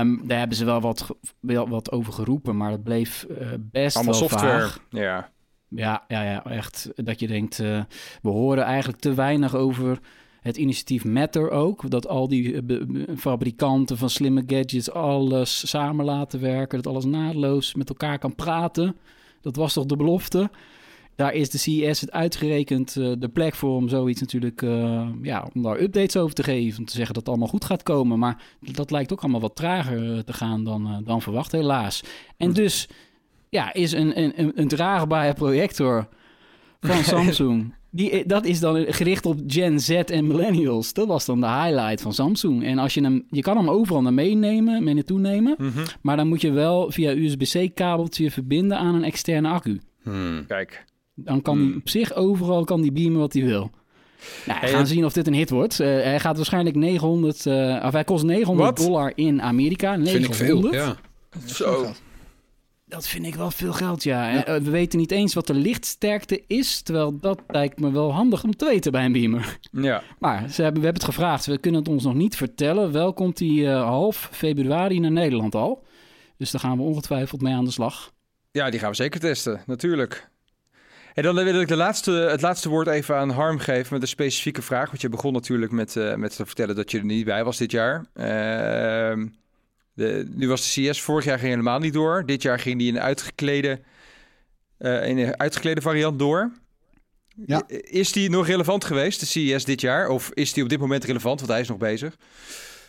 Um, 0.00 0.26
daar 0.26 0.38
hebben 0.38 0.56
ze 0.56 0.64
wel 0.64 0.80
wat, 0.80 1.06
wel 1.40 1.68
wat 1.68 1.92
over 1.92 2.12
geroepen, 2.12 2.56
maar 2.56 2.70
het 2.70 2.82
bleef 2.82 3.26
uh, 3.30 3.48
best 3.58 3.96
Allemaal 3.96 4.18
wel 4.18 4.28
software. 4.28 4.60
vaag. 4.60 4.78
Ja. 4.90 5.30
Ja, 5.74 6.04
ja, 6.08 6.22
ja, 6.22 6.44
echt. 6.44 6.90
Dat 6.96 7.20
je 7.20 7.26
denkt, 7.26 7.58
uh, 7.58 7.82
we 8.22 8.28
horen 8.28 8.64
eigenlijk 8.64 9.00
te 9.00 9.14
weinig 9.14 9.54
over 9.54 9.98
het 10.40 10.56
initiatief 10.56 11.04
Matter 11.04 11.50
ook. 11.50 11.90
Dat 11.90 12.08
al 12.08 12.28
die 12.28 12.62
uh, 12.62 13.08
fabrikanten 13.16 13.96
van 13.98 14.10
slimme 14.10 14.42
gadgets 14.46 14.90
alles 14.90 15.68
samen 15.68 16.04
laten 16.04 16.40
werken. 16.40 16.82
Dat 16.82 16.92
alles 16.92 17.04
naadloos 17.04 17.74
met 17.74 17.88
elkaar 17.88 18.18
kan 18.18 18.34
praten. 18.34 18.96
Dat 19.40 19.56
was 19.56 19.72
toch 19.72 19.86
de 19.86 19.96
belofte? 19.96 20.50
Daar 21.14 21.34
is 21.34 21.50
de 21.50 21.58
CES 21.58 22.00
het 22.00 22.12
uitgerekend 22.12 22.96
uh, 22.96 23.12
de 23.18 23.28
plek 23.28 23.54
voor 23.54 23.76
om 23.76 23.88
zoiets 23.88 24.20
natuurlijk, 24.20 24.62
uh, 24.62 25.08
ja, 25.22 25.48
om 25.54 25.62
daar 25.62 25.80
updates 25.80 26.16
over 26.16 26.34
te 26.34 26.42
geven. 26.42 26.78
Om 26.78 26.84
te 26.84 26.96
zeggen 26.96 27.14
dat 27.14 27.22
het 27.22 27.28
allemaal 27.28 27.52
goed 27.52 27.64
gaat 27.64 27.82
komen. 27.82 28.18
Maar 28.18 28.42
dat 28.60 28.90
lijkt 28.90 29.12
ook 29.12 29.22
allemaal 29.22 29.40
wat 29.40 29.56
trager 29.56 30.24
te 30.24 30.32
gaan 30.32 30.64
dan, 30.64 30.86
uh, 30.86 30.96
dan 31.04 31.22
verwacht, 31.22 31.52
helaas. 31.52 32.02
En 32.36 32.52
dus, 32.52 32.88
ja, 33.52 33.72
is 33.72 33.92
een, 33.92 34.18
een, 34.18 34.52
een 34.54 34.68
draagbare 34.68 35.32
projector 35.32 36.08
van 36.80 37.04
Samsung. 37.12 37.74
Die, 37.90 38.26
dat 38.26 38.44
is 38.44 38.60
dan 38.60 38.84
gericht 38.88 39.26
op 39.26 39.40
Gen 39.46 39.80
Z 39.80 39.90
en 39.90 40.26
millennials. 40.26 40.92
Dat 40.92 41.06
was 41.06 41.24
dan 41.24 41.40
de 41.40 41.46
highlight 41.46 42.00
van 42.00 42.12
Samsung. 42.12 42.64
En 42.64 42.78
als 42.78 42.94
je 42.94 43.02
hem, 43.02 43.26
je 43.30 43.40
kan 43.40 43.56
hem 43.56 43.70
overal 43.70 44.02
naar 44.02 44.12
meenemen, 44.12 44.84
mee 44.84 44.94
naartoe 44.94 45.18
nemen. 45.18 45.54
Mm 45.58 45.70
-hmm. 45.70 45.84
Maar 46.00 46.16
dan 46.16 46.28
moet 46.28 46.40
je 46.40 46.50
wel 46.50 46.90
via 46.90 47.14
USB-C-kabeltje 47.14 48.30
verbinden 48.30 48.78
aan 48.78 48.94
een 48.94 49.04
externe 49.04 49.48
accu. 49.48 49.80
Hmm. 50.02 50.44
Kijk. 50.46 50.84
Dan 51.14 51.42
kan 51.42 51.58
hij 51.58 51.76
op 51.76 51.88
zich 51.88 52.14
overal 52.14 52.64
kan 52.64 52.82
die 52.82 52.92
beamen 52.92 53.18
wat 53.18 53.32
hij 53.32 53.44
wil. 53.44 53.70
Nou, 54.46 54.60
we 54.60 54.66
gaan 54.66 54.86
zien 54.86 55.04
of 55.04 55.12
dit 55.12 55.26
een 55.26 55.34
hit 55.34 55.50
wordt. 55.50 55.80
Uh, 55.80 55.86
hij 55.86 56.20
gaat 56.20 56.36
waarschijnlijk 56.36 56.76
900, 56.76 57.46
uh, 57.46 57.82
of 57.86 57.92
hij 57.92 58.04
kost 58.04 58.24
900 58.24 58.68
Wat? 58.68 58.86
dollar 58.86 59.12
in 59.14 59.42
Amerika. 59.42 59.96
900. 59.96 60.10
Vind 60.10 60.26
ik 60.26 60.34
veel, 60.34 60.72
ja. 60.72 60.96
Zo. 61.46 61.92
Dat 62.92 63.08
vind 63.08 63.26
ik 63.26 63.34
wel 63.34 63.50
veel 63.50 63.72
geld, 63.72 64.02
ja. 64.02 64.30
En, 64.30 64.54
uh, 64.54 64.64
we 64.64 64.70
weten 64.70 64.98
niet 64.98 65.10
eens 65.10 65.34
wat 65.34 65.46
de 65.46 65.54
lichtsterkte 65.54 66.42
is, 66.46 66.80
terwijl 66.80 67.18
dat 67.18 67.40
lijkt 67.48 67.80
me 67.80 67.90
wel 67.90 68.12
handig 68.12 68.44
om 68.44 68.56
te 68.56 68.64
weten 68.64 68.92
bij 68.92 69.04
een 69.04 69.12
beamer. 69.12 69.58
Ja. 69.70 70.02
Maar 70.18 70.38
ze 70.50 70.62
hebben, 70.62 70.80
we 70.80 70.86
hebben 70.86 71.02
het 71.02 71.14
gevraagd, 71.14 71.46
we 71.46 71.58
kunnen 71.58 71.80
het 71.80 71.88
ons 71.90 72.04
nog 72.04 72.14
niet 72.14 72.36
vertellen. 72.36 72.92
Wel 72.92 73.12
komt 73.12 73.38
hij 73.38 73.64
half 73.64 74.28
februari 74.32 75.00
naar 75.00 75.10
Nederland 75.10 75.54
al. 75.54 75.84
Dus 76.36 76.50
daar 76.50 76.60
gaan 76.60 76.76
we 76.76 76.82
ongetwijfeld 76.82 77.42
mee 77.42 77.54
aan 77.54 77.64
de 77.64 77.70
slag. 77.70 78.12
Ja, 78.50 78.70
die 78.70 78.80
gaan 78.80 78.90
we 78.90 78.96
zeker 78.96 79.20
testen, 79.20 79.62
natuurlijk. 79.66 80.28
En 81.14 81.22
dan 81.22 81.34
wil 81.34 81.60
ik 81.60 81.68
de 81.68 81.76
laatste, 81.76 82.10
het 82.10 82.40
laatste 82.40 82.68
woord 82.68 82.86
even 82.86 83.16
aan 83.16 83.30
Harm 83.30 83.58
geven 83.58 83.92
met 83.92 84.02
een 84.02 84.08
specifieke 84.08 84.62
vraag. 84.62 84.88
Want 84.88 85.00
je 85.00 85.08
begon 85.08 85.32
natuurlijk 85.32 85.72
met, 85.72 85.96
uh, 85.96 86.14
met 86.14 86.36
te 86.36 86.46
vertellen 86.46 86.76
dat 86.76 86.90
je 86.90 86.98
er 86.98 87.04
niet 87.04 87.24
bij 87.24 87.44
was 87.44 87.56
dit 87.56 87.70
jaar. 87.70 88.06
Uh, 88.14 89.26
de, 89.94 90.28
nu 90.30 90.48
was 90.48 90.74
de 90.74 90.90
CS, 90.90 91.00
vorig 91.00 91.24
jaar 91.24 91.38
ging 91.38 91.50
helemaal 91.50 91.78
niet 91.78 91.92
door. 91.92 92.26
Dit 92.26 92.42
jaar 92.42 92.58
ging 92.58 92.78
die 92.78 92.88
in 92.88 92.96
een 92.96 93.02
uitgeklede, 93.02 93.80
uh, 94.78 95.08
in 95.08 95.18
een 95.18 95.38
uitgeklede 95.38 95.80
variant 95.80 96.18
door. 96.18 96.52
Ja. 97.46 97.62
Is 97.68 98.12
die 98.12 98.30
nog 98.30 98.46
relevant 98.46 98.84
geweest, 98.84 99.20
de 99.20 99.26
CES 99.26 99.64
dit 99.64 99.80
jaar? 99.80 100.08
Of 100.08 100.30
is 100.34 100.52
die 100.52 100.62
op 100.62 100.68
dit 100.68 100.78
moment 100.78 101.04
relevant, 101.04 101.40
want 101.40 101.52
hij 101.52 101.60
is 101.60 101.68
nog 101.68 101.78
bezig? 101.78 102.16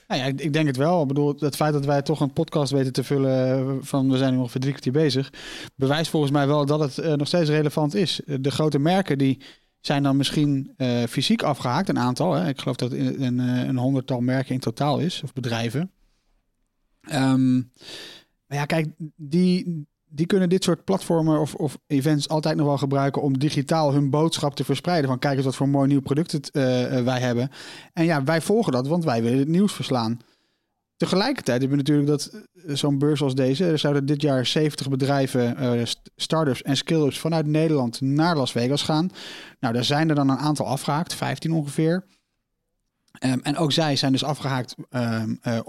Nou 0.08 0.22
ja, 0.22 0.28
ik, 0.28 0.54
denk 0.54 0.68
het 0.68 0.78
wel. 0.78 1.02
Ik 1.02 1.08
bedoel, 1.08 1.36
het 1.40 1.56
feit 1.56 1.74
dat 1.74 1.86
wij 1.86 2.02
toch 2.02 2.20
een 2.20 2.34
podcast 2.34 2.72
weten 2.72 2.94
te 2.94 3.04
vullen 3.04 3.86
van 3.86 4.12
we 4.12 4.18
zijn 4.18 4.34
nu 4.34 4.40
ongeveer 4.40 4.62
drie 4.62 4.74
kwartier 4.74 4.94
bezig, 4.94 5.34
bewijst 5.76 6.10
volgens 6.10 6.32
mij 6.32 6.48
wel 6.48 6.66
dat 6.66 6.80
het 6.80 6.98
uh, 6.98 7.14
nog 7.14 7.28
steeds 7.28 7.50
relevant 7.50 7.96
is. 7.96 8.22
De 8.26 8.52
grote 8.52 8.80
merken 8.80 9.18
die 9.18 9.40
zijn 9.80 10.04
dan 10.04 10.18
misschien 10.18 10.74
uh, 10.78 11.04
fysiek 11.04 11.44
afgehaakt, 11.44 11.90
een 11.90 12.00
aantal. 12.00 12.34
Hè. 12.34 12.48
Ik 12.48 12.60
geloof 12.60 12.76
dat 12.76 12.92
het 12.92 13.00
een, 13.00 13.22
een, 13.22 13.40
een 13.40 13.78
honderdtal 13.78 14.22
merken 14.22 14.54
in 14.54 14.60
totaal 14.60 15.00
is, 15.00 15.22
of 15.24 15.34
bedrijven. 15.34 15.92
Um, 17.12 17.72
maar 18.48 18.58
ja, 18.58 18.66
kijk, 18.66 18.88
die, 19.16 19.86
die 20.06 20.26
kunnen 20.26 20.50
dit 20.50 20.64
soort 20.64 20.84
platformen 20.84 21.40
of, 21.40 21.56
of 21.56 21.78
events 21.88 22.30
altijd 22.30 22.56
nog 22.56 22.66
wel 22.66 22.78
gebruiken 22.78 23.22
om 23.22 23.40
digitaal 23.40 23.94
hun 23.94 24.10
boodschap 24.10 24.56
te 24.56 24.64
verspreiden. 24.64 25.10
Van 25.10 25.20
kijk 25.20 25.36
eens 25.36 25.46
wat 25.46 25.56
voor 25.56 25.70
mooi 25.70 25.88
nieuw 25.88 26.02
product 26.02 26.32
het, 26.32 26.50
uh, 26.54 26.64
wij 27.04 27.20
hebben. 27.20 27.50
En 27.94 28.06
ja, 28.06 28.24
wij 28.24 28.42
volgen 28.42 28.72
dat, 28.72 28.88
want 28.88 29.04
wij 29.04 29.24
willen 29.24 29.40
het 29.40 29.48
nieuws 29.48 29.74
verslaan. 29.74 30.20
Tegelijkertijd 30.98 31.62
hebben 31.62 31.78
we 31.78 31.84
natuurlijk 31.84 32.08
dat 32.08 32.32
zo'n 32.78 32.98
beurs 32.98 33.22
als 33.22 33.36
deze, 33.36 33.66
er 33.66 33.80
zouden 33.80 34.06
dit 34.06 34.22
jaar 34.22 34.46
70 34.46 34.90
bedrijven, 34.90 35.76
uh, 35.76 35.82
start-ups 36.16 36.62
en 36.62 36.78
skill-ups 36.78 37.20
vanuit 37.20 37.48
Nederland 37.48 38.02
naar 38.02 38.38
Las 38.38 38.52
Vegas 38.52 38.82
gaan. 38.82 39.10
Nou, 39.60 39.74
daar 39.74 39.84
zijn 39.84 40.10
er 40.10 40.16
dan 40.16 40.30
een 40.30 40.38
aantal 40.38 40.66
afgehaakt, 40.66 41.14
15 41.14 41.52
ongeveer. 41.52 42.06
Um, 43.20 43.40
en 43.42 43.58
ook 43.58 43.72
zij 43.72 43.96
zijn 43.96 44.12
dus 44.12 44.24
afgehaakt 44.24 44.76
um, 44.90 45.40
uh, 45.44 45.60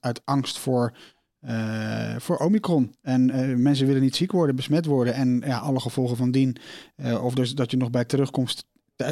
uit, 0.00 0.22
angst 0.24 0.58
voor 0.58 0.92
eh, 1.40 2.16
voor 2.18 2.36
Omicron. 2.36 2.94
En 3.02 3.30
eh, 3.30 3.56
mensen 3.56 3.86
willen 3.86 4.02
niet 4.02 4.16
ziek 4.16 4.32
worden, 4.32 4.56
besmet 4.56 4.84
worden. 4.84 5.14
En 5.14 5.42
ja, 5.46 5.58
alle 5.58 5.80
gevolgen 5.80 6.16
van 6.16 6.30
dien. 6.30 6.56
eh, 6.96 7.24
of 7.24 7.34
dus 7.34 7.54
dat 7.54 7.70
je 7.70 7.76
nog 7.76 7.90
bij 7.90 8.04
terugkomst 8.04 8.66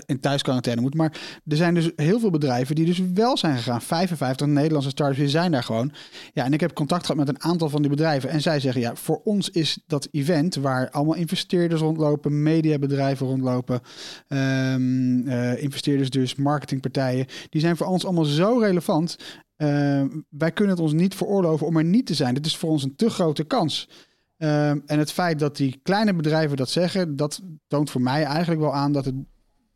in 0.06 0.20
thuisquarantaine 0.20 0.80
moet. 0.82 0.94
Maar 0.94 1.40
er 1.46 1.56
zijn 1.56 1.74
dus 1.74 1.90
heel 1.96 2.20
veel 2.20 2.30
bedrijven 2.30 2.74
die 2.74 2.84
dus 2.84 3.02
wel 3.14 3.36
zijn 3.36 3.56
gegaan. 3.56 3.82
55 3.82 4.46
Nederlandse 4.46 4.90
startups 4.90 5.30
zijn 5.30 5.52
daar 5.52 5.62
gewoon. 5.62 5.92
Ja, 6.32 6.44
en 6.44 6.52
ik 6.52 6.60
heb 6.60 6.72
contact 6.72 7.06
gehad 7.06 7.16
met 7.16 7.28
een 7.28 7.42
aantal 7.42 7.68
van 7.68 7.80
die 7.80 7.90
bedrijven. 7.90 8.30
En 8.30 8.40
zij 8.40 8.60
zeggen, 8.60 8.80
ja, 8.80 8.96
voor 8.96 9.20
ons 9.24 9.50
is 9.50 9.78
dat 9.86 10.08
event 10.10 10.54
waar 10.54 10.90
allemaal 10.90 11.14
investeerders 11.14 11.80
rondlopen, 11.80 12.42
mediabedrijven 12.42 13.26
rondlopen, 13.26 13.80
ehm, 14.28 15.28
eh, 15.28 15.62
investeerders 15.62 16.10
dus, 16.10 16.34
marketingpartijen, 16.34 17.26
die 17.50 17.60
zijn 17.60 17.76
voor 17.76 17.86
ons 17.86 18.04
allemaal 18.04 18.24
zo 18.24 18.58
relevant. 18.58 19.16
Eh, 19.57 20.04
wij 20.28 20.52
kunnen 20.52 20.74
het 20.74 20.82
ons 20.82 20.92
niet 20.92 21.14
veroorloven 21.14 21.66
om 21.66 21.76
er 21.76 21.84
niet 21.84 22.07
te 22.07 22.14
zijn. 22.14 22.34
Dit 22.34 22.46
is 22.46 22.57
voor 22.57 22.70
ons 22.70 22.82
een 22.82 22.96
te 22.96 23.11
grote 23.11 23.44
kans. 23.44 23.88
Ehm, 24.36 24.78
en 24.86 24.98
het 24.98 25.12
feit 25.12 25.38
dat 25.38 25.57
die 25.57 25.80
kleine 25.82 26.14
bedrijven 26.14 26.57
dat 26.57 26.70
zeggen, 26.70 27.16
dat 27.16 27.42
toont 27.66 27.90
voor 27.90 28.00
mij 28.00 28.24
eigenlijk 28.24 28.61
wel 28.61 28.74
aan 28.74 28.92
dat 28.92 29.04
het 29.04 29.14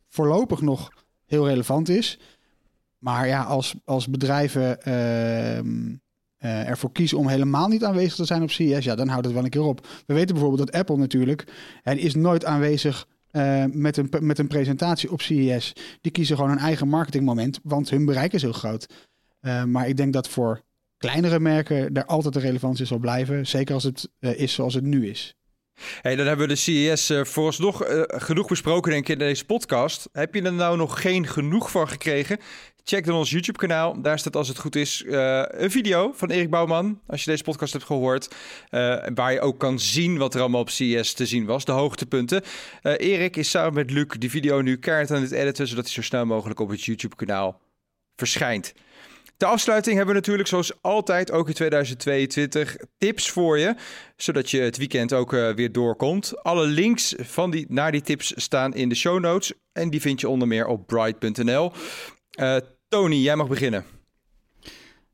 voorlopig 0.09 0.61
nog 0.61 0.91
heel 1.25 1.47
relevant 1.47 1.89
is. 1.89 2.19
Maar 2.97 3.27
ja, 3.27 3.43
als, 3.43 3.75
als 3.85 4.07
bedrijven 4.07 4.81
ehm, 4.81 5.95
eh, 6.37 6.69
ervoor 6.69 6.91
kiezen 6.91 7.17
om 7.17 7.27
helemaal 7.27 7.67
niet 7.67 7.83
aanwezig 7.83 8.15
te 8.15 8.25
zijn 8.25 8.41
op 8.41 8.51
CES, 8.51 8.83
ja, 8.83 8.95
dan 8.95 9.07
houdt 9.07 9.25
het 9.25 9.33
wel 9.33 9.43
een 9.43 9.49
keer 9.49 9.61
op. 9.61 9.87
We 10.05 10.13
weten 10.13 10.35
bijvoorbeeld 10.35 10.71
dat 10.71 10.79
Apple 10.79 10.97
natuurlijk, 10.97 11.45
en 11.83 11.97
is 11.97 12.15
nooit 12.15 12.45
aanwezig 12.45 13.07
eh, 13.31 13.63
met, 13.71 13.97
een, 13.97 14.09
met 14.19 14.39
een 14.39 14.47
presentatie 14.47 15.11
op 15.11 15.21
CES. 15.21 15.73
Die 16.01 16.11
kiezen 16.11 16.35
gewoon 16.35 16.51
een 16.51 16.57
eigen 16.57 16.87
marketingmoment, 16.87 17.59
want 17.63 17.89
hun 17.89 18.05
bereik 18.05 18.33
is 18.33 18.41
heel 18.41 18.51
groot. 18.51 19.09
Eh, 19.41 19.63
maar 19.63 19.87
ik 19.87 19.97
denk 19.97 20.13
dat 20.13 20.29
voor 20.29 20.61
kleinere 20.97 21.39
merken 21.39 21.93
er 21.93 22.05
altijd 22.05 22.33
de 22.33 22.39
relevantie 22.39 22.85
zal 22.85 22.97
blijven. 22.97 23.47
Zeker 23.47 23.73
als 23.73 23.83
het 23.83 24.09
eh, 24.19 24.39
is 24.39 24.53
zoals 24.53 24.73
het 24.73 24.83
nu 24.83 25.09
is. 25.09 25.35
Hey, 26.01 26.15
dan 26.15 26.27
hebben 26.27 26.47
we 26.47 26.53
de 26.53 26.59
CES 26.59 27.09
eh, 27.09 27.23
vooralsnog 27.23 27.83
genoeg 28.07 28.47
besproken 28.47 28.91
denk 28.91 29.03
ik 29.03 29.09
in 29.09 29.17
deze 29.17 29.45
podcast. 29.45 30.09
Heb 30.11 30.33
je 30.33 30.41
er 30.41 30.53
nou 30.53 30.77
nog 30.77 31.01
geen 31.01 31.27
genoeg 31.27 31.71
van 31.71 31.87
gekregen? 31.89 32.37
Check 32.83 33.05
dan 33.05 33.15
ons 33.15 33.29
YouTube 33.29 33.57
kanaal. 33.57 34.01
Daar 34.01 34.19
staat 34.19 34.35
als 34.35 34.47
het 34.47 34.57
goed 34.57 34.75
is 34.75 35.03
een 35.07 35.71
video 35.71 36.11
van 36.15 36.29
Erik 36.29 36.49
Bouwman. 36.49 37.01
Als 37.07 37.23
je 37.23 37.31
deze 37.31 37.43
podcast 37.43 37.73
hebt 37.73 37.85
gehoord. 37.85 38.35
eh, 38.69 39.05
waar 39.13 39.33
je 39.33 39.39
ook 39.39 39.59
kan 39.59 39.79
zien 39.79 40.17
wat 40.17 40.33
er 40.33 40.39
allemaal 40.41 40.61
op 40.61 40.69
CES 40.69 41.13
te 41.13 41.25
zien 41.25 41.45
was. 41.45 41.65
De 41.65 41.71
hoogtepunten. 41.71 42.41
Erik 42.81 43.35
is 43.35 43.49
samen 43.49 43.73
met 43.73 43.91
Luc 43.91 44.07
die 44.19 44.29
video 44.29 44.61
nu 44.61 44.77
keihard 44.77 45.11
aan 45.11 45.21
het 45.21 45.31
editen. 45.31 45.67
Zodat 45.67 45.83
hij 45.83 45.93
zo 45.93 46.01
snel 46.01 46.25
mogelijk 46.25 46.59
op 46.59 46.69
het 46.69 46.83
YouTube 46.83 47.15
kanaal 47.15 47.61
verschijnt. 48.15 48.73
De 49.41 49.47
afsluiting 49.47 49.95
hebben 49.95 50.13
we 50.13 50.19
natuurlijk 50.19 50.47
zoals 50.47 50.81
altijd 50.81 51.31
ook 51.31 51.47
in 51.47 51.53
2022 51.53 52.75
tips 52.97 53.29
voor 53.29 53.57
je, 53.59 53.75
zodat 54.15 54.51
je 54.51 54.59
het 54.59 54.77
weekend 54.77 55.13
ook 55.13 55.33
eh, 55.33 55.53
weer 55.53 55.71
doorkomt. 55.71 56.43
Alle 56.43 56.65
links 56.65 57.15
van 57.17 57.51
die, 57.51 57.65
naar 57.69 57.91
die 57.91 58.01
tips 58.01 58.33
staan 58.35 58.73
in 58.73 58.89
de 58.89 58.95
show 58.95 59.19
notes 59.19 59.53
en 59.71 59.89
die 59.89 60.01
vind 60.01 60.21
je 60.21 60.29
onder 60.29 60.47
meer 60.47 60.67
op 60.67 60.87
bright.nl. 60.87 61.71
Eh, 62.31 62.55
Tony, 62.87 63.15
jij 63.15 63.35
mag 63.35 63.47
beginnen. 63.47 63.85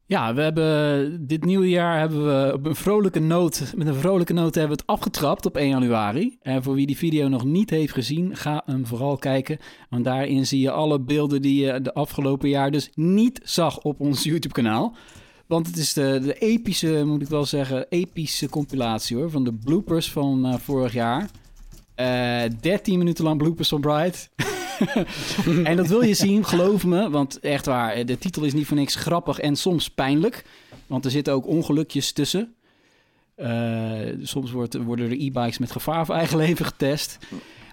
Ja, 0.09 0.33
we 0.33 0.41
hebben 0.41 1.27
dit 1.27 1.45
nieuwe 1.45 1.69
jaar 1.69 1.99
hebben 1.99 2.25
we 2.25 2.53
op 2.53 2.65
een 2.65 2.75
vrolijke 2.75 3.19
noot, 3.19 3.73
met 3.75 3.87
een 3.87 3.95
vrolijke 3.95 4.33
noot 4.33 4.55
hebben 4.55 4.77
we 4.77 4.83
het 4.83 4.91
afgetrapt 4.99 5.45
op 5.45 5.57
1 5.57 5.69
januari. 5.69 6.37
En 6.41 6.63
voor 6.63 6.73
wie 6.73 6.87
die 6.87 6.97
video 6.97 7.27
nog 7.27 7.43
niet 7.43 7.69
heeft 7.69 7.93
gezien, 7.93 8.35
ga 8.35 8.61
hem 8.65 8.85
vooral 8.85 9.17
kijken. 9.17 9.57
Want 9.89 10.03
daarin 10.03 10.45
zie 10.45 10.61
je 10.61 10.71
alle 10.71 10.99
beelden 10.99 11.41
die 11.41 11.65
je 11.65 11.81
de 11.81 11.93
afgelopen 11.93 12.49
jaar 12.49 12.71
dus 12.71 12.89
niet 12.93 13.39
zag 13.43 13.79
op 13.79 13.99
ons 13.99 14.23
YouTube 14.23 14.53
kanaal. 14.53 14.95
Want 15.47 15.67
het 15.67 15.77
is 15.77 15.93
de, 15.93 16.19
de 16.23 16.33
epische, 16.33 17.03
moet 17.05 17.21
ik 17.21 17.27
wel 17.27 17.45
zeggen, 17.45 17.85
epische 17.89 18.49
compilatie 18.49 19.17
hoor, 19.17 19.29
van 19.29 19.43
de 19.43 19.53
bloopers 19.53 20.11
van 20.11 20.45
eh, 20.45 20.53
vorig 20.53 20.93
jaar. 20.93 21.29
Eh 21.95 22.43
13 22.61 22.97
minuten 22.97 23.23
lang 23.23 23.37
bloopers 23.37 23.69
van 23.69 23.81
Bright. 23.81 24.29
en 25.63 25.77
dat 25.77 25.87
wil 25.87 26.01
je 26.01 26.13
zien, 26.13 26.45
geloof 26.45 26.85
me. 26.85 27.09
Want 27.09 27.39
echt 27.39 27.65
waar, 27.65 28.05
de 28.05 28.17
titel 28.17 28.43
is 28.43 28.53
niet 28.53 28.65
voor 28.65 28.77
niks 28.77 28.95
grappig 28.95 29.39
en 29.39 29.55
soms 29.55 29.89
pijnlijk. 29.89 30.45
Want 30.87 31.05
er 31.05 31.11
zitten 31.11 31.33
ook 31.33 31.47
ongelukjes 31.47 32.11
tussen. 32.11 32.55
Eh, 33.35 34.01
soms 34.21 34.51
wordt, 34.51 34.75
worden 34.75 35.05
er 35.05 35.11
e-bikes 35.11 35.57
met 35.57 35.71
gevaar 35.71 36.05
voor 36.05 36.15
eigen 36.15 36.37
leven 36.45 36.65
getest. 36.65 37.17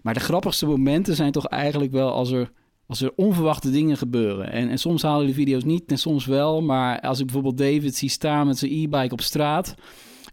Maar 0.02 0.14
de 0.14 0.20
grappigste 0.20 0.66
momenten 0.66 1.14
zijn 1.14 1.32
toch 1.32 1.46
eigenlijk 1.46 1.92
wel 1.92 2.12
als 2.12 2.30
er, 2.30 2.50
als 2.86 3.00
er 3.00 3.12
onverwachte 3.16 3.70
dingen 3.70 3.96
gebeuren. 3.96 4.50
En, 4.52 4.68
en 4.68 4.78
soms 4.78 5.02
halen 5.02 5.26
de 5.26 5.34
video's 5.34 5.64
niet 5.64 5.90
en 5.90 5.98
soms 5.98 6.26
wel. 6.26 6.62
Maar 6.62 7.00
als 7.00 7.18
ik 7.18 7.24
bijvoorbeeld 7.24 7.58
David 7.58 7.96
zie 7.96 8.08
staan 8.08 8.46
met 8.46 8.58
zijn 8.58 8.72
e-bike 8.72 9.12
op 9.12 9.20
straat... 9.20 9.74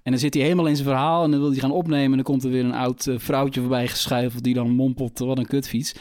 En 0.04 0.12
dan 0.12 0.20
zit 0.20 0.34
hij 0.34 0.43
helemaal 0.43 0.68
in 0.68 0.76
zijn 0.76 0.88
verhaal 0.88 1.24
en 1.24 1.32
dan 1.32 1.39
wil 1.39 1.52
hij 1.52 1.60
gaan 1.60 1.72
opnemen. 1.72 2.10
En 2.10 2.16
dan 2.16 2.24
komt 2.24 2.43
er 2.43 2.49
weer 2.49 2.64
een 2.64 2.74
oud 2.74 3.08
eh, 3.08 3.16
vrouwtje 3.18 3.60
voorbij 3.60 3.88
geschuifeld 3.88 4.43
die 4.43 4.54
dan 4.54 4.70
mompelt, 4.70 5.20
wat 5.20 5.38
een 5.38 5.47
kutfiets. 5.47 5.93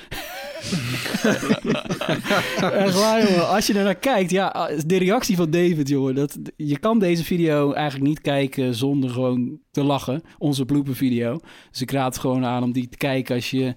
Echt 2.85 3.01
waar, 3.01 3.29
jongen. 3.29 3.49
Als 3.49 3.67
je 3.67 3.75
er 3.75 3.85
naar 3.85 3.95
kijkt, 3.95 4.31
ja, 4.31 4.71
de 4.87 4.97
reactie 4.97 5.37
van 5.37 5.51
David, 5.51 5.89
jongen. 5.89 6.15
Dat, 6.15 6.39
je 6.57 6.79
kan 6.79 6.99
deze 6.99 7.25
video 7.25 7.73
eigenlijk 7.73 8.09
niet 8.09 8.21
kijken 8.21 8.75
zonder 8.75 9.11
gewoon 9.11 9.59
te 9.71 9.83
lachen. 9.83 10.23
Onze 10.39 10.65
blooper 10.65 10.97
video. 10.97 11.41
Dus 11.71 11.81
ik 11.81 11.91
raad 11.91 12.13
het 12.13 12.23
gewoon 12.23 12.45
aan 12.45 12.63
om 12.63 12.73
die 12.73 12.89
te 12.89 12.97
kijken 12.97 13.35
als 13.35 13.51
je, 13.51 13.75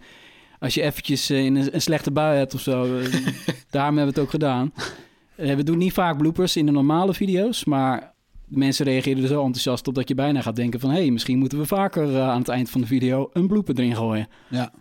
als 0.59 0.73
je 0.73 0.81
eventjes 0.81 1.29
eh, 1.29 1.45
in 1.45 1.55
een, 1.55 1.73
een 1.75 1.81
slechte 1.81 2.11
bui 2.11 2.37
hebt 2.37 2.53
of 2.53 2.61
zo. 2.61 2.97
Eh, 2.97 3.13
Daarom 3.69 3.97
hebben 3.97 4.13
we 4.13 4.19
het 4.19 4.27
ook 4.27 4.29
gedaan. 4.29 4.73
We 5.35 5.63
doen 5.63 5.77
niet 5.77 5.93
vaak 5.93 6.17
bloopers 6.17 6.55
in 6.55 6.65
de 6.65 6.71
normale 6.71 7.13
video's, 7.13 7.65
maar 7.65 8.12
de 8.53 8.59
mensen 8.59 8.85
reageren 8.85 9.21
er 9.21 9.27
zo 9.27 9.43
enthousiast 9.45 9.87
op 9.87 9.95
dat 9.95 10.07
je 10.07 10.15
bijna 10.15 10.41
gaat 10.41 10.55
denken 10.55 10.79
van... 10.79 10.89
hé, 10.89 10.95
hey, 10.99 11.11
misschien 11.11 11.37
moeten 11.37 11.57
we 11.57 11.65
vaker 11.65 12.15
eh, 12.15 12.29
aan 12.29 12.39
het 12.39 12.47
eind 12.49 12.69
van 12.69 12.81
de 12.81 12.87
video 12.87 13.29
een 13.33 13.47
blooper 13.47 13.75
erin 13.79 13.95
gooien. 13.95 14.27
Ja. 14.49 14.71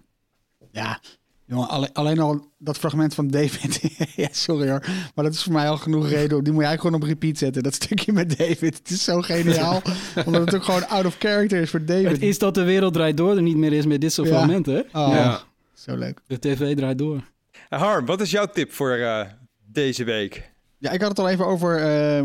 Ja. 0.71 1.01
Jongen, 1.47 1.69
alleen, 1.69 1.93
alleen 1.93 2.19
al 2.19 2.47
dat 2.59 2.79
fragment 2.79 3.15
van 3.15 3.29
David. 3.29 3.81
ja, 4.17 4.29
sorry 4.31 4.71
hoor. 4.71 4.85
Maar 5.15 5.25
dat 5.25 5.35
is 5.35 5.43
voor 5.43 5.53
mij 5.53 5.69
al 5.69 5.77
genoeg 5.77 6.09
reden. 6.09 6.45
Die 6.45 6.53
moet 6.53 6.63
je 6.63 6.69
eigenlijk 6.69 6.81
gewoon 6.81 6.95
op 7.01 7.03
repeat 7.21 7.39
zetten. 7.39 7.63
Dat 7.63 7.75
stukje 7.75 8.13
met 8.13 8.39
David. 8.39 8.79
Het 8.79 8.91
is 8.91 9.05
zo 9.05 9.21
geniaal. 9.21 9.83
omdat 10.27 10.45
het 10.45 10.55
ook 10.55 10.63
gewoon 10.63 10.89
out 10.89 11.05
of 11.05 11.17
character 11.19 11.61
is 11.61 11.71
voor 11.71 11.85
David. 11.85 12.11
Het 12.11 12.23
is 12.23 12.39
dat 12.39 12.55
de 12.55 12.65
wereld 12.65 12.93
draait 12.93 13.17
door 13.17 13.37
er 13.37 13.43
niet 13.43 13.57
meer 13.57 13.73
is 13.73 13.87
met 13.87 14.01
dit 14.01 14.13
soort 14.13 14.29
Ja. 14.29 14.47
hè? 14.49 14.79
Oh, 14.79 14.85
Ja. 14.93 15.41
Zo 15.75 15.97
leuk. 15.97 16.21
De 16.27 16.39
tv 16.39 16.77
draait 16.77 16.99
door. 16.99 17.21
Eh, 17.69 17.81
Harm, 17.81 18.07
wat 18.07 18.21
is 18.21 18.31
jouw 18.31 18.47
tip 18.47 18.73
voor 18.73 18.91
eh, 18.97 19.27
deze 19.73 20.05
week? 20.05 20.52
Ja, 20.83 20.91
ik 20.91 21.01
had 21.01 21.09
het 21.09 21.19
al 21.19 21.29
even 21.29 21.47
over 21.47 21.77
eh, 21.77 22.25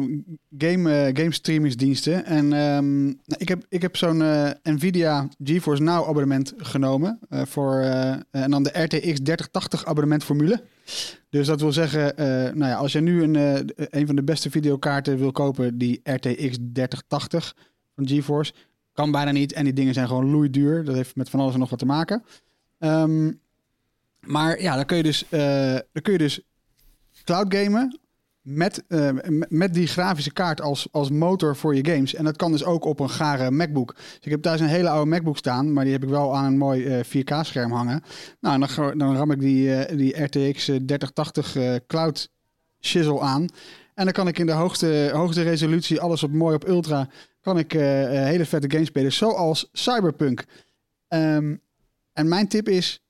game, 0.58 0.91
eh, 0.91 1.16
game 1.22 1.32
streamingsdiensten. 1.32 2.26
En 2.26 2.53
ehm, 2.53 3.03
nou, 3.05 3.38
ik 3.38 3.47
heb, 3.47 3.66
ik 3.70 3.82
heb 3.82 3.95
zo'n 3.95 4.22
eh, 4.22 4.49
Nvidia 4.64 5.28
GeForce 5.43 5.84
Now 5.84 6.08
abonnement 6.08 6.53
genomen. 6.58 7.20
eh, 7.30 7.45
voor, 7.45 7.80
en 8.32 8.51
dan 8.51 8.64
de 8.64 8.70
RTX 8.70 9.20
3080 9.24 9.86
abonnement 9.86 10.24
formule. 10.24 10.64
Dus 11.30 11.47
dat 11.47 11.62
wil 11.62 11.72
zeggen, 11.72 12.14
nou 12.58 12.72
ja, 12.72 12.76
als 12.76 12.91
je 12.91 12.99
nu 13.01 13.24
een, 13.24 13.36
een 13.76 14.05
van 14.05 14.16
de 14.16 14.24
beste 14.24 14.49
videokaarten 14.51 15.18
wil 15.18 15.32
kopen, 15.32 15.78
die 15.78 15.99
RTX 16.03 16.58
3080 16.60 17.55
van 17.95 18.08
GeForce, 18.08 18.53
kan 18.93 19.12
bijna 19.12 19.32
niet. 19.32 19.53
En 19.53 19.64
die 19.64 19.74
dingen 19.74 19.93
zijn 19.93 20.08
gewoon 20.08 20.30
loeiduur. 20.32 20.84
Dat 20.84 20.95
heeft 20.95 21.16
met 21.16 21.30
van 21.30 21.39
alles 21.39 21.53
en 21.53 21.60
nog 21.60 21.70
wat 21.70 21.80
te 21.80 21.86
maken. 21.86 22.24
Ehm, 22.80 23.32
maar 24.20 24.62
ja, 24.62 24.76
dan 24.76 24.86
kun 24.86 24.97
je 24.97 25.03
dus, 25.03 25.26
dan 25.30 26.01
kun 26.01 26.14
je 26.14 26.18
dus 26.18 26.41
cloud 27.24 27.55
gamen 27.55 27.99
met, 28.48 28.84
eh, 28.88 29.10
met 29.50 29.74
die 29.74 29.88
grafische 29.88 30.34
kaart 30.34 30.62
als, 30.62 30.88
als 30.91 31.10
motor 31.10 31.56
voor 31.56 31.76
je 31.76 31.86
games. 31.86 32.14
En 32.14 32.24
dat 32.24 32.36
kan 32.36 32.52
dus 32.52 32.64
ook 32.64 32.86
op 32.86 33.00
een 33.00 33.10
gare 33.10 33.52
MacBook. 33.52 33.95
Dus 33.95 34.20
ik 34.22 34.32
heb 34.32 34.41
thuis 34.41 34.60
een 34.60 34.68
hele 34.68 34.89
oude 34.89 35.10
MacBook 35.10 35.38
staan, 35.38 35.74
maar 35.74 35.84
die 35.84 35.93
heb 35.93 36.04
ik 36.04 36.10
wel 36.10 36.36
aan 36.36 36.45
een 36.45 36.58
mooi 36.58 36.86
eh, 36.86 37.04
4K-scherm 37.04 37.72
hangen. 37.72 38.04
Nou, 38.39 38.60
dan, 38.60 38.98
dan 38.98 39.16
ram 39.16 39.32
ik 39.32 39.39
die, 39.39 39.76
eh, 39.76 39.98
die 39.98 40.24
RTX 40.24 40.68
eh, 40.68 40.76
3080 40.76 41.56
eh, 41.56 41.76
Cloud 41.88 42.30
Shizzle 42.80 43.20
aan. 43.20 43.48
En 43.98 44.04
dan 44.04 44.14
kan 44.14 44.28
ik 44.28 44.39
in 44.39 44.45
de 44.45 44.52
hoogste, 44.52 45.10
hoogste 45.14 45.41
resolutie, 45.41 46.02
alles 46.02 46.24
op 46.24 46.32
mooi 46.32 46.56
op 46.56 46.68
ultra, 46.68 47.10
kan 47.41 47.58
ik 47.58 47.74
eh, 47.74 48.04
eh, 48.04 48.26
hele 48.26 48.45
vette 48.45 48.72
games 48.72 48.88
spelen, 48.88 49.14
zoals 49.14 49.70
Cyberpunk. 49.72 50.45
Ehm, 51.08 51.56
en 52.14 52.28
mijn 52.28 52.48
tip 52.48 52.70
is, 52.70 53.04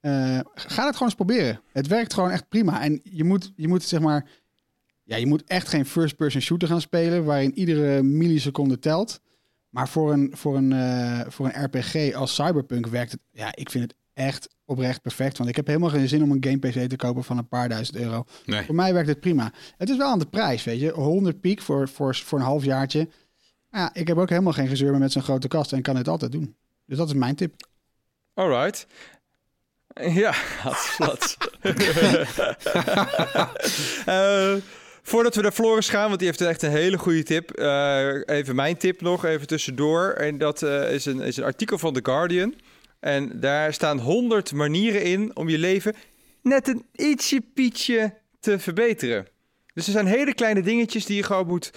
eh, 0.00 0.38
ga 0.54 0.84
het 0.84 0.92
gewoon 0.92 1.08
eens 1.08 1.14
proberen. 1.14 1.60
Het 1.72 1.86
werkt 1.86 2.14
gewoon 2.14 2.30
echt 2.30 2.48
prima. 2.48 2.82
En 2.82 3.00
je 3.02 3.24
moet, 3.24 3.52
je 3.56 3.68
moet 3.68 3.82
zeg 3.82 4.00
maar, 4.00 4.28
ja, 5.10 5.16
je 5.16 5.26
moet 5.26 5.44
echt 5.44 5.68
geen 5.68 5.86
first-person 5.86 6.40
shooter 6.40 6.68
gaan 6.68 6.80
spelen, 6.80 7.24
waarin 7.24 7.58
iedere 7.58 8.02
milliseconde 8.02 8.78
telt. 8.78 9.20
Maar 9.68 9.88
voor 9.88 10.12
een, 10.12 10.30
voor 10.34 10.56
een, 10.56 10.72
eh, 10.72 11.20
voor 11.28 11.46
een 11.46 11.64
RPG 11.64 12.14
als 12.14 12.34
Cyberpunk 12.34 12.86
werkt 12.86 13.12
het, 13.12 13.20
ja, 13.30 13.56
ik 13.56 13.70
vind 13.70 13.84
het 13.84 13.94
echt 14.12 14.48
oprecht 14.64 15.02
perfect. 15.02 15.38
Want 15.38 15.50
ik 15.50 15.56
heb 15.56 15.66
helemaal 15.66 15.88
geen 15.88 16.08
zin 16.08 16.22
om 16.22 16.30
een 16.30 16.44
game 16.44 16.58
PC 16.58 16.88
te 16.88 16.96
kopen 16.96 17.24
van 17.24 17.38
een 17.38 17.48
paar 17.48 17.68
duizend 17.68 17.96
euro. 17.96 18.24
Nee. 18.44 18.64
Voor 18.64 18.74
mij 18.74 18.92
werkt 18.92 19.08
het 19.08 19.20
prima. 19.20 19.52
Het 19.76 19.88
is 19.88 19.96
wel 19.96 20.10
aan 20.10 20.18
de 20.18 20.26
prijs, 20.26 20.64
weet 20.64 20.80
je. 20.80 20.90
100 20.90 21.40
piek 21.40 21.60
voor, 21.60 21.88
voor, 21.88 22.14
voor 22.14 22.38
een 22.38 22.44
half 22.44 22.64
jaartje. 22.64 23.08
Ja, 23.70 23.94
ik 23.94 24.08
heb 24.08 24.16
ook 24.16 24.28
helemaal 24.28 24.52
geen 24.52 24.68
gezeur 24.68 24.90
meer 24.90 25.00
met 25.00 25.12
zo'n 25.12 25.22
grote 25.22 25.48
kast 25.48 25.72
en 25.72 25.82
kan 25.82 25.96
het 25.96 26.08
altijd 26.08 26.32
doen. 26.32 26.56
Dus 26.86 26.98
dat 26.98 27.06
is 27.08 27.14
mijn 27.14 27.34
tip. 27.34 27.54
Alright. 28.34 28.86
Ja, 29.94 30.32
had 30.62 30.94
wat. 30.98 31.36
Eh, 34.06 34.54
Voordat 35.02 35.34
we 35.34 35.42
naar 35.42 35.52
Floris 35.52 35.88
gaan, 35.88 36.06
want 36.06 36.18
die 36.18 36.28
heeft 36.28 36.40
echt 36.40 36.62
een 36.62 36.70
hele 36.70 36.98
goede 36.98 37.22
tip. 37.22 37.50
eh, 37.50 38.20
even 38.26 38.54
mijn 38.54 38.76
tip 38.76 39.00
nog, 39.00 39.24
even 39.24 39.46
tussendoor. 39.46 40.10
En 40.10 40.38
dat 40.38 40.62
eh, 40.62 40.92
is, 40.92 41.04
een, 41.04 41.20
is 41.20 41.36
een 41.36 41.44
artikel 41.44 41.78
van 41.78 41.92
The 41.92 42.00
Guardian. 42.02 42.54
En 43.00 43.40
daar 43.40 43.72
staan 43.72 43.98
100 43.98 44.52
manieren 44.52 45.02
in 45.02 45.36
om 45.36 45.48
je 45.48 45.58
leven 45.58 45.94
net 46.42 46.68
een 46.68 46.84
ietsje 46.94 47.40
pietje 47.54 48.14
te 48.40 48.58
verbeteren. 48.58 49.26
Dus 49.74 49.86
er 49.86 49.92
zijn 49.92 50.06
hele 50.06 50.34
kleine 50.34 50.62
dingetjes 50.62 51.06
die 51.06 51.16
je 51.16 51.22
gewoon 51.22 51.46
moet, 51.46 51.70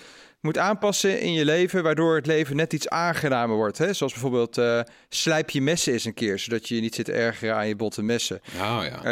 moet 0.43 0.57
aanpassen 0.57 1.19
in 1.19 1.33
je 1.33 1.45
leven, 1.45 1.83
waardoor 1.83 2.15
het 2.15 2.25
leven 2.25 2.55
net 2.55 2.73
iets 2.73 2.89
aangenamer 2.89 3.55
wordt. 3.55 3.77
Hè? 3.77 3.93
Zoals 3.93 4.13
bijvoorbeeld 4.13 4.57
eh, 4.57 4.79
slijp 5.09 5.49
je 5.49 5.61
messen 5.61 5.93
eens 5.93 6.05
een 6.05 6.13
keer, 6.13 6.39
zodat 6.39 6.67
je 6.67 6.75
je 6.75 6.81
niet 6.81 6.95
zit 6.95 7.05
te 7.05 7.11
ergeren 7.11 7.55
aan 7.55 7.67
je 7.67 7.75
botte 7.75 8.03
messen. 8.03 8.41
Ja, 8.57 8.83
ja. 8.83 9.03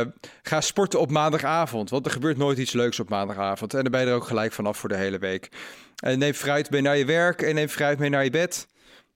Eh, 0.00 0.06
ga 0.42 0.60
sporten 0.60 1.00
op 1.00 1.10
maandagavond, 1.10 1.90
want 1.90 2.06
er 2.06 2.12
gebeurt 2.12 2.36
nooit 2.36 2.58
iets 2.58 2.72
leuks 2.72 3.00
op 3.00 3.08
maandagavond. 3.08 3.74
En 3.74 3.82
dan 3.82 3.90
ben 3.90 4.00
je 4.00 4.06
er 4.06 4.14
ook 4.14 4.26
gelijk 4.26 4.52
vanaf 4.52 4.78
voor 4.78 4.88
de 4.88 4.96
hele 4.96 5.18
week. 5.18 5.48
En 5.96 6.18
neem 6.18 6.32
fruit 6.32 6.70
mee 6.70 6.80
naar 6.80 6.96
je 6.96 7.04
werk 7.04 7.42
en 7.42 7.54
neem 7.54 7.68
fruit 7.68 7.98
mee 7.98 8.10
naar 8.10 8.24
je 8.24 8.30
bed. 8.30 8.66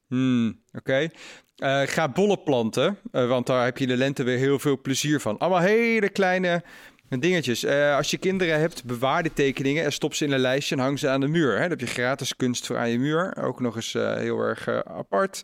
Hmm, 0.09 0.63
oké. 0.73 1.09
Eh, 1.57 1.83
ga 1.83 2.09
bollen 2.09 2.43
planten, 2.43 2.99
eh, 3.13 3.29
want 3.29 3.47
daar 3.47 3.65
heb 3.65 3.79
je 3.79 3.85
in 3.85 3.91
de 3.91 3.97
lente 3.97 4.23
weer 4.23 4.39
heel 4.39 4.59
veel 4.59 4.81
plezier 4.81 5.21
van. 5.21 5.39
Allemaal 5.39 5.61
hele 5.61 6.09
kleine 6.09 6.63
dingetjes. 7.09 7.65
Eh, 7.65 7.97
als 7.97 8.11
je 8.11 8.19
kinderen 8.19 8.61
hebt, 8.61 8.85
bewaar 8.85 9.23
de 9.23 9.33
tekeningen 9.33 9.85
en 9.85 9.93
stop 9.93 10.15
ze 10.15 10.25
in 10.25 10.33
een 10.33 10.41
lijstje 10.41 10.75
en 10.75 10.81
hang 10.81 10.99
ze 10.99 11.09
aan 11.09 11.21
de 11.21 11.29
muur. 11.29 11.53
Hè? 11.53 11.61
Dan 11.61 11.71
heb 11.71 11.81
je 11.81 11.87
gratis 11.87 12.37
kunst 12.37 12.67
voor 12.67 12.79
aan 12.79 12.91
je 12.91 12.99
muur. 12.99 13.37
Ook 13.43 13.61
nog 13.61 13.77
eens 13.77 13.95
eh, 13.95 14.17
heel 14.17 14.39
erg 14.39 14.67
eh, 14.67 14.79
apart. 14.79 15.43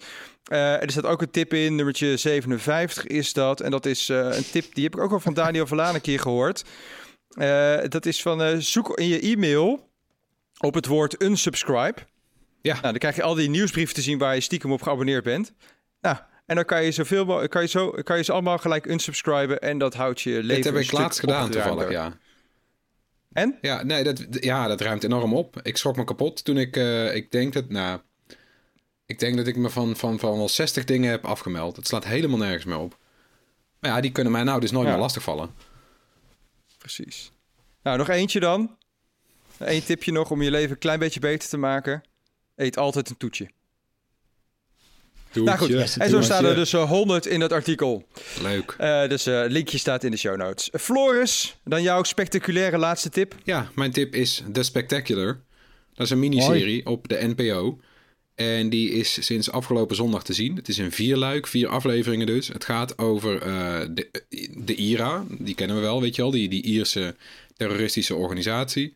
Er 0.48 0.90
staat 0.90 1.06
ook 1.06 1.22
een 1.22 1.30
tip 1.30 1.54
in, 1.54 1.74
nummertje 1.74 2.16
57 2.16 3.06
is 3.06 3.32
dat. 3.32 3.60
En 3.60 3.70
dat 3.70 3.86
is 3.86 4.08
een 4.08 4.50
tip, 4.50 4.74
die 4.74 4.84
heb 4.84 4.94
ik 4.94 5.00
ook 5.00 5.12
al 5.12 5.20
van 5.20 5.34
Daniel 5.34 5.66
Verlaan 5.66 5.94
een 5.94 6.00
keer 6.00 6.20
gehoord. 6.20 6.64
Eh, 7.32 7.78
dat 7.88 8.06
is 8.06 8.22
van 8.22 8.62
zoek 8.62 8.98
in 8.98 9.08
je 9.08 9.20
e-mail 9.20 9.90
op 10.58 10.74
het 10.74 10.86
woord 10.86 11.22
unsubscribe. 11.22 12.00
Ja. 12.60 12.72
Nou, 12.72 12.82
dan 12.82 12.98
krijg 12.98 13.16
je 13.16 13.22
al 13.22 13.34
die 13.34 13.50
nieuwsbrieven 13.50 13.94
te 13.94 14.02
zien 14.02 14.18
waar 14.18 14.34
je 14.34 14.40
stiekem 14.40 14.72
op 14.72 14.82
geabonneerd 14.82 15.24
bent. 15.24 15.52
Nou, 16.00 16.16
en 16.52 16.58
dan 16.58 16.64
kan 16.66 16.84
je, 16.84 16.90
zoveel, 16.90 17.48
kan 17.48 17.62
je, 17.62 17.68
zo, 17.68 17.90
kan 17.90 18.16
je 18.16 18.22
ze 18.22 18.32
allemaal 18.32 18.58
gelijk 18.58 18.86
unsubscriben 18.86 19.60
en 19.60 19.78
dat 19.78 19.94
houdt 19.94 20.20
je 20.20 20.30
leven 20.30 20.54
Dit 20.54 20.64
heb 20.64 20.76
ik 20.76 20.92
laatst 20.92 21.20
gedaan 21.20 21.50
toevallig, 21.50 21.90
ja. 21.90 22.16
En? 23.32 23.58
Ja, 23.60 23.82
nee, 23.82 24.04
dat, 24.04 24.26
ja, 24.30 24.66
dat 24.66 24.80
ruimt 24.80 25.04
enorm 25.04 25.34
op. 25.34 25.60
Ik 25.62 25.76
schrok 25.76 25.96
me 25.96 26.04
kapot 26.04 26.44
toen 26.44 26.56
ik, 26.56 26.76
eh, 26.76 27.14
ik 27.14 27.30
denk 27.30 27.52
dat, 27.52 27.68
nou, 27.68 28.00
ik 29.06 29.18
denk 29.18 29.36
dat 29.36 29.46
ik 29.46 29.56
me 29.56 29.70
van, 29.70 29.96
van, 29.96 30.18
van 30.18 30.36
wel 30.36 30.48
60 30.48 30.84
dingen 30.84 31.10
heb 31.10 31.24
afgemeld. 31.24 31.76
Het 31.76 31.86
slaat 31.86 32.04
helemaal 32.04 32.38
nergens 32.38 32.64
meer 32.64 32.78
op. 32.78 32.98
Maar 33.80 33.90
ja, 33.90 34.00
die 34.00 34.12
kunnen 34.12 34.32
mij 34.32 34.42
nou 34.42 34.60
dus 34.60 34.70
nooit 34.70 34.86
Ja. 34.86 34.92
meer 34.92 35.00
lastigvallen. 35.00 35.50
Precies. 36.78 37.32
Nou, 37.82 37.98
nog 37.98 38.08
eentje 38.08 38.40
dan. 38.40 38.76
Eén 39.58 39.84
tipje 39.84 40.12
nog 40.12 40.30
om 40.30 40.42
je 40.42 40.50
leven 40.50 40.70
een 40.70 40.78
klein 40.78 40.98
beetje 40.98 41.20
beter 41.20 41.48
te 41.48 41.56
maken. 41.56 42.02
Eet 42.56 42.76
altijd 42.76 43.10
een 43.10 43.16
toetje. 43.16 43.48
Nou 45.34 45.58
goed, 45.58 45.96
en 45.98 46.10
zo 46.10 46.20
staan 46.20 46.44
er 46.44 46.54
dus 46.54 46.72
eh, 46.72 46.88
100 46.88 47.26
in 47.26 47.40
dat 47.40 47.52
artikel. 47.52 48.06
Leuk. 48.42 48.74
Eh, 48.78 49.08
dus 49.08 49.26
eh 49.26 49.44
linkje 49.48 49.78
staat 49.78 50.04
in 50.04 50.10
de 50.10 50.16
show 50.16 50.36
notes. 50.36 50.70
Floris, 50.72 51.56
dan 51.64 51.82
jouw 51.82 52.02
spectaculaire 52.02 52.78
laatste 52.78 53.08
tip. 53.08 53.34
Ja, 53.44 53.70
mijn 53.74 53.90
tip 53.90 54.14
is 54.14 54.42
The 54.52 54.62
Spectacular. 54.62 55.40
Dat 55.94 56.06
is 56.06 56.12
een 56.12 56.18
miniserie 56.18 56.86
op 56.86 57.08
de 57.08 57.34
NPO. 57.36 57.78
En 58.34 58.68
die 58.68 58.90
is 58.90 59.26
sinds 59.26 59.50
afgelopen 59.50 59.96
zondag 59.96 60.24
te 60.24 60.32
zien. 60.32 60.56
Het 60.56 60.68
is 60.68 60.78
een 60.78 60.92
vierluik, 60.92 61.46
vier 61.46 61.68
afleveringen 61.68 62.26
dus. 62.26 62.48
Het 62.48 62.64
gaat 62.64 62.98
over 62.98 63.42
eh, 63.42 63.80
de, 63.90 64.08
de 64.56 64.74
IRA. 64.74 65.24
Die 65.28 65.54
kennen 65.54 65.76
we 65.76 65.82
wel, 65.82 66.00
weet 66.00 66.16
je 66.16 66.22
wel. 66.22 66.30
Die, 66.30 66.48
die 66.48 66.62
Ierse 66.62 67.16
terroristische 67.56 68.14
organisatie. 68.14 68.94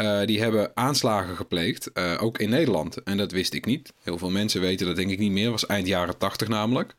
Eh, 0.00 0.20
die 0.24 0.40
hebben 0.40 0.70
aanslagen 0.74 1.36
gepleegd, 1.36 1.92
eh, 1.92 2.16
ook 2.20 2.38
in 2.38 2.50
Nederland. 2.50 3.02
En 3.02 3.16
dat 3.16 3.32
wist 3.32 3.54
ik 3.54 3.66
niet. 3.66 3.92
Heel 4.02 4.18
veel 4.18 4.30
mensen 4.30 4.60
weten 4.60 4.86
dat 4.86 4.96
denk 4.96 5.10
ik 5.10 5.18
niet 5.18 5.30
meer. 5.30 5.50
was 5.50 5.66
eind 5.66 5.86
jaren 5.86 6.18
tachtig 6.18 6.48
namelijk. 6.48 6.94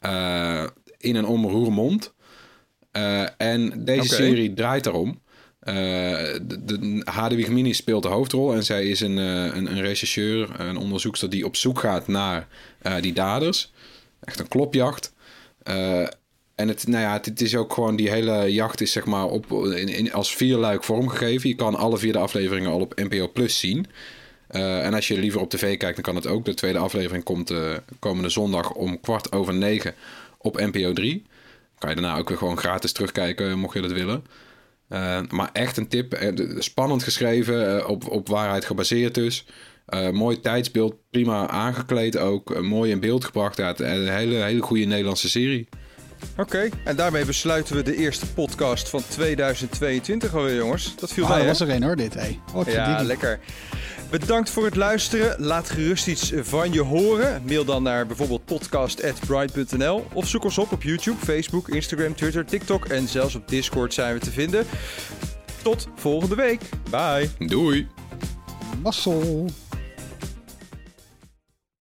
Eh, 0.00 0.64
in 0.98 1.16
en 1.16 1.26
om 1.26 1.46
Roermond. 1.46 2.12
En 3.36 3.84
deze 3.84 4.14
serie 4.14 4.54
draait 4.54 4.84
daarom. 4.84 5.20
De, 5.60 6.40
de 6.64 7.02
Hadewig 7.04 7.48
Mini 7.48 7.72
speelt 7.72 8.02
de 8.02 8.08
hoofdrol 8.08 8.54
en 8.54 8.64
zij 8.64 8.86
is 8.86 9.00
een, 9.00 9.16
een, 9.16 9.70
een 9.70 9.80
rechercheur, 9.80 10.60
een 10.60 10.76
onderzoekster 10.76 11.30
die 11.30 11.44
op 11.44 11.56
zoek 11.56 11.78
gaat 11.78 12.08
naar 12.08 12.48
die 13.00 13.12
daders. 13.12 13.72
Echt 14.20 14.38
een 14.38 14.48
klopjacht. 14.48 15.12
En 16.60 16.68
het, 16.68 16.86
nou 16.86 17.02
ja, 17.02 17.20
het, 17.22 17.40
is 17.40 17.56
ook 17.56 17.72
gewoon, 17.72 17.96
die 17.96 18.10
hele 18.10 18.52
jacht 18.52 18.80
is 18.80 18.92
zeg 18.92 19.04
maar 19.04 19.26
op, 19.26 19.52
in, 19.52 19.88
in, 19.88 20.12
als 20.12 20.36
vierluik 20.36 20.84
vormgegeven. 20.84 21.48
Je 21.48 21.54
kan 21.54 21.74
alle 21.74 21.98
vier 21.98 22.12
de 22.12 22.18
afleveringen 22.18 22.70
al 22.70 22.80
op 22.80 22.96
NPO 22.96 23.28
Plus 23.28 23.58
zien. 23.58 23.86
Eh, 24.48 24.84
en 24.84 24.94
als 24.94 25.08
je 25.08 25.18
liever 25.18 25.40
op 25.40 25.50
tv 25.50 25.76
kijkt, 25.76 25.94
dan 25.94 26.04
kan 26.04 26.14
het 26.14 26.26
ook. 26.26 26.44
De 26.44 26.54
tweede 26.54 26.78
aflevering 26.78 27.24
komt 27.24 27.50
eh, 27.50 27.72
komende 27.98 28.28
zondag 28.28 28.72
om 28.72 29.00
kwart 29.00 29.32
over 29.32 29.54
negen 29.54 29.94
op 30.38 30.60
NPO 30.60 30.92
3. 30.92 31.24
Kan 31.78 31.90
je 31.90 31.96
daarna 31.96 32.18
ook 32.18 32.28
weer 32.28 32.38
gewoon 32.38 32.58
gratis 32.58 32.92
terugkijken, 32.92 33.58
mocht 33.58 33.74
je 33.74 33.80
dat 33.80 33.92
willen. 33.92 34.24
Eh, 34.88 35.20
maar 35.28 35.50
echt 35.52 35.76
een 35.76 35.88
tip. 35.88 36.34
Spannend 36.58 37.02
geschreven, 37.02 37.88
op, 37.88 38.08
op 38.08 38.28
waarheid 38.28 38.64
gebaseerd 38.64 39.14
dus. 39.14 39.46
Mooi 40.12 40.40
tijdsbeeld, 40.40 40.94
prima 41.10 41.48
aangekleed 41.48 42.18
ook. 42.18 42.62
mooi 42.62 42.90
in 42.90 43.00
beeld 43.00 43.24
gebracht. 43.24 43.56
Ja, 43.56 43.78
een 43.78 44.08
hele, 44.08 44.34
hele 44.34 44.62
goede 44.62 44.84
Nederlandse 44.84 45.28
serie. 45.28 45.68
Oké, 46.36 46.68
en 46.84 46.96
daarmee 46.96 47.24
besluiten 47.24 47.76
we 47.76 47.82
de 47.82 47.96
eerste 47.96 48.26
podcast 48.26 48.88
van 48.88 49.02
2022 49.08 50.34
alweer, 50.34 50.56
jongens. 50.56 50.94
Dat 50.96 51.12
viel 51.12 51.24
Ah, 51.24 51.30
mij, 51.30 51.38
dat 51.38 51.46
was 51.46 51.60
er 51.68 51.74
een 51.74 51.82
hoor, 51.82 51.96
dit. 51.96 52.14
Hey. 52.14 52.40
Wat 52.52 52.66
Ja, 52.72 53.02
lekker. 53.02 53.40
Bedankt 54.10 54.50
voor 54.50 54.64
het 54.64 54.76
luisteren. 54.76 55.40
Laat 55.44 55.70
gerust 55.70 56.06
iets 56.06 56.32
van 56.36 56.72
je 56.72 56.80
horen. 56.80 57.42
Mail 57.46 57.64
dan 57.64 57.82
naar 57.82 58.06
bijvoorbeeld 58.06 58.44
podcast.bright.nl 58.44 60.06
of 60.12 60.28
zoek 60.28 60.44
ons 60.44 60.58
op 60.58 60.72
op 60.72 60.82
YouTube, 60.82 61.24
Facebook, 61.24 61.68
Instagram, 61.68 62.14
Twitter, 62.14 62.44
TikTok 62.44 62.84
en 62.84 63.08
zelfs 63.08 63.34
op 63.34 63.48
Discord 63.48 63.94
zijn 63.94 64.14
we 64.14 64.20
te 64.20 64.30
vinden. 64.30 64.64
Tot 65.62 65.88
volgende 65.96 66.34
week. 66.34 66.60
Bye. 66.90 67.28
Doei! 67.38 67.88
Mazzel. 68.82 69.50